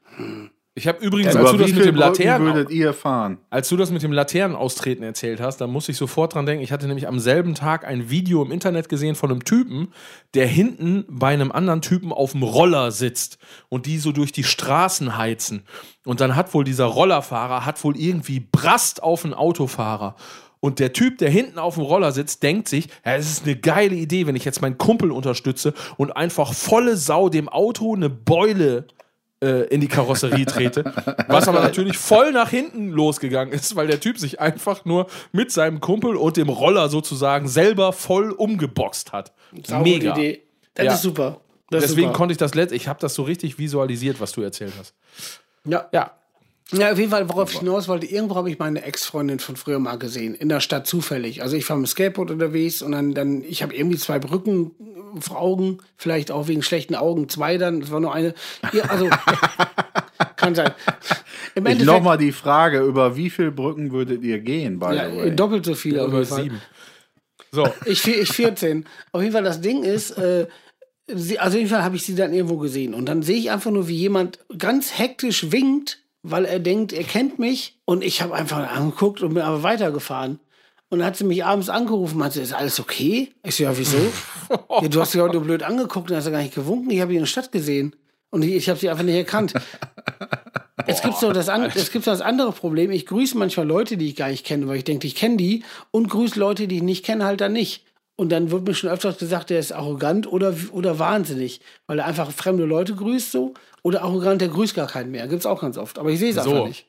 [0.76, 3.38] Ich habe übrigens, als du wie das mit dem Laternen, würdet ihr fahren?
[3.48, 6.64] als du das mit dem Laternenaustreten erzählt hast, da muss ich sofort dran denken.
[6.64, 9.92] Ich hatte nämlich am selben Tag ein Video im Internet gesehen von einem Typen,
[10.34, 13.38] der hinten bei einem anderen Typen auf dem Roller sitzt
[13.68, 15.62] und die so durch die Straßen heizen.
[16.04, 20.16] Und dann hat wohl dieser Rollerfahrer hat wohl irgendwie Brast auf einen Autofahrer.
[20.64, 23.54] Und der Typ, der hinten auf dem Roller sitzt, denkt sich, ja, es ist eine
[23.54, 28.08] geile Idee, wenn ich jetzt meinen Kumpel unterstütze und einfach volle Sau dem Auto eine
[28.08, 28.86] Beule
[29.42, 30.84] äh, in die Karosserie trete.
[31.28, 35.52] Was aber natürlich voll nach hinten losgegangen ist, weil der Typ sich einfach nur mit
[35.52, 39.34] seinem Kumpel und dem Roller sozusagen selber voll umgeboxt hat.
[39.66, 40.12] Saubere Mega.
[40.16, 40.44] Idee.
[40.72, 40.94] Das Ja.
[40.94, 41.42] ist super.
[41.68, 42.16] Das ist Deswegen super.
[42.16, 44.94] konnte ich das letzte, ich habe das so richtig visualisiert, was du erzählt hast.
[45.66, 45.90] Ja.
[45.92, 46.12] Ja.
[46.72, 49.78] Ja, auf jeden Fall, worauf ich hinaus wollte, irgendwo habe ich meine Ex-Freundin von früher
[49.78, 51.42] mal gesehen, in der Stadt zufällig.
[51.42, 54.70] Also ich war mit dem Skateboard unterwegs und dann, dann ich habe irgendwie zwei Brücken
[55.20, 58.34] vor Augen, vielleicht auch wegen schlechten Augen, zwei dann, es war nur eine.
[58.88, 59.10] Also,
[60.36, 60.72] kann sein.
[61.54, 65.16] Im Ich nochmal die Frage, über wie viele Brücken würdet ihr gehen, by ja, the
[65.16, 65.36] way?
[65.36, 66.42] doppelt so viel auf Über jeden Fall.
[66.44, 66.60] sieben.
[67.52, 68.86] So, Ich, vier- ich 14.
[69.12, 70.48] Auf jeden Fall, das Ding ist, äh,
[71.06, 72.94] sie, also auf jeden Fall habe ich sie dann irgendwo gesehen.
[72.94, 77.04] Und dann sehe ich einfach nur, wie jemand ganz hektisch winkt, weil er denkt, er
[77.04, 77.78] kennt mich.
[77.84, 80.40] Und ich habe einfach angeguckt und bin aber weitergefahren.
[80.88, 83.32] Und dann hat sie mich abends angerufen, meinte, ist alles okay?
[83.44, 83.98] Ich so, ja, wieso?
[84.80, 86.90] ja, du hast sie heute blöd angeguckt und hast ja gar nicht gewunken.
[86.90, 87.94] Ich habe sie in der Stadt gesehen.
[88.30, 89.54] Und ich, ich habe sie einfach nicht erkannt.
[90.86, 92.90] Es gibt so das, an, es gibt das andere Problem.
[92.90, 95.64] Ich grüße manchmal Leute, die ich gar nicht kenne, weil ich denke, ich kenne die.
[95.92, 97.84] Und grüße Leute, die ich nicht kenne, halt dann nicht.
[98.16, 102.04] Und dann wird mir schon öfters gesagt, der ist arrogant oder, oder wahnsinnig, weil er
[102.04, 103.54] einfach fremde Leute grüßt so.
[103.84, 105.28] Oder arrogant, der grüßt gar keinen mehr.
[105.28, 105.98] Gibt's auch ganz oft.
[105.98, 106.50] Aber ich sehe es So.
[106.50, 106.86] einfach nicht.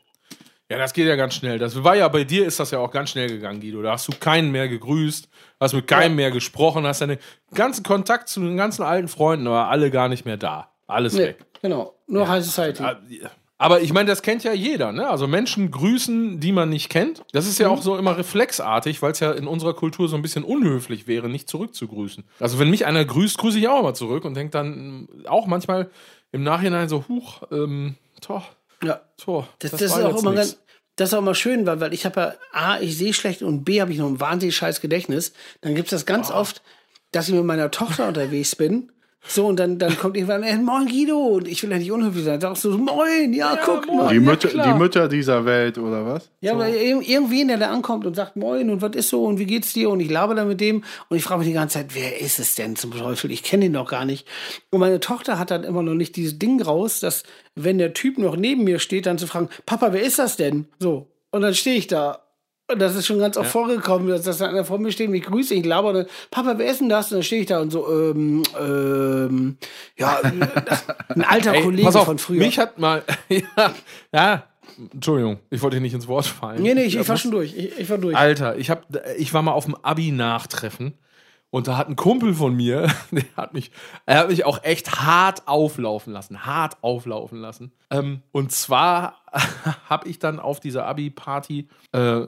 [0.71, 1.59] Ja, das geht ja ganz schnell.
[1.59, 3.83] Das war ja bei dir ist das ja auch ganz schnell gegangen, Guido.
[3.83, 5.29] Da hast du keinen mehr gegrüßt,
[5.59, 7.19] hast mit keinem mehr gesprochen, hast deinen
[7.53, 10.71] ganzen Kontakt zu den ganzen alten Freunden, aber alle gar nicht mehr da.
[10.87, 11.45] Alles Nee, weg.
[11.61, 11.93] genau.
[12.07, 12.81] Nur High Society.
[13.57, 15.09] Aber ich meine, das kennt ja jeder, ne?
[15.09, 17.23] Also Menschen grüßen, die man nicht kennt.
[17.31, 20.21] Das ist ja auch so immer reflexartig, weil es ja in unserer Kultur so ein
[20.21, 22.25] bisschen unhöflich wäre, nicht zurückzugrüßen.
[22.39, 25.89] Also wenn mich einer grüßt, grüße ich auch immer zurück und denke dann auch manchmal
[26.33, 28.41] im Nachhinein so, huch, ähm, toh,
[28.83, 28.99] Ja.
[29.17, 29.45] toh.
[29.59, 30.41] Das, das, ist war auch immer nix.
[30.41, 30.59] ganz,
[30.97, 33.63] das ist auch immer schön, weil, weil ich habe ja A, ich sehe schlecht und
[33.63, 35.31] B, habe ich noch ein wahnsinnig scheiß Gedächtnis.
[35.61, 36.61] Dann gibt es das ganz oft,
[37.13, 38.91] dass ich mit meiner Tochter unterwegs bin.
[39.27, 42.23] So, und dann, dann kommt irgendwann, äh, moin Guido, und ich will ja nicht unhöflich
[42.23, 42.39] sein.
[42.39, 44.13] Dann sagst du, moin, ja, guck mal.
[44.13, 44.71] Die, Mütter, klar.
[44.73, 46.29] die Mütter dieser Welt, oder was?
[46.41, 49.39] Ja, aber ir- irgendwen, der da ankommt und sagt, moin, und was ist so, und
[49.39, 49.89] wie geht's dir?
[49.89, 52.39] Und ich laber da mit dem und ich frage mich die ganze Zeit, wer ist
[52.39, 53.31] es denn zum Teufel?
[53.31, 54.27] Ich kenne ihn doch gar nicht.
[54.69, 57.23] Und meine Tochter hat dann immer noch nicht dieses Ding raus, dass,
[57.55, 60.67] wenn der Typ noch neben mir steht, dann zu fragen, Papa, wer ist das denn?
[60.79, 61.07] So.
[61.31, 62.21] Und dann stehe ich da.
[62.67, 65.51] Und das ist schon ganz oft vorgekommen, dass, dass einer vor mir steht, mich grüßt,
[65.51, 67.11] ich laber, und dann, Papa, wer ist denn das?
[67.11, 69.57] Und dann stehe ich da und so, ähm, ähm,
[69.97, 70.19] ja,
[71.09, 72.39] ein alter Ey, Kollege auf, von früher.
[72.39, 73.73] mich hat mal, ja,
[74.11, 74.43] ja,
[74.91, 76.61] Entschuldigung, ich wollte dir nicht ins Wort fallen.
[76.61, 77.55] nee, nee, ich, Ja, ich war schon durch.
[77.55, 78.15] Ich, ich war durch.
[78.15, 78.87] Alter, ich, hab,
[79.17, 80.93] ich war mal auf dem Abi-Nachtreffen
[81.49, 83.71] und da hat ein Kumpel von mir, der hat mich,
[84.05, 87.71] er hat mich auch echt hart auflaufen lassen, hart auflaufen lassen.
[87.89, 89.21] Ähm, und zwar
[89.89, 92.27] habe ich dann auf dieser Abi-Party äh,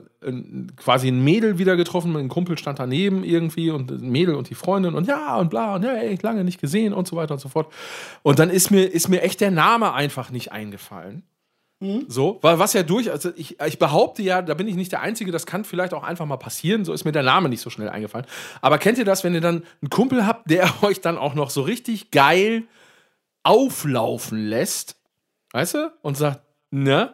[0.77, 4.55] quasi ein Mädel wieder getroffen, ein Kumpel stand daneben irgendwie und ein Mädel und die
[4.55, 7.39] Freundin und ja und bla und ja, ey, lange nicht gesehen und so weiter und
[7.39, 7.71] so fort.
[8.23, 11.23] Und dann ist mir, ist mir echt der Name einfach nicht eingefallen.
[12.07, 15.01] So, weil was ja durch, also ich, ich behaupte ja, da bin ich nicht der
[15.01, 17.69] Einzige, das kann vielleicht auch einfach mal passieren, so ist mir der Name nicht so
[17.69, 18.25] schnell eingefallen.
[18.61, 21.51] Aber kennt ihr das, wenn ihr dann einen Kumpel habt, der euch dann auch noch
[21.51, 22.63] so richtig geil
[23.43, 24.95] auflaufen lässt,
[25.53, 27.13] weißt du, und sagt, ne,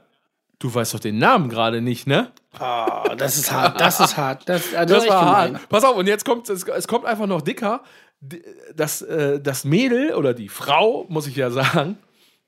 [0.60, 2.32] du weißt doch den Namen gerade nicht, ne?
[2.58, 4.48] Ah, das ist hart, das ist hart.
[4.48, 5.54] Das, das, Das ist echt war gemein.
[5.60, 5.70] hart.
[5.70, 7.84] Pass auf, und jetzt kommt es, es kommt einfach noch dicker.
[8.74, 11.98] Das, äh, das Mädel oder die Frau, muss ich ja sagen,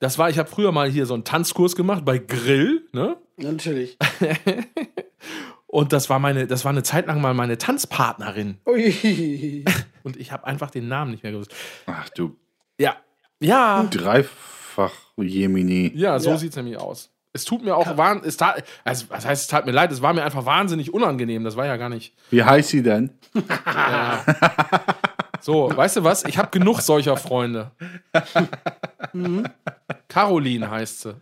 [0.05, 3.17] das war, ich habe früher mal hier so einen Tanzkurs gemacht bei Grill, ne?
[3.37, 3.97] Natürlich.
[5.67, 8.59] Und das war meine, das war eine Zeit lang mal meine Tanzpartnerin.
[8.67, 9.65] Ui.
[10.03, 11.51] Und ich habe einfach den Namen nicht mehr gewusst.
[11.87, 12.35] Ach du,
[12.79, 12.95] Ja.
[13.41, 13.83] Ja.
[13.89, 15.91] dreifach Jemini.
[15.95, 16.37] Ja, so Ja.
[16.37, 17.09] sieht's nämlich aus.
[17.33, 20.01] Es tut mir auch wahn, es tat, also was heißt, es tat mir leid, es
[20.01, 21.43] war mir einfach wahnsinnig unangenehm.
[21.43, 22.13] Das war ja gar nicht.
[22.29, 23.09] Wie heißt sie denn?
[25.45, 26.25] So, weißt du was?
[26.25, 27.69] Ich habe genug solcher Freunde.
[30.07, 31.15] Caroline heißt sie.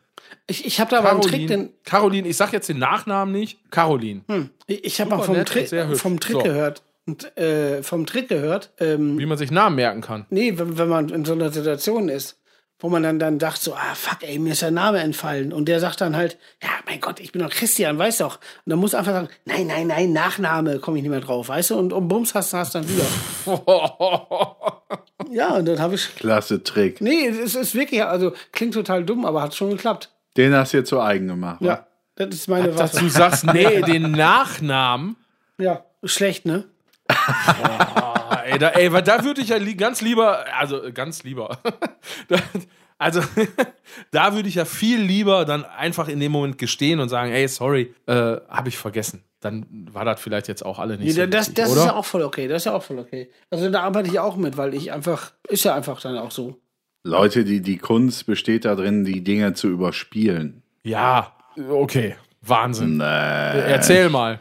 [0.48, 3.60] Ich, ich habe da aber einen Trick, den, Caroline, ich sag jetzt den Nachnamen nicht.
[3.70, 4.22] Caroline.
[4.66, 6.00] ich ich habe mal vom, nett hübsch.
[6.00, 6.42] vom Trick So.
[6.42, 6.84] gehört.
[7.06, 10.26] Und, äh, vom Trick gehört, ähm, Wie man sich Namen merken kann.
[10.30, 12.40] nee, wenn, wenn man in so einer Situation ist,
[12.84, 15.54] wo man dann, dann dachte so, ah, fuck, ey, mir ist der Name entfallen.
[15.54, 18.36] Und der sagt dann halt, ja, mein Gott, ich bin doch Christian, weißt doch.
[18.36, 21.70] Und dann muss einfach sagen, nein, nein, nein, Nachname, komme ich nicht mehr drauf, weißt
[21.72, 21.80] du?
[21.80, 23.06] Und, und bums, hast du hast dann wieder.
[25.32, 27.00] ja, und dann habe ich, Klasse Trick.
[27.00, 30.10] nee, es ist wirklich, also klingt total dumm, aber hat schon geklappt.
[30.36, 31.62] Den hast du dir zu eigen gemacht.
[31.62, 33.06] Ja, das ist meine Dass Waffe.
[33.06, 35.16] du sagst, nee, den Nachnamen.
[35.58, 36.66] Ja, schlecht, ne?
[38.54, 41.60] Ey, da, ey, weil da würde ich ja li ganz lieber, also äh, ganz lieber.
[42.28, 42.38] da,
[42.98, 43.22] also,
[44.12, 47.48] da würde ich ja viel lieber dann einfach in dem Moment gestehen und sagen, ey,
[47.48, 49.24] sorry, äh, habe ich vergessen.
[49.40, 51.86] Dann war das vielleicht jetzt auch alle nicht Nee, so das wichtig, das ist oder?
[51.88, 52.48] ja auch voll okay.
[52.48, 53.30] Das ist ja auch voll okay.
[53.50, 56.62] Also da arbeite ich auch mit, weil ich einfach, ist ja einfach dann auch so.
[57.04, 60.64] Leute, die, die Kunst besteht darin, die Dinge zu überspielen.
[60.84, 61.34] ja,
[61.70, 62.98] okay, Wahnsinn.
[62.98, 63.04] Nee.
[63.04, 64.40] Erzähl mal.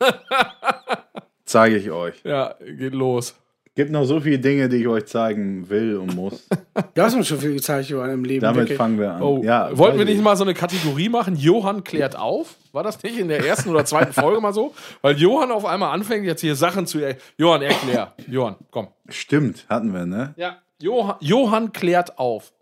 [1.52, 2.14] Zeige ich euch.
[2.24, 3.34] Ja, geht los.
[3.74, 6.48] Gibt noch so viele Dinge, die ich euch zeigen will und muss.
[6.94, 8.40] Du hast mir schon viel gezeigt über im Leben.
[8.40, 8.78] Damit wirklich.
[8.78, 9.22] fangen wir an.
[9.22, 10.22] Oh, ja, wollten wir nicht ich.
[10.22, 11.36] mal so eine Kategorie machen?
[11.36, 12.56] Johann klärt auf?
[12.72, 14.74] War das nicht in der ersten oder zweiten Folge mal so?
[15.02, 17.00] Weil Johann auf einmal anfängt, jetzt hier Sachen zu.
[17.00, 18.14] Er Johann, erklär.
[18.26, 18.88] Johann, komm.
[19.10, 20.32] Stimmt, hatten wir, ne?
[20.38, 20.56] Ja.
[20.80, 22.54] Johann, Johann klärt auf.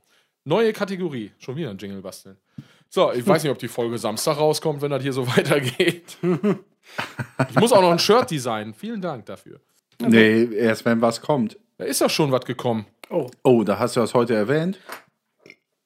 [0.43, 1.31] Neue Kategorie.
[1.39, 2.39] Schon wieder ein Jingle basteln.
[2.89, 6.19] So, ich weiß nicht, ob die Folge Samstag rauskommt, wenn das hier so weitergeht.
[7.51, 8.75] Ich muss auch noch ein Shirt designen.
[8.75, 9.61] Vielen Dank dafür.
[10.01, 11.59] Nee, erst wenn was kommt.
[11.79, 12.87] Da ist doch schon was gekommen.
[13.43, 14.79] Oh, da hast du das heute erwähnt.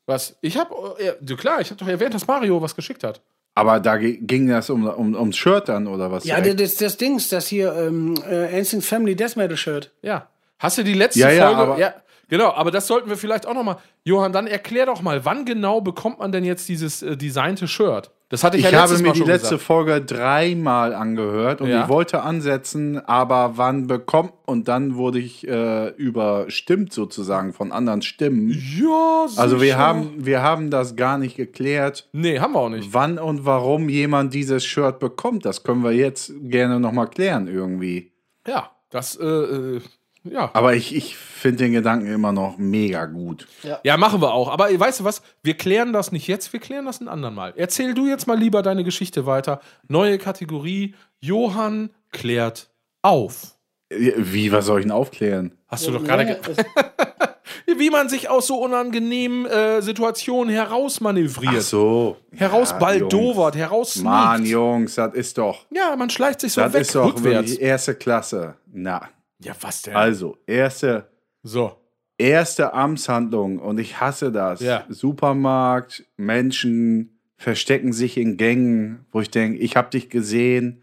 [0.07, 0.37] Was?
[0.43, 3.23] Ich habe, ja, klar, ich habe doch erwähnt, dass Mario was geschickt hat.
[3.55, 6.25] Aber da ging das um, um, ums Shirt dann, oder was?
[6.25, 9.93] Ja, das, das, das Dings, das hier, ähm, äh, Instinct Family Death Metal Shirt.
[10.03, 10.29] Ja.
[10.59, 11.63] Hast du die letzte Ja, ja, Folge?
[11.63, 11.95] aber- ja,
[12.37, 13.77] Genau, aber das sollten wir vielleicht auch noch mal.
[14.03, 18.11] Johann, dann erklär doch mal, wann genau bekommt man denn jetzt dieses äh, designte Shirt?
[18.29, 19.63] Das hatte ich, Ich ja habe letztes mir Mal die schon letzte gesagt.
[19.63, 21.83] Folge dreimal angehört und Ja.
[21.85, 28.03] ich wollte ansetzen, aber wann bekommt und dann wurde ich äh, überstimmt sozusagen von anderen
[28.03, 28.51] Stimmen.
[28.51, 29.79] Ja, Also wir sicher.
[29.79, 32.93] haben, wir haben das gar nicht geklärt, Nee, haben wir auch nicht.
[32.93, 35.45] wann und warum jemand dieses Shirt bekommt.
[35.45, 38.11] Das können wir jetzt gerne nochmal klären irgendwie.
[38.45, 39.81] Ja, das, äh, äh,
[40.25, 40.51] ja.
[40.55, 43.47] Aber ich, ich finde den Gedanken immer noch mega gut.
[43.85, 44.49] Ja, machen wir auch.
[44.51, 45.23] Aber weißt du was?
[45.43, 47.53] Wir klären das nicht jetzt, wir klären das ein andermal.
[47.57, 49.61] Erzähl du jetzt mal lieber deine Geschichte weiter.
[49.89, 50.95] Neue Kategorie.
[51.21, 52.71] Johann klärt
[53.03, 53.55] auf.
[53.91, 55.53] Wie, was soll ich denn aufklären?
[55.69, 56.25] Hast du doch gerade.
[56.27, 56.37] Ge-
[57.79, 61.55] Wie man sich aus so unangenehmen äh, Situationen herausmanövriert.
[61.59, 62.17] Ach so.
[62.33, 64.05] Herausbaldowert, Ja, heraussneakt.
[64.05, 67.51] Mann, Jungs, das ist doch, Ja, man schleicht sich so das weg ist doch rückwärts.
[67.51, 68.55] wirklich erste Klasse.
[68.73, 69.95] Na, Ja, was denn?
[69.95, 71.09] also, erste,
[71.43, 71.77] so.
[72.19, 74.61] erste Amtshandlung und ich hasse das.
[74.61, 74.85] Ja.
[74.89, 80.83] Supermarkt, Menschen verstecken sich in Gängen, wo ich denke, ich habe dich gesehen,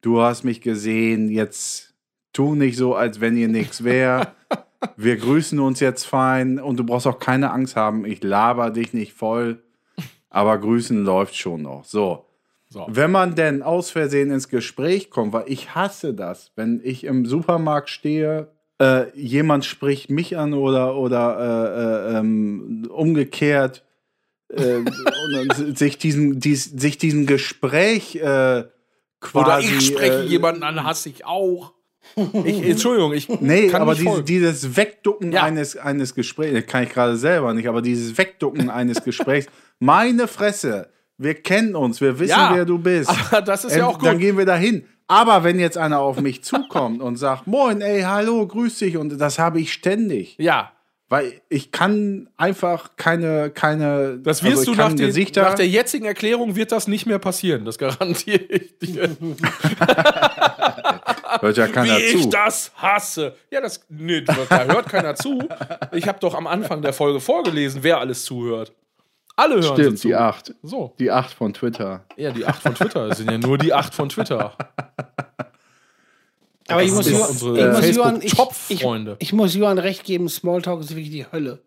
[0.00, 1.94] du hast mich gesehen, jetzt
[2.32, 4.28] tu nicht so, als wenn ihr nichts wäre.
[4.96, 8.92] Wir grüßen uns jetzt fein und du brauchst auch keine Angst haben, ich laber dich
[8.92, 9.64] nicht voll,
[10.30, 11.84] aber grüßen läuft schon noch.
[11.84, 12.27] So.
[12.70, 12.86] So.
[12.88, 17.24] Wenn man denn aus Versehen ins Gespräch kommt, weil ich hasse das, wenn ich im
[17.24, 18.48] Supermarkt stehe,
[18.80, 23.84] äh, jemand spricht mich an oder, oder äh, äh, ähm, umgekehrt
[24.50, 24.76] äh,
[25.56, 28.64] und sich diesem, dies, sich diesem Gespräch äh,
[29.20, 29.38] quasi.
[29.38, 31.72] Oder ich spreche äh, jemanden an, hasse ich auch.
[32.44, 34.26] Ich, Entschuldigung, ich Nee, kann aber nicht diese, folgen.
[34.26, 35.42] dieses Wegducken Ja.
[35.42, 39.46] eines, eines Gesprächs, das kann ich gerade selber nicht, aber dieses Wegducken eines Gesprächs,
[39.78, 40.88] meine Fresse,
[41.18, 43.10] wir kennen uns, wir wissen, Ja, wer du bist.
[43.30, 44.20] aber das ist ja auch Dann gut.
[44.20, 44.84] gehen wir dahin.
[45.08, 49.18] Aber wenn jetzt einer auf mich zukommt und sagt, moin, ey, hallo, grüß dich, und
[49.18, 50.72] das habe ich ständig, Ja,
[51.10, 55.66] weil ich kann einfach keine, keine, das wirst also du ich nach, den, nach der
[55.66, 57.64] jetzigen Erklärung wird das nicht mehr passieren.
[57.64, 59.08] Das garantiere ich dir.
[61.40, 62.28] hört ja keiner Wie ich zu.
[62.28, 63.34] das hasse.
[63.50, 64.34] Ja, das, nee, da
[64.66, 65.48] hört keiner zu.
[65.92, 68.74] Ich habe doch am Anfang der Folge vorgelesen, wer alles zuhört.
[69.38, 70.08] Alle hören Stimmt, sie zu.
[70.08, 70.54] die acht.
[70.62, 72.04] So, Die acht von Twitter.
[72.16, 73.08] ja, die acht von Twitter.
[73.08, 74.54] Das sind ja nur die acht von Twitter.
[76.68, 78.32] Aber ich Das muss, Johann, unsere ich, muss Johann, ich,
[78.68, 78.84] ich,
[79.20, 81.60] ich muss Johann recht geben, Smalltalk ist wirklich die Hölle.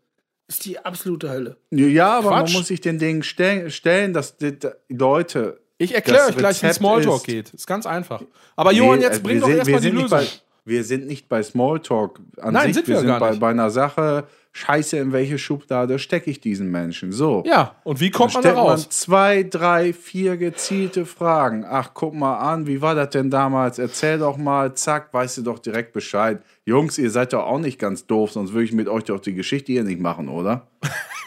[0.48, 1.57] Ist die absolute Hölle.
[1.72, 2.49] Ja, aber Quatsch.
[2.49, 5.60] man muss sich den Dingen stellen, stellen dass die, die Leute.
[5.77, 7.49] Ich erkläre euch gleich, wie Smalltalk ist- geht.
[7.53, 8.22] Ist ganz einfach.
[8.56, 10.19] Aber Johann, jetzt äh, bring wir doch erstmal wir die sind nicht Lösung.
[10.19, 10.27] Bei,
[10.65, 12.76] wir sind nicht bei Smalltalk an Nein, sich.
[12.76, 13.39] sind wir wir sind gar bei, nicht.
[13.39, 17.11] bei einer Sache, scheiße, in welche Schublade stecke ich diesen Menschen?
[17.11, 17.44] So.
[17.45, 18.90] Ja, und wie kommt man da Stellt man raus?
[18.90, 21.65] zwei, drei, vier gezielte Fragen.
[21.68, 23.80] Ach, guck mal an, wie war das denn damals?
[23.80, 26.41] Erzähl doch mal, zack, weißt du doch direkt Bescheid.
[26.65, 29.34] Jungs, ihr seid doch auch nicht ganz doof, sonst würde ich mit euch doch die
[29.34, 30.68] Geschichte hier nicht machen, oder?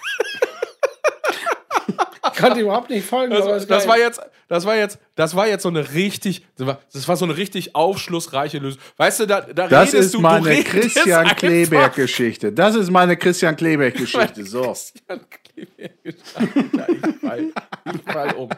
[2.44, 3.32] Ich konnte überhaupt nicht folgen.
[3.32, 6.80] Das, das war jetzt, das war jetzt, das war jetzt so eine richtig, das war,
[6.92, 8.80] das war so eine richtig aufschlussreiche Lösung.
[8.96, 12.52] Weißt du, da, da Das redest ist du, meine du Christian Kleberg-Geschichte.
[12.52, 14.44] Das ist meine Christian Kleberg-Geschichte.
[14.44, 14.62] So.
[14.62, 15.20] Christian
[15.54, 15.92] Kleberg.
[16.04, 17.52] Ich fall,
[17.94, 18.48] ich fall um.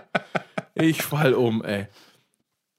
[0.75, 1.87] Ich fall um, ey.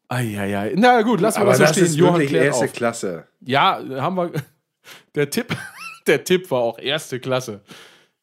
[0.09, 0.73] Eieiei.
[0.75, 1.85] Na gut, lassen wir Aber das so das stehen.
[1.85, 2.73] ist Johann wirklich erste auf.
[2.73, 3.27] Klasse.
[3.41, 4.31] Ja, haben wir.
[5.15, 5.53] Der Tipp,
[6.07, 7.61] der Tipp war auch erste Klasse.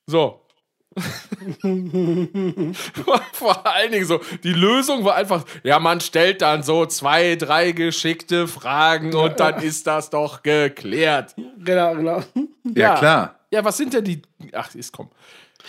[0.07, 0.41] So.
[3.33, 7.73] Vor allen Dingen so, die Lösung war einfach, ja, man stellt dann so zwei, drei
[7.73, 11.35] geschickte Fragen und dann ist das doch geklärt.
[11.59, 12.23] Genau, genau.
[12.75, 13.35] Ja, klar.
[13.51, 14.23] Ja, was sind denn die.
[14.53, 15.11] Ach, ist komm.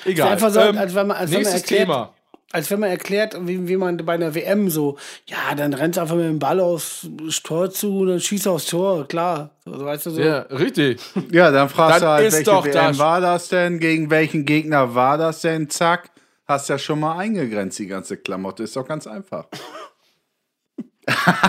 [0.04, 0.32] Ist Egal.
[0.34, 2.14] einfach so, Ähm, als wenn man, als wenn man nächstes erklärt, Thema.
[2.52, 4.98] Als wenn man erklärt, wie, wie man bei einer WM so,
[5.28, 7.06] ja, dann rennt einfach mit dem Ball aufs
[7.44, 9.52] Tor zu und dann schießt aufs Tor, klar.
[9.66, 10.22] So, weißt du so.
[10.22, 11.02] Ja, richtig.
[11.32, 13.80] Ja, dann fragst Dann du halt, ist welche doch WM das- war das denn?
[13.80, 15.70] Gegen welchen Gegner war das denn?
[15.70, 16.12] Zack.
[16.48, 18.64] Hast ja schon mal eingegrenzt, die ganze Klamotte.
[18.64, 19.48] Ist doch ganz einfach.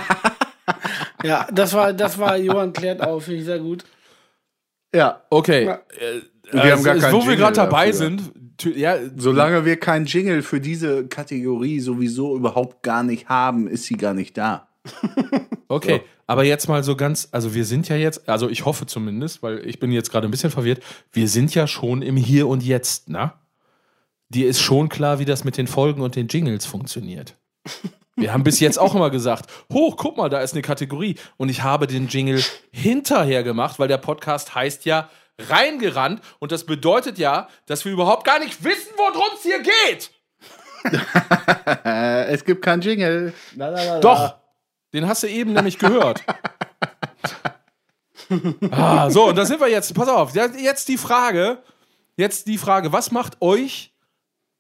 [1.23, 3.85] Ja, das war, das war Johann klärt auf, finde ich sehr gut.
[4.95, 5.23] Ja.
[5.31, 5.65] Okay.
[5.65, 5.75] Ja.
[5.99, 6.21] Äh,
[6.53, 7.95] Wir haben gar also, keinen Wo wir Jingle gerade dabei dafür.
[7.95, 8.23] sind,
[8.63, 13.97] ja, Solange wir keinen Jingle für diese Kategorie sowieso überhaupt gar nicht haben, ist sie
[13.97, 14.69] gar nicht da.
[15.69, 19.43] Okay, aber jetzt mal so ganz, also wir sind ja jetzt, also ich hoffe zumindest,
[19.43, 20.81] weil ich bin jetzt gerade ein bisschen verwirrt,
[21.11, 23.33] wir sind ja schon im Hier und Jetzt, ne?
[24.29, 27.35] Dir ist schon klar, wie das mit den Folgen und den Jingles funktioniert.
[28.17, 31.17] Wir haben bis jetzt auch immer gesagt, hoch, guck mal, da ist eine Kategorie.
[31.37, 32.43] Und ich habe den Jingle
[32.73, 36.21] hinterher gemacht, weil der Podcast heißt ja reingerannt.
[36.39, 40.11] Und das bedeutet ja, dass wir überhaupt gar nicht wissen, worum es hier geht.
[42.29, 43.33] Es gibt keinen Jingle.
[43.55, 44.01] La, la, la, la.
[44.01, 44.37] Doch,
[44.93, 46.23] den hast du eben nämlich gehört.
[48.71, 49.95] ah, so, und da sind wir jetzt.
[49.95, 51.59] Pass auf, jetzt die Frage.
[52.17, 53.93] Jetzt die Frage, was macht euch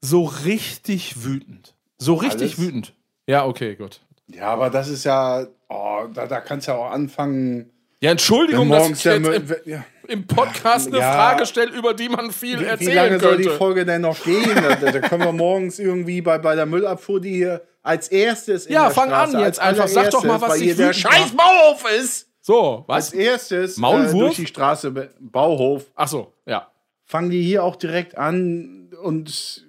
[0.00, 1.74] so richtig wütend?
[1.98, 2.58] So richtig Alles.
[2.58, 2.94] wütend.
[3.26, 4.00] Ja, okay, gut.
[4.28, 7.70] Ja, aber das ist ja, oh, da, da kannst du ja auch anfangen.
[8.02, 9.84] Ja, Entschuldigung, dass morgens ich jetzt im, ja.
[10.08, 11.12] im Podcast eine Ja.
[11.12, 13.58] Frage stelle, über die man viel Wie, wie erzählen lange soll die könnte.
[13.58, 14.54] Folge denn noch gehen?
[14.54, 18.74] da, da können wir morgens irgendwie bei, bei der Müllabfuhr, die hier als erstes in
[18.74, 19.88] Ja, der fang Straße, an jetzt als einfach.
[19.88, 21.32] Sag doch mal, was hier der scheiß.
[21.36, 22.28] Bauhof ist.
[22.42, 23.12] So, Als was?
[23.14, 24.12] erstes Maulwurf?
[24.14, 26.70] Äh, durch die Straße, Bauhof, Ach so, ja.
[27.04, 29.64] fangen die hier auch direkt an und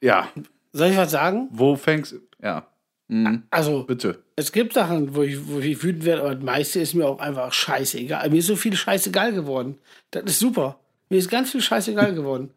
[0.00, 0.28] ja,
[0.72, 1.48] Soll ich was sagen?
[1.52, 2.66] wo fängst Ja,
[3.50, 4.18] Also, bitte.
[4.34, 7.20] es gibt Sachen, wo ich, wo ich wütend werde, aber das meiste ist mir auch
[7.20, 8.28] einfach scheißegal.
[8.30, 9.78] Mir ist so viel scheißegal geworden.
[10.10, 10.80] Das ist super.
[11.08, 12.50] Mir ist ganz viel scheißegal geworden.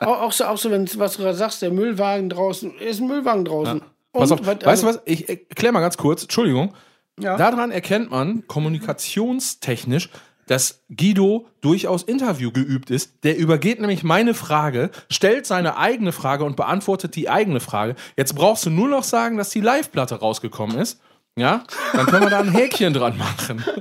[0.00, 3.06] auch, auch so, auch so wenn was du gerade sagst, der Müllwagen draußen, ist ein
[3.06, 3.82] Müllwagen draußen.
[4.12, 5.02] Pass Und auf, was- weißt also- du was?
[5.04, 6.74] Ich erkläre mal ganz kurz, Entschuldigung.
[7.20, 7.36] Ja.
[7.36, 10.08] Daran erkennt man kommunikationstechnisch,
[10.52, 13.24] dass Guido durchaus Interview geübt ist.
[13.24, 17.94] Der übergeht nämlich meine Frage, stellt seine eigene Frage und beantwortet die eigene Frage.
[18.18, 21.00] Jetzt brauchst du nur noch sagen, dass die Live-Platte rausgekommen ist.
[21.34, 21.64] Ja,
[21.94, 23.64] dann können wir da ein Häkchen dran machen.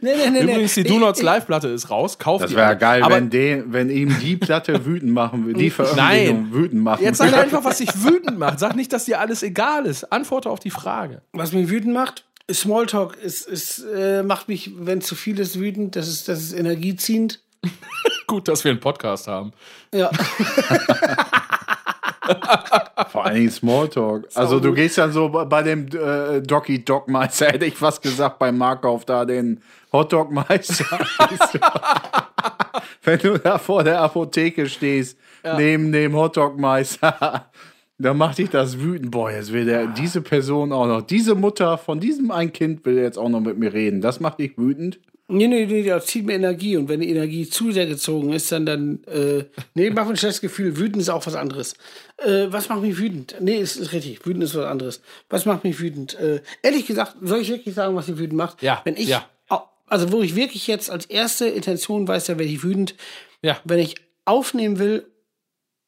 [0.00, 0.88] Nee, nee, nee, Übrigens, die nee.
[0.88, 2.18] Do Nots Live-Platte ist raus.
[2.18, 2.78] Kauft Das die wäre alle.
[2.78, 6.52] geil, Aber wenn, den, wenn ihm die Platte wütend machen würde, die Veröffentlichung Nein.
[6.52, 8.58] wütend machen Jetzt sag einfach, was dich wütend macht.
[8.60, 10.12] Sag nicht, dass dir alles egal ist.
[10.12, 11.22] Antworte auf die Frage.
[11.32, 13.16] Was mich wütend macht, Smalltalk.
[13.22, 15.96] Es, es äh, macht mich, wenn zu viel ist, wütend.
[15.96, 17.40] Das ist, das ist energieziehend.
[18.26, 19.52] Gut, dass wir einen Podcast haben.
[19.94, 20.10] Ja.
[23.10, 24.28] Vor allen Dingen Smalltalk.
[24.34, 28.38] Also du gehst dann so bei- bei dem äh, Docky Dogmeister, hätte ich fast gesagt,
[28.38, 29.62] beim Markauf da den
[29.92, 30.84] Hotdog-Meister.
[33.02, 35.16] Wenn du da vor der Apotheke stehst,
[35.56, 37.46] neben dem Hotdog-Meister,
[37.98, 39.10] dann macht dich das wütend.
[39.10, 42.96] Boah, jetzt will der, diese Person auch noch, diese Mutter von diesem ein Kind will
[42.96, 44.00] jetzt auch noch mit mir reden.
[44.00, 45.00] Das macht dich wütend.
[45.30, 46.76] Nee, nee, nee, das zieht mir Energie.
[46.78, 49.44] Und wenn die Energie zu sehr gezogen ist, dann, dann äh,
[49.74, 50.78] nee, macht mir ein schlechtes Gefühl.
[50.78, 51.74] Wütend ist auch was anderes.
[52.16, 53.34] Äh, was macht mich wütend?
[53.40, 54.24] Nee, ist, ist richtig.
[54.24, 55.02] Wütend ist was anderes.
[55.28, 56.18] Was macht mich wütend?
[56.18, 58.62] Äh, ehrlich gesagt, soll ich wirklich sagen, was mich wütend macht?
[58.62, 59.28] Ja, Wenn ich, ja.
[59.86, 62.94] also wo ich wirklich jetzt als erste Intention weiß, da werde ich wütend,
[63.42, 63.58] Ja.
[63.64, 65.04] wenn ich aufnehmen will,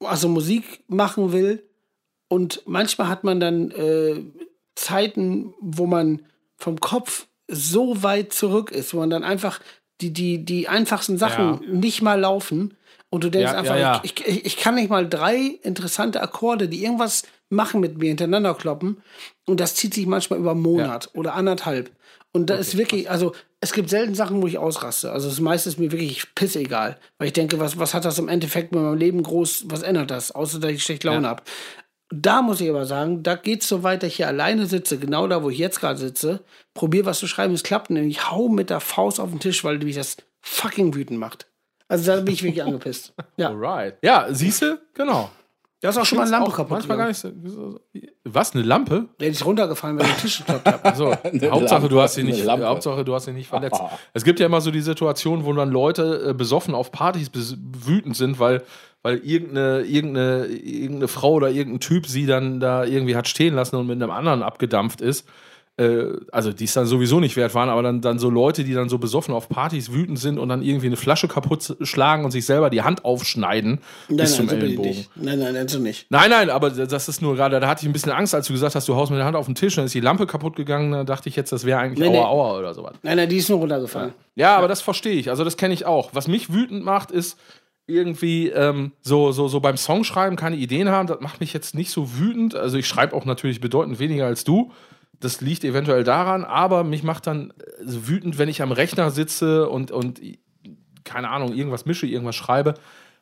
[0.00, 1.62] also Musik machen will
[2.30, 4.22] und manchmal hat man dann äh,
[4.76, 6.22] Zeiten, wo man
[6.56, 9.58] vom Kopf so weit zurück ist, wo man dann einfach
[10.00, 12.76] die, die, die einfachsten Sachen nicht mal laufen
[13.10, 14.00] und du denkst Ja, einfach, ja, ja.
[14.04, 18.54] Ich, ich, ich kann nicht mal drei interessante Akkorde, die irgendwas machen mit mir hintereinander
[18.54, 19.02] kloppen
[19.46, 21.90] und das zieht sich manchmal über einen Monat oder anderthalb.
[22.32, 25.10] Und da ist wirklich, also es gibt selten Sachen, wo ich ausraste.
[25.10, 26.96] Also das meiste ist mir wirklich pissegal.
[27.18, 30.12] Weil ich denke, was, was hat das im Endeffekt mit meinem Leben groß, was ändert
[30.12, 30.30] das?
[30.30, 31.42] Außer, dass ich schlecht Laune hab.
[32.12, 35.28] Da muss ich aber sagen, da geht's so weit, dass ich hier alleine sitze, genau
[35.28, 36.40] da, wo ich jetzt gerade sitze,
[36.74, 38.04] probiere was zu schreiben, es klappt nicht.
[38.06, 41.46] Ich hau mit der Faust auf den Tisch, weil mich das fucking wütend macht.
[41.86, 43.14] Also da bin ich wirklich angepisst.
[43.36, 43.48] Ja.
[43.48, 43.96] Alright.
[44.02, 44.80] Ja, siehst du?
[44.94, 45.30] Genau.
[45.82, 46.70] Da ist auch schon mal eine Lampe kaputt.
[46.70, 47.80] Manchmal gar nicht so.
[48.24, 49.06] Was, eine Lampe?
[49.18, 50.94] Der ist runtergefallen, weil ich den Tisch geklappt habe.
[50.96, 51.10] So,
[51.50, 52.46] Hauptsache, du hast sie Eine nicht.
[52.46, 53.80] Hauptsache, du hast sie nicht verletzt.
[54.12, 57.56] Es gibt ja immer so die Situation, wo dann Leute äh, besoffen auf Partys bes-
[57.86, 58.62] wütend sind, weil,
[59.02, 63.76] weil irgendeine, irgendeine, irgendeine Frau oder irgendein Typ sie dann da irgendwie hat stehen lassen
[63.76, 65.26] und mit einem anderen abgedampft ist.
[65.80, 68.74] Äh, also die es dann sowieso nicht wert waren, aber dann, dann so Leute, die
[68.74, 72.32] dann so besoffen auf Partys wütend sind und dann irgendwie eine Flasche kaputt schlagen und
[72.32, 73.78] sich selber die Hand aufschneiden
[74.08, 74.90] bis zum so bin ich Ellenbogen.
[74.90, 75.10] nicht.
[75.16, 76.06] Nein, nein, nein, so nicht.
[76.10, 78.52] Nein, nein, aber das ist nur gerade, da hatte ich ein bisschen Angst, als du
[78.52, 80.54] gesagt hast, du haust mit der Hand auf den Tisch, dann ist die Lampe kaputt
[80.54, 82.18] gegangen, da dachte ich jetzt, das wäre eigentlich nee.
[82.18, 82.96] Aua Aua oder sowas.
[83.02, 84.12] Nein, nein, die ist nur runtergefallen.
[84.34, 86.10] Ja, aber das verstehe ich, also das kenne ich auch.
[86.12, 87.38] Was mich wütend macht, ist
[87.86, 91.90] irgendwie ähm, so, so, so beim Songschreiben keine Ideen haben, das macht mich jetzt nicht
[91.90, 92.54] so wütend.
[92.54, 94.72] Also ich schreibe auch natürlich bedeutend weniger als du.
[95.20, 99.10] Das liegt eventuell daran, aber mich macht dann äh, so wütend, wenn ich am Rechner
[99.10, 100.20] sitze und, und
[101.04, 102.74] keine Ahnung, irgendwas mische, irgendwas schreibe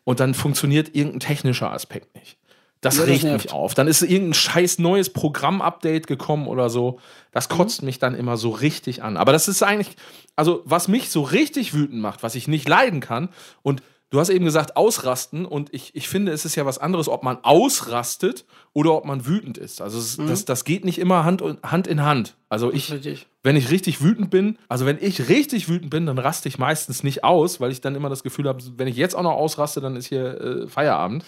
[0.05, 2.39] und dann funktioniert irgendein technischer Aspekt nicht.
[2.81, 3.45] Das Ja, das regt nervt.
[3.45, 3.75] mich auf.
[3.75, 7.01] Dann ist irgendein scheiß neues Programm-Update gekommen oder so.
[7.33, 9.17] Das kotzt mich dann immer so richtig an.
[9.17, 9.97] Aber das ist eigentlich,
[10.37, 13.31] also was mich so richtig wütend macht, was ich nicht leiden kann.
[13.63, 15.45] Und du hast eben gesagt, ausrasten.
[15.45, 18.45] Und ich, ich finde, es ist ja was anderes, ob man ausrastet
[18.79, 19.81] oder ob man wütend ist.
[19.81, 22.37] Also es, das, das geht nicht immer Hand, Hand in Hand.
[22.49, 22.95] Also ich,
[23.43, 27.03] wenn ich richtig wütend bin, also wenn ich richtig wütend bin, dann raste ich meistens
[27.03, 29.81] nicht aus, weil ich dann immer das Gefühl habe, wenn ich jetzt auch noch ausraste,
[29.81, 31.25] dann ist hier äh, Feierabend.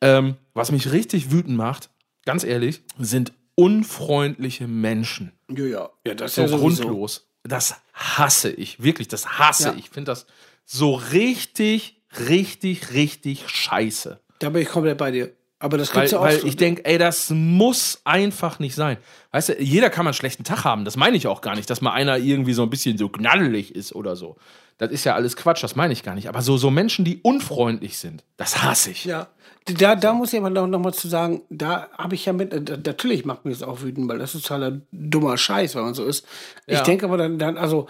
[0.00, 1.90] Ähm, was mich richtig wütend macht,
[2.24, 5.32] ganz ehrlich, sind unfreundliche Menschen.
[5.50, 5.90] Ja, ja.
[6.06, 7.26] Ja, das ist So ja grundlos.
[7.42, 8.82] Das hasse ich.
[8.82, 9.72] Wirklich, das hasse Ja.
[9.74, 9.80] ich.
[9.80, 10.26] Ich finde das
[10.64, 12.00] so richtig,
[12.30, 14.20] richtig, richtig scheiße.
[14.38, 15.32] Da bin ich komplett bei dir.
[15.62, 16.22] Aber das Weil, gibt's ja auch.
[16.24, 18.96] weil so- ich denke, ey, das muss einfach nicht sein.
[19.30, 20.84] Weißt du, jeder kann mal einen schlechten Tag haben.
[20.84, 23.74] Das meine ich auch gar nicht, dass mal einer irgendwie so ein bisschen so gnadelig
[23.74, 24.36] ist oder so.
[24.78, 26.28] Das ist ja alles Quatsch, das meine ich gar nicht.
[26.28, 29.04] Aber so, so Menschen, die unfreundlich sind, das hasse ich.
[29.04, 29.28] Ja,
[29.78, 32.52] da, da muss ich aber noch, noch mal zu sagen, da habe ich ja mit,
[32.52, 35.94] äh, natürlich macht mich das auch wütend, weil das ist totaler dummer Scheiß, wenn man
[35.94, 36.26] so ist.
[36.66, 36.82] Ich Ja.
[36.82, 37.86] denke aber dann, dann, also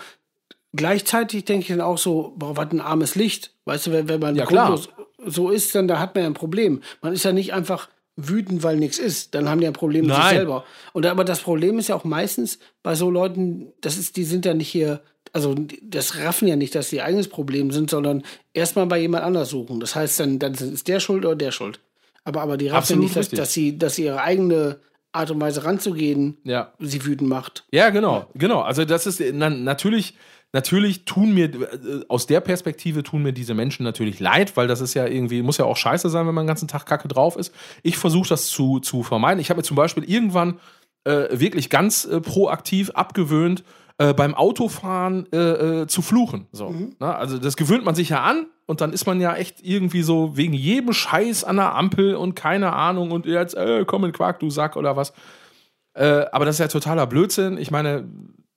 [0.75, 3.55] gleichzeitig denke ich dann auch so, boah, was ein armes Licht.
[3.65, 4.67] Weißt du, wenn, wenn man Ja, klar.
[4.69, 4.89] grundlos
[5.25, 6.81] so ist, dann da hat man ja ein Problem.
[7.01, 9.35] Man ist ja nicht einfach wütend, weil nichts ist.
[9.35, 10.37] Dann haben die ein Problem mit sich Nein.
[10.37, 10.65] selber.
[10.93, 14.45] Und aber das Problem ist ja auch meistens bei so Leuten, das ist, die sind
[14.45, 15.01] ja nicht hier,
[15.33, 18.23] also das raffen ja nicht, dass sie ihr eigenes Problem sind, sondern
[18.53, 19.81] erstmal bei jemand anders suchen.
[19.81, 21.81] Das heißt, dann, dann ist der schuld oder der schuld.
[22.25, 24.79] Aber, aber die raffen Absolut nicht, dass, dass, sie, dass sie ihre eigene
[25.13, 26.73] Art und Weise ranzugehen, Ja.
[26.79, 27.65] sie wütend macht.
[27.73, 28.61] Ja, genau, genau.
[28.61, 30.15] Also das ist na, natürlich,
[30.53, 34.81] natürlich tun mir äh, aus der Perspektive tun mir diese Menschen natürlich leid, weil das
[34.81, 37.37] ist ja irgendwie muss ja auch scheiße sein, wenn man den ganzen Tag Kacke drauf
[37.37, 37.55] ist.
[37.83, 39.41] Ich versuche das zu zu vermeiden.
[39.41, 40.61] Ich habe mir zum Beispiel irgendwann
[41.05, 43.65] äh, wirklich ganz äh, proaktiv abgewöhnt.
[43.99, 46.47] Äh, beim Autofahren äh, äh, zu fluchen.
[46.51, 46.75] So.
[46.99, 50.03] Na, also das gewöhnt man sich ja an und dann ist man ja echt irgendwie
[50.03, 54.13] so wegen jedem Scheiß an der Ampel und keine Ahnung und jetzt, äh, komm in
[54.13, 55.13] Quark, du Sack oder was.
[55.95, 57.59] Aber das ist ja totaler Blödsinn.
[57.59, 58.09] Ich meine,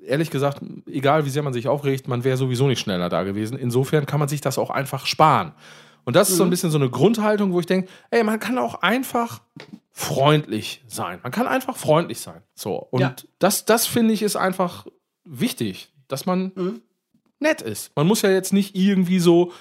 [0.08, 3.58] ehrlich gesagt, egal wie sehr man sich aufregt, man wäre sowieso nicht schneller da gewesen.
[3.58, 5.54] Insofern kann man sich das auch einfach sparen.
[6.04, 8.58] Und das ist so ein bisschen so eine Grundhaltung, wo ich denke, ey, man kann
[8.60, 9.42] auch einfach
[9.92, 11.20] freundlich sein.
[11.24, 12.42] Man kann einfach freundlich sein.
[12.54, 12.76] So.
[12.92, 13.16] Und Ja.
[13.40, 14.86] das, das finde ich ist einfach
[15.24, 16.52] wichtig, dass man
[17.40, 17.92] nett ist.
[17.96, 19.52] Man muss ja jetzt nicht irgendwie so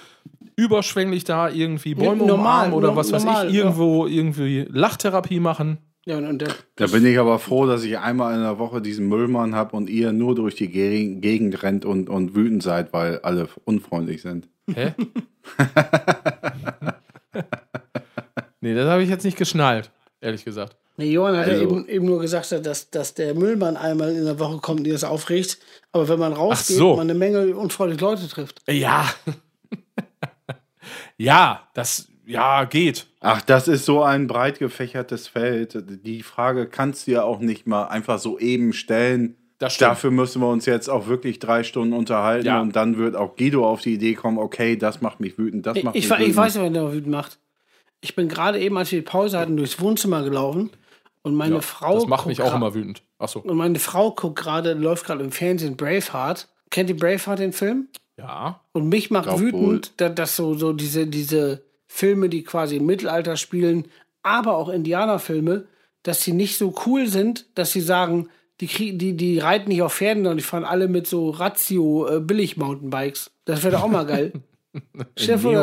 [0.55, 3.63] überschwänglich da irgendwie Bäume normal, umarmen oder was weiß normal, ich, ja.
[3.63, 5.79] irgendwo irgendwie Lachtherapie machen.
[6.07, 8.79] Ja, und, und der, Da bin ich aber froh, dass ich einmal in der Woche
[8.81, 12.93] diesen Müllmann habe und ihr nur durch die Ge- Gegend rennt und, und wütend seid,
[12.93, 14.47] weil alle unfreundlich sind.
[14.71, 14.93] Hä?
[18.61, 19.91] nee, das habe ich jetzt nicht geschnallt,
[20.21, 20.75] ehrlich gesagt.
[20.97, 24.23] Nee, Johann hat ja Also- eben, eben nur gesagt, dass, dass der Müllmann einmal in
[24.25, 25.57] der Woche kommt und ihr das aufregt.
[25.91, 26.95] Aber wenn man rausgeht, so.
[26.95, 28.61] man eine Menge unfreundliche Leute trifft.
[28.69, 29.05] Ja.
[31.17, 33.07] ja, das, ja, geht.
[33.19, 35.77] Ach, das ist so ein breit gefächertes Feld.
[36.05, 39.35] Die Frage kannst du ja auch nicht mal einfach so eben stellen.
[39.57, 39.91] Das stimmt.
[39.91, 42.59] Dafür müssen wir uns jetzt auch wirklich drei Stunden unterhalten Ja.
[42.61, 45.77] und dann wird auch Guido auf die Idee kommen, okay, das macht mich wütend, das
[45.77, 46.29] Ich, macht ich, mich we- wütend.
[46.31, 47.37] ich weiß, wer der wütend macht.
[48.01, 50.71] Ich bin gerade eben, als wir die Pause hatten, durchs Wohnzimmer gelaufen
[51.21, 51.95] und meine Frau.
[51.95, 53.01] Das macht mich guckt auch immer wütend.
[53.17, 53.39] Achso.
[53.39, 56.47] Und meine Frau guckt gerade, läuft gerade im Fernsehen Braveheart.
[56.69, 57.87] Kennt ihr Braveheart den Film?
[58.17, 58.59] Ja.
[58.73, 62.85] Und mich macht Glaub wütend, da, dass so, so diese, diese Filme, die quasi im
[62.85, 63.87] Mittelalter spielen,
[64.23, 65.65] aber auch Indianerfilme,
[66.03, 68.29] dass sie nicht so cool sind, dass sie sagen,
[68.61, 72.21] die, die, die reiten nicht auf Pferden, sondern die fahren alle mit so Ratio äh.
[73.45, 74.31] Das wäre doch auch mal geil.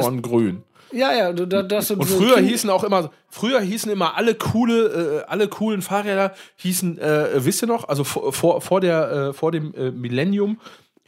[0.02, 0.62] Neongrün.
[0.92, 4.16] ja, ja, du- da, das so Und früher Kind- hießen auch immer, früher hießen immer
[4.16, 8.80] alle coole, äh, alle coolen Fahrräder hießen, äh, wisst ihr noch, also vor, vor, vor
[8.80, 10.60] der, äh, vor dem äh, Millennium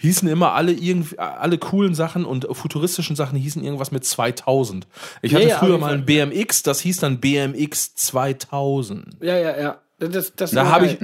[0.05, 4.87] hießen immer alle irgendwie, alle coolen Sachen und futuristischen Sachen hießen irgendwas mit 2000.
[5.23, 9.17] Ich Ja, hatte ja, früher mal ein BMX, das hieß dann BMX 2000.
[9.21, 9.79] Ja, ja, ja.
[10.01, 10.99] Das, das Da war habe ich,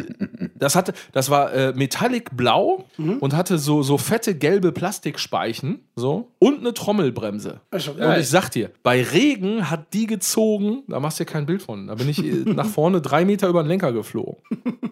[0.56, 3.18] das hatte, das war äh, metallic blau Mhm.
[3.18, 7.60] und hatte so, so fette gelbe Plastikspeichen, so und eine Trommelbremse.
[7.70, 11.62] Und ich sag dir, bei Regen hat die gezogen, da machst du dir kein Bild
[11.62, 11.86] von.
[11.86, 14.36] Da bin ich äh, nach vorne drei Meter über den Lenker geflogen.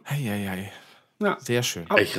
[0.05, 0.71] Eieiei.
[1.21, 1.37] Ja.
[1.41, 1.85] Sehr schön.
[2.01, 2.19] Ich,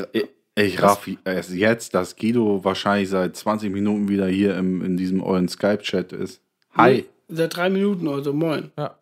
[0.66, 5.22] ich, raff erst jetzt, dass Guido wahrscheinlich seit 20 Minuten wieder hier im, in diesem
[5.22, 6.42] euren Skype-Chat ist.
[6.74, 7.06] Hi.
[7.28, 8.72] Seit drei Minuten oder so, moin.
[8.78, 8.96] Ja.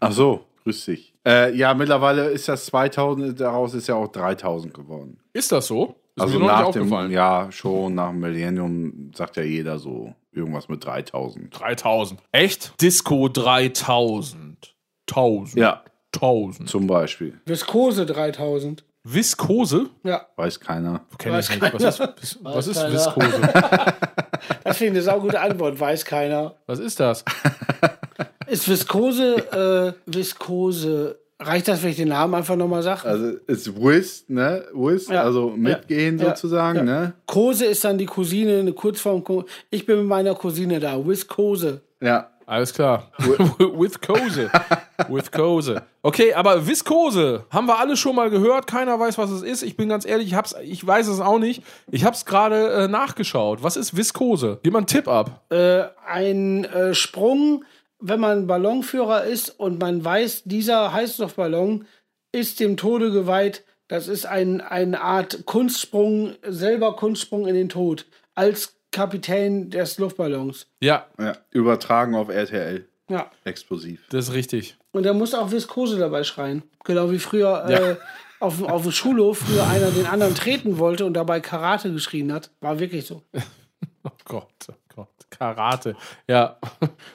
[0.00, 1.14] Ach so, grüß dich.
[1.26, 5.18] Äh, ja, mittlerweile ist das 2000, daraus ist ja auch 3000 geworden.
[5.32, 5.96] Ist das so?
[6.16, 9.78] Ist also mir noch nach nicht dem, ja, schon nach dem Millennium sagt ja jeder
[9.78, 11.58] so irgendwas mit 3000.
[11.58, 12.20] 3000.
[12.32, 12.80] Echt?
[12.80, 14.74] Disco 3000.
[15.08, 15.56] 1000.
[15.60, 15.82] Ja,
[16.14, 16.68] 1000.
[16.68, 17.40] zum Beispiel.
[17.46, 18.84] Viskose 3000.
[19.04, 19.86] Viskose?
[20.02, 21.02] Ja, Weiß keiner.
[21.18, 21.74] Kenn ich Weiß nicht.
[21.74, 22.92] Was ist, was ist keiner.
[22.94, 23.40] Viskose?
[24.64, 26.54] das finde ich eine saugute Antwort, weiß keiner.
[26.66, 27.24] Was ist das?
[28.46, 33.08] Ist Viskose, äh, Viskose, reicht das, wenn ich den Namen einfach nochmal sage?
[33.08, 34.66] Also ist Whist, ne?
[34.74, 35.22] Whist, Ja.
[35.22, 36.26] also mitgehen Ja.
[36.26, 36.84] sozusagen, Ja.
[36.84, 37.12] ne?
[37.26, 39.24] Kose ist dann die Cousine, eine Kurzform.
[39.70, 41.80] Ich bin mit meiner Cousine da, Viskose.
[42.02, 42.30] Ja.
[42.46, 43.10] Alles klar.
[43.18, 44.50] With Kose.
[45.08, 45.82] With Kose.
[46.02, 48.66] Okay, aber Viskose haben wir alle schon mal gehört.
[48.66, 49.62] Keiner weiß, was es ist.
[49.62, 51.62] Ich bin ganz ehrlich, ich, hab's, ich weiß es auch nicht.
[51.90, 53.62] Ich habe es gerade äh, nachgeschaut.
[53.62, 54.58] Was ist Viskose?
[54.62, 55.42] Gib mal einen Tipp ab.
[55.50, 57.64] Äh, ein äh, Sprung,
[57.98, 61.86] wenn man Ballonführer ist und man weiß, dieser Heißluftballon
[62.32, 63.64] ist dem Tode geweiht.
[63.88, 68.06] Das ist ein, eine Art Kunstsprung, selber Kunstsprung in den Tod.
[68.34, 70.66] Als Kapitän des Luftballons.
[70.80, 71.36] Ja, ja.
[71.50, 72.86] Übertragen auf RTL.
[73.10, 73.30] Ja.
[73.44, 74.00] Explosiv.
[74.10, 74.76] das ist richtig.
[74.92, 76.62] Und der musste auch Viskose dabei schreien.
[76.84, 77.96] Genau wie früher äh,
[78.40, 82.32] auf, dem- auf dem Schulhof früher einer den anderen treten wollte und dabei Karate geschrien
[82.32, 82.50] hat.
[82.60, 83.22] War wirklich so.
[84.06, 85.08] Oh Gott, oh Gott.
[85.30, 85.96] Karate.
[86.28, 86.58] Ja,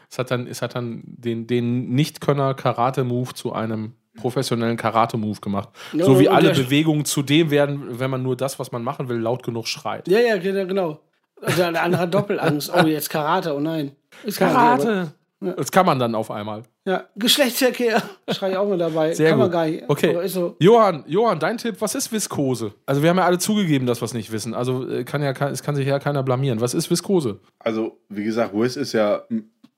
[0.09, 5.69] es hat dann, es hat dann den, den Nicht-Könner Karate-Move zu einem professionellen Karate-Move gemacht.
[5.93, 9.07] Ja, so wie alle Bewegungen zu dem werden, wenn man nur das, was man machen
[9.07, 10.07] will, laut genug schreit.
[10.07, 10.99] Ja, ja, genau, genau.
[11.41, 12.71] Also der andere hat Doppelangst.
[12.73, 13.91] Oh, jetzt Karate, oh nein.
[14.23, 15.13] Ist Karate.
[15.41, 16.63] Das kann man dann auf einmal.
[16.85, 18.01] Ja, Geschlechtsverkehr.
[18.29, 19.13] Schrei ich auch mal dabei.
[19.13, 19.45] Sehr Kann gut.
[19.45, 19.83] man gar nicht.
[19.87, 20.27] Okay.
[20.27, 20.57] So.
[20.59, 22.73] Johann, Johann, dein Tipp, was ist Viskose?
[22.85, 24.53] Also wir haben ja alle zugegeben, dass wir es nicht wissen.
[24.53, 26.59] Also äh, kann ja, es kann sich ja keiner blamieren.
[26.59, 27.39] Was ist Viskose?
[27.59, 29.23] Also, wie gesagt, Wiz ist ja,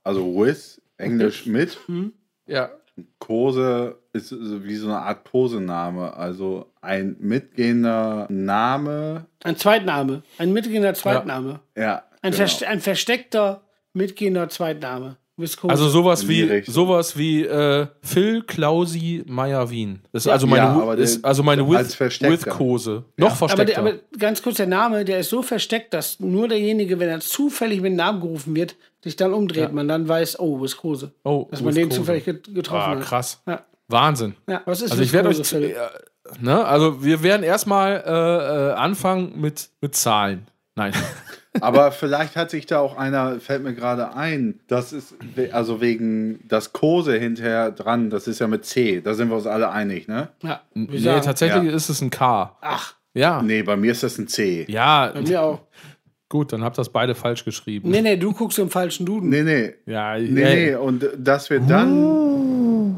[0.04, 1.78] also Wiz, Englisch mit.
[2.48, 2.72] Ja.
[3.20, 6.16] Kose ist wie so eine Art Posename.
[6.16, 9.26] Also ein mitgehender Name.
[9.44, 10.24] Ein Zweitname.
[10.38, 11.60] Ein mitgehender Zweitname.
[11.78, 12.04] Ja.
[12.22, 12.38] Ein, genau.
[12.38, 13.62] verste ein versteckter
[13.94, 15.18] mitgehender Zweitname.
[15.42, 15.72] Viskose.
[15.72, 20.02] Also sowas wie sowas wie äh, Phil Klausi Meyer Wien.
[20.12, 20.34] Das ist Ja.
[20.34, 22.34] also meine, Ja, aber ist also meine als with, Versteckter.
[22.34, 23.04] with Kose.
[23.18, 23.66] Noch aber, versteckter.
[23.66, 27.20] der, aber ganz kurz, der Name, der ist so versteckt, dass nur derjenige, wenn er
[27.20, 29.74] zufällig mit dem Namen gerufen wird, sich dann umdreht.
[29.74, 31.12] Man dann weiß, oh, Viskose.
[31.24, 32.02] oh, Dass man den Viskose.
[32.02, 33.02] zufällig get- getroffen Ah, hat.
[33.02, 33.42] krass.
[33.48, 33.62] Ja.
[33.88, 34.36] Wahnsinn.
[34.48, 35.76] Ja, was ist Also ich werde euch, Viskose, äh,
[36.40, 40.48] ne, also wir werden erstmal äh, äh, anfangen mit mit Zahlen.
[40.76, 40.94] Nein.
[41.60, 45.16] Aber vielleicht hat sich da auch einer, fällt mir gerade ein, das ist,
[45.52, 49.48] also wegen das Kose hinterher dran, das ist ja mit C, da sind wir uns
[49.48, 50.30] alle einig, ne?
[50.42, 51.76] Ja, nee, sagen, tatsächlich Ja.
[51.76, 52.56] ist es ein K.
[52.62, 53.42] ach, Ja.
[53.42, 54.66] Nee, bei mir ist das ein C.
[54.70, 55.60] Ja, bei mir auch.
[56.30, 57.90] gut, dann habt ihr das beide falsch geschrieben.
[57.90, 59.28] Nee, nee, du guckst im falschen Duden.
[59.30, 59.74] Nee, nee.
[59.86, 62.98] Ja, Nee, nee, und dass wir dann,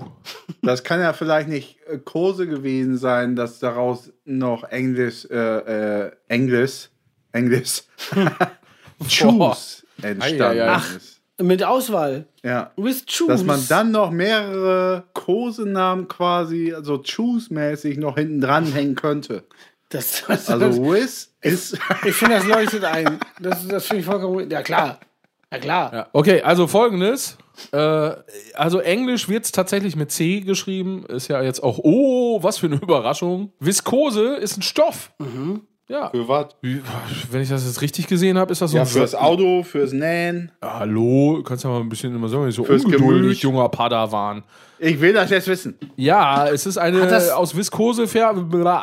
[0.61, 6.11] das kann ja vielleicht nicht äh, Kose gewesen sein, dass daraus noch Englisch, äh, äh,
[6.27, 6.89] Englisch,
[7.33, 7.83] Englisch,
[9.09, 11.21] Choose entstanden ist.
[11.41, 12.27] Mit Auswahl.
[12.43, 12.71] Ja.
[12.77, 13.27] With Choose.
[13.27, 19.43] Dass man dann noch mehrere Kosenamen quasi, also Choose-mäßig noch hinten dran hängen könnte.
[19.89, 23.19] Das, das, Also Wiz ist, ich finde, das leuchtet ein.
[23.39, 24.49] Das, das finde ich vollkommen.
[24.49, 24.99] Ja, klar.
[25.51, 25.93] Ja, klar.
[25.93, 26.07] Ja.
[26.13, 27.37] Okay, also folgendes.
[27.71, 28.11] Äh,
[28.55, 31.05] also Englisch wird es tatsächlich mit C geschrieben.
[31.07, 33.53] Ist ja jetzt auch, oh, was für eine Überraschung.
[33.59, 35.11] Viskose ist ein Stoff.
[35.93, 36.09] Ja.
[36.09, 36.47] für was?
[37.31, 39.91] Wenn ich das jetzt richtig gesehen habe, ist das so Ja, ein fürs Auto, fürs
[39.93, 40.51] Nähen.
[40.63, 43.37] Ja, Hallo, du kannst ja mal ein bisschen immer sagen, so Fürs ungeduldig, Gemüt.
[43.39, 44.43] junger Padawan.
[44.79, 45.75] Ich will das jetzt wissen.
[45.95, 46.97] Ja, es ist eine
[47.31, 48.05] aus Viskose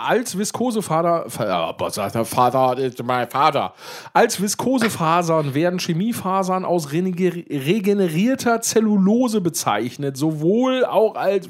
[0.03, 3.74] als Viskosefaser ja, was sagt der Vater ist mein Vater.
[4.15, 11.49] Als Viskosefasern werden Chemiefasern aus regener- regenerierter Zellulose bezeichnet, sowohl auch als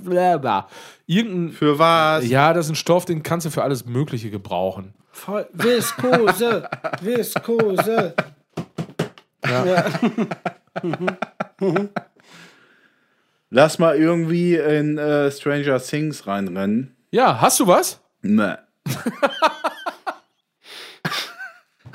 [1.06, 2.26] irgendein Für was?
[2.28, 4.94] ja, das ist ein Stoff, den kannst du für alles Mögliche gebrauchen.
[5.20, 5.46] Voll.
[5.52, 6.68] Viskose.
[7.00, 8.14] Viskose.
[13.50, 16.96] Lass mal irgendwie in äh, Stranger Things reinrennen.
[17.10, 18.00] Ja, hast du was?
[18.22, 18.58] Ne.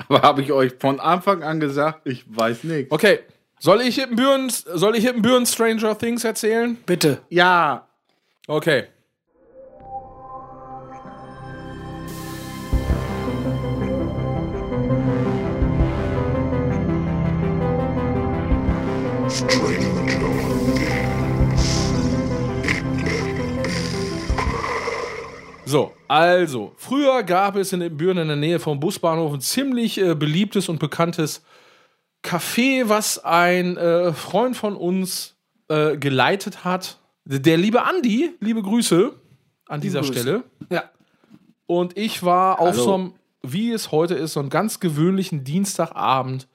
[0.08, 2.92] Aber habe ich euch von Anfang an gesagt, ich weiß nichts.
[2.92, 3.20] Okay.
[3.58, 6.76] Soll ich Hippenbüren, soll ich Hippenbüren Stranger Things erzählen?
[6.86, 7.22] Bitte.
[7.30, 7.86] Ja,
[8.46, 8.84] Okay.
[25.66, 29.98] So, also, früher gab es in den Büren in der Nähe vom Busbahnhof ein ziemlich
[29.98, 31.42] äh, beliebtes und bekanntes
[32.22, 35.36] Café, was ein äh, Freund von uns
[35.68, 36.98] äh, geleitet hat.
[37.26, 39.12] Der liebe Andi, liebe Grüße
[39.66, 40.12] an dieser Grüße.
[40.14, 40.44] Stelle.
[40.70, 40.84] Ja.
[41.66, 42.82] Und ich war auf Hallo.
[42.82, 46.48] so einem, wie es heute ist, so einem ganz gewöhnlichen Dienstagabend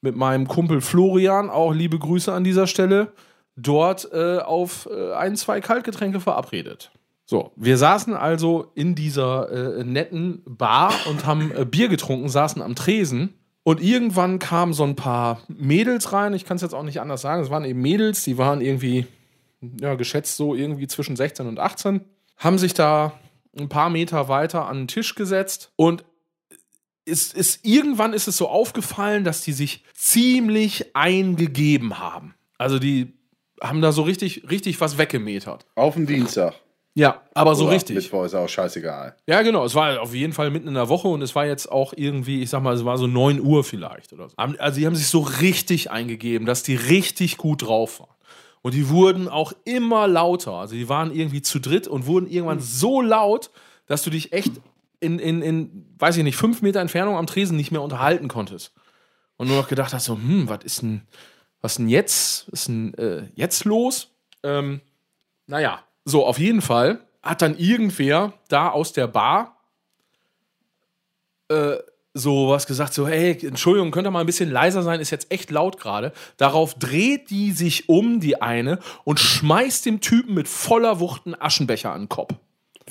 [0.00, 3.12] mit meinem Kumpel Florian, auch liebe Grüße an dieser Stelle,
[3.56, 6.90] dort äh, auf äh, ein, zwei Kaltgetränke verabredet.
[7.24, 9.50] So, wir saßen also in dieser
[9.80, 13.34] äh, netten Bar und haben äh, Bier getrunken, saßen am Tresen.
[13.64, 16.32] Und irgendwann kamen so ein paar Mädels rein.
[16.32, 17.42] Ich kann es jetzt auch nicht anders sagen.
[17.42, 19.06] Es waren eben Mädels, die waren irgendwie,
[19.78, 22.00] ja, geschätzt so irgendwie zwischen 16 und 18.
[22.38, 23.12] Haben sich da
[23.58, 26.04] ein paar Meter weiter an den Tisch gesetzt und
[27.08, 32.34] ist, ist, irgendwann ist es so aufgefallen, dass die sich ziemlich eingegeben haben.
[32.58, 33.14] Also die
[33.60, 35.66] haben da so richtig, richtig was weggemetert.
[35.74, 36.54] auf den Dienstag.
[36.94, 37.94] Ja, aber so Oder richtig.
[37.94, 39.14] Mittwoch ist auch scheißegal.
[39.28, 39.64] Ja, genau.
[39.64, 42.42] Es war auf jeden Fall mitten in der Woche und es war jetzt auch irgendwie,
[42.42, 44.34] ich sag mal, es war so 9 Uhr vielleicht oder so.
[44.36, 48.16] Also, die haben sich so richtig eingegeben, dass die richtig gut drauf waren.
[48.62, 50.54] Und die wurden auch immer lauter.
[50.54, 53.50] Also, die waren irgendwie zu dritt und wurden irgendwann so laut,
[53.86, 54.52] dass du dich echt
[55.00, 58.72] in, in, in weiß ich nicht, fünf Meter Entfernung am Tresen nicht mehr unterhalten konntest.
[59.36, 61.02] Und nur noch gedacht hast, so, hm, was ist denn,
[61.60, 64.10] was denn jetzt, was ist denn äh, jetzt los?
[64.42, 64.80] Ähm,
[65.46, 69.58] Naja, so, auf jeden Fall hat dann irgendwer da aus der Bar
[71.48, 71.76] äh,
[72.14, 75.30] so was gesagt, so, hey, Entschuldigung, könnt ihr mal ein bisschen leiser sein, ist jetzt
[75.30, 76.12] echt laut gerade.
[76.36, 81.40] Darauf dreht die sich um, die eine, und schmeißt dem Typen mit voller Wucht einen
[81.40, 82.34] Aschenbecher an den Kopf.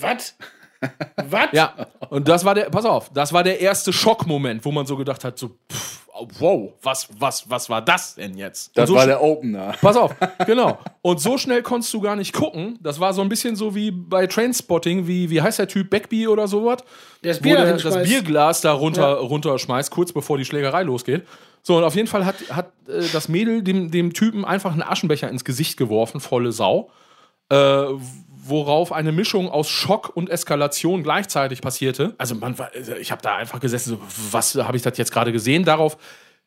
[0.00, 0.36] Was?
[1.28, 1.48] Was?
[1.52, 1.74] Ja,
[2.10, 5.24] und das war der, pass auf, das war der erste Schockmoment, wo man so gedacht
[5.24, 5.98] hat, so, pff,
[6.38, 8.76] wow, was, was, was war das denn jetzt?
[8.76, 9.74] Das so war der Opener.
[9.80, 10.14] Pass auf,
[10.46, 10.78] genau.
[11.02, 12.78] Und so schnell konntest du gar nicht gucken.
[12.82, 16.26] Das war so ein bisschen so wie bei Trainspotting, wie, wie heißt der Typ, Backby
[16.26, 16.78] oder sowas?
[17.22, 18.02] Der das Wo Bier der das.
[18.02, 19.14] Bierglas da runter, Ja.
[19.14, 21.24] runterschmeißt, kurz bevor die Schlägerei losgeht.
[21.62, 24.82] So, und auf jeden Fall hat, hat äh, das Mädel dem, dem Typen einfach einen
[24.82, 26.90] Aschenbecher ins Gesicht geworfen, volle Sau.
[27.50, 27.84] Äh,
[28.48, 32.14] worauf eine Mischung aus Schock und Eskalation gleichzeitig passierte.
[32.18, 34.00] Also man war, ich habe da einfach gesessen, so,
[34.32, 35.64] was habe ich das jetzt gerade gesehen?
[35.64, 35.96] Darauf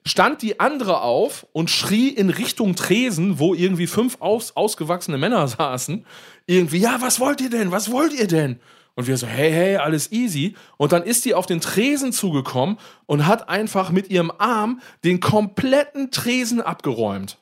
[0.06, 5.48] stand die andere auf und schrie in Richtung Tresen, wo irgendwie fünf aus, ausgewachsene Männer
[5.48, 6.06] saßen.
[6.46, 7.72] Irgendwie, ja, was wollt ihr denn?
[7.72, 8.60] Was wollt ihr denn?
[8.96, 10.56] Und wir so, hey, hey, alles easy.
[10.78, 15.22] Und dann ist die auf den Tresen zugekommen und hat einfach mit ihrem Arm den
[15.22, 17.38] kompletten Tresen abgeräumt.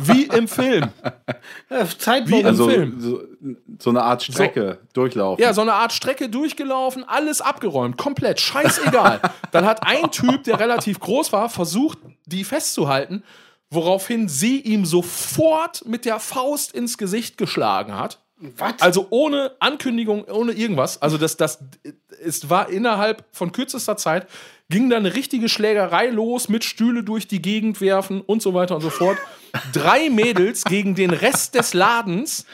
[0.00, 0.88] Wie im Film.
[1.98, 2.36] Zeitbombe.
[2.36, 3.00] Wie im Also Film.
[3.00, 3.22] so,
[3.78, 5.42] so eine Art Strecke durchlaufen.
[5.42, 9.20] Ja, so eine Art Strecke durchgelaufen, alles abgeräumt, komplett, scheißegal.
[9.52, 13.22] Dann hat ein Typ, der relativ groß war, versucht, die festzuhalten,
[13.70, 18.18] woraufhin sie ihm sofort mit der Faust ins Gesicht geschlagen hat.
[18.40, 18.74] Was?
[18.80, 21.02] Also ohne Ankündigung, ohne irgendwas.
[21.02, 21.58] Also das, das,
[22.24, 24.28] es war innerhalb von kürzester Zeit,
[24.70, 28.74] ging da eine richtige Schlägerei los mit Stühle durch die Gegend werfen und so weiter
[28.74, 29.16] und so fort.
[29.72, 32.44] Drei Mädels gegen den Rest des Ladens.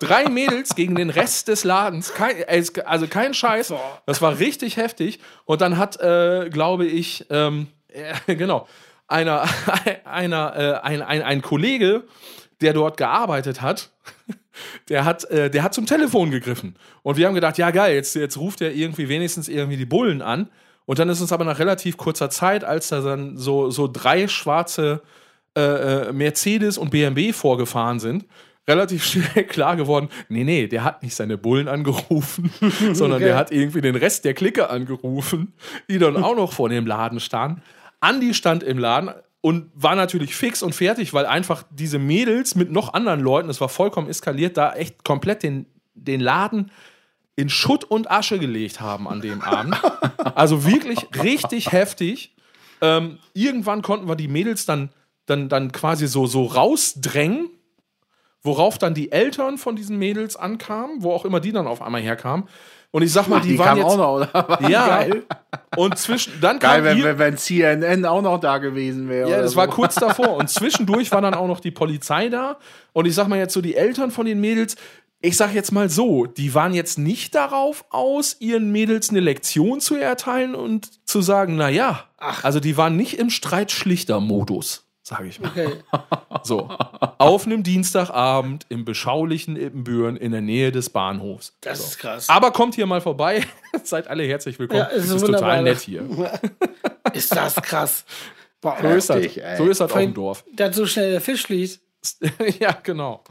[0.00, 2.12] Drei Mädels gegen den Rest des Ladens.
[2.12, 3.72] Kein, äh, also kein Scheiß.
[4.04, 5.18] Das war richtig heftig.
[5.46, 8.68] Und dann hat, äh, glaube ich, ähm, äh, genau,
[9.08, 9.48] einer,
[10.04, 12.04] einer, äh, ein, ein, ein Kollege,
[12.60, 13.90] der dort gearbeitet hat,
[14.90, 16.76] der hat, äh, der hat zum Telefon gegriffen.
[17.02, 20.20] Und wir haben gedacht, ja geil, jetzt, jetzt ruft er irgendwie wenigstens irgendwie die Bullen
[20.20, 20.50] an.
[20.86, 24.28] Und dann ist uns aber nach relativ kurzer Zeit, als da dann so, so drei
[24.28, 25.02] schwarze
[25.56, 25.60] äh,
[26.08, 28.26] äh, Mercedes und BMW vorgefahren sind,
[28.68, 32.50] relativ schnell klar geworden, nee, nee, der hat nicht seine Bullen angerufen,
[32.92, 35.54] sondern der hat irgendwie den Rest der Clique angerufen,
[35.88, 37.62] die dann auch noch vor dem Laden standen.
[38.00, 42.70] Andi stand im Laden und war natürlich fix und fertig, weil einfach diese Mädels mit
[42.70, 46.70] noch anderen Leuten, das war vollkommen eskaliert, da echt komplett den, den Laden
[47.36, 49.80] in Schutt und Asche gelegt haben an dem Abend.
[50.34, 52.34] Also wirklich richtig heftig.
[52.80, 54.90] Ähm, irgendwann konnten wir die Mädels dann,
[55.26, 57.48] dann, dann quasi so, so rausdrängen,
[58.42, 62.02] worauf dann die Eltern von diesen Mädels ankamen, wo auch immer die dann auf einmal
[62.02, 62.46] herkamen.
[62.90, 63.86] Und ich sag mal, die, die waren jetzt.
[63.86, 64.58] auch noch, oder?
[64.70, 65.24] ja, Geil,
[65.76, 69.28] und zwischen, dann Geil kam wenn, ihr- wenn, CNN auch noch da gewesen wäre.
[69.28, 69.56] ja, das so.
[69.56, 70.36] war kurz davor.
[70.36, 72.56] Und zwischendurch war dann auch noch die Polizei da.
[72.92, 74.76] Und ich sag mal jetzt so, die Eltern von den Mädels,
[75.24, 79.80] ich sag jetzt mal so, die waren jetzt nicht darauf aus, ihren Mädels eine Lektion
[79.80, 82.04] zu erteilen und zu sagen, na ja,
[82.42, 85.48] also die waren nicht im Streitschlichter-Modus, sage ich mal.
[85.50, 85.68] Okay.
[86.46, 86.68] So,
[87.16, 91.56] auf einem Dienstagabend im beschaulichen Ippenbüren in der Nähe des Bahnhofs.
[91.62, 92.28] Das ist krass.
[92.28, 93.46] Aber kommt hier mal vorbei.
[93.82, 94.80] Seid alle herzlich willkommen.
[94.80, 96.02] Ja, ist ist, total nett hier.
[97.14, 98.04] Ist das krass.
[98.60, 99.24] Boah, So ist das,
[99.56, 100.44] so ist das auf dem Dorf.
[100.52, 101.80] dass so schnell der Fisch fließt.
[102.58, 103.22] ja, genau.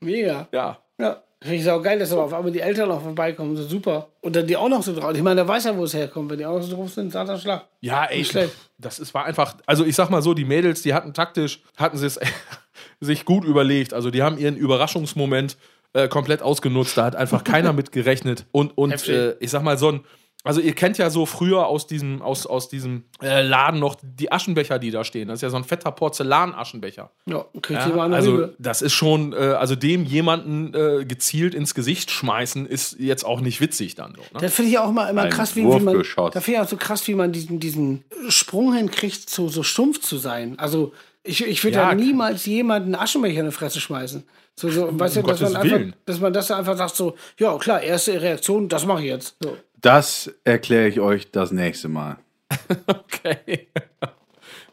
[0.00, 0.48] Mega.
[0.50, 0.81] Ja.
[1.02, 1.22] Ja.
[1.40, 3.56] Finde ich auch geil, dass aber auf einmal die Eltern auch vorbeikommen.
[3.56, 4.08] So super.
[4.20, 5.12] Und dann die auch noch so drauf.
[5.14, 6.30] Ich meine, der weiß ja, wo es herkommt.
[6.30, 7.66] Wenn die auch noch so drauf sind, sagt er Schlag.
[7.80, 8.54] Ja, ey, schlecht.
[8.78, 11.98] das ist, war einfach, also ich sag mal so, die Mädels, die hatten taktisch, hatten
[11.98, 12.20] sie es
[13.00, 13.92] sich gut überlegt.
[13.92, 15.56] Also die haben ihren Überraschungsmoment
[15.94, 16.96] äh, komplett ausgenutzt.
[16.96, 18.46] Da hat einfach keiner mit gerechnet.
[18.52, 20.00] Und, und äh, ich sag mal so ein,
[20.44, 24.32] also ihr kennt ja so früher aus diesem, aus, aus diesem äh, Laden noch die
[24.32, 25.28] Aschenbecher, die da stehen.
[25.28, 27.10] Das ist ja so ein fetter Porzellan-Aschenbecher.
[27.26, 28.56] Ja, kriegt Ja, eine also Rübe.
[28.58, 33.40] das ist schon, äh, also dem jemanden äh, gezielt ins Gesicht schmeißen, ist jetzt auch
[33.40, 34.14] nicht witzig dann.
[34.16, 34.40] So, ne?
[34.40, 36.02] Das finde ich auch immer, immer Ein krass, wie, wie man.
[36.32, 40.00] Da finde ich auch so krass, wie man diesen, diesen Sprung hinkriegt, so, so stumpf
[40.00, 40.58] zu sein.
[40.58, 40.92] Also,
[41.22, 44.24] ich, ich würde Ja, ja, niemals jemanden einen Aschenbecher in die Fresse schmeißen.
[44.56, 47.80] So, so, weißt du, dass man, einfach, dass man das einfach sagt, so, ja, klar,
[47.80, 49.36] erste Reaktion, das mache ich jetzt.
[49.40, 49.56] So.
[49.82, 52.16] Das erkläre ich euch das nächste Mal,
[52.86, 53.68] Okay.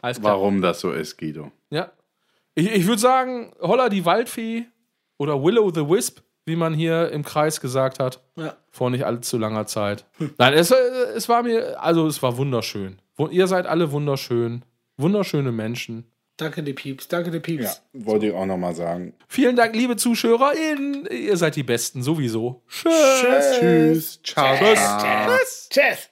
[0.02, 0.34] Alles klar.
[0.36, 1.52] warum das so ist, Guido.
[1.69, 1.91] Ja.
[2.56, 4.65] Ich, ich würde sagen, Holla die Waldfee
[5.18, 8.56] oder Willow the Wisp, wie man hier im Kreis gesagt hat, Ja.
[8.69, 10.06] vor nicht allzu langer Zeit.
[10.38, 13.02] Nein, es, es war mir, also es war wunderschön.
[13.18, 14.64] Wu- Ihr seid alle wunderschön.
[14.98, 16.06] Wunderschöne Menschen.
[16.39, 17.09] Danke, die Pieps.
[17.09, 17.81] Danke, die Pieps.
[17.91, 19.13] wollte ich auch noch mal sagen.
[19.27, 21.05] Vielen Dank, liebe ZuschauerInnen.
[21.07, 22.63] Ihr seid die Besten, sowieso.
[22.69, 23.59] Tschüss.
[23.59, 24.23] Tschüss.
[24.23, 24.55] Ciao.
[24.55, 25.67] Tschüss.
[25.69, 26.09] Tschüss.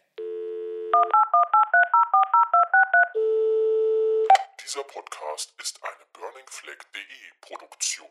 [4.66, 7.00] Dieser Podcast ist eine burningfleck.de
[7.40, 8.08] Produktion.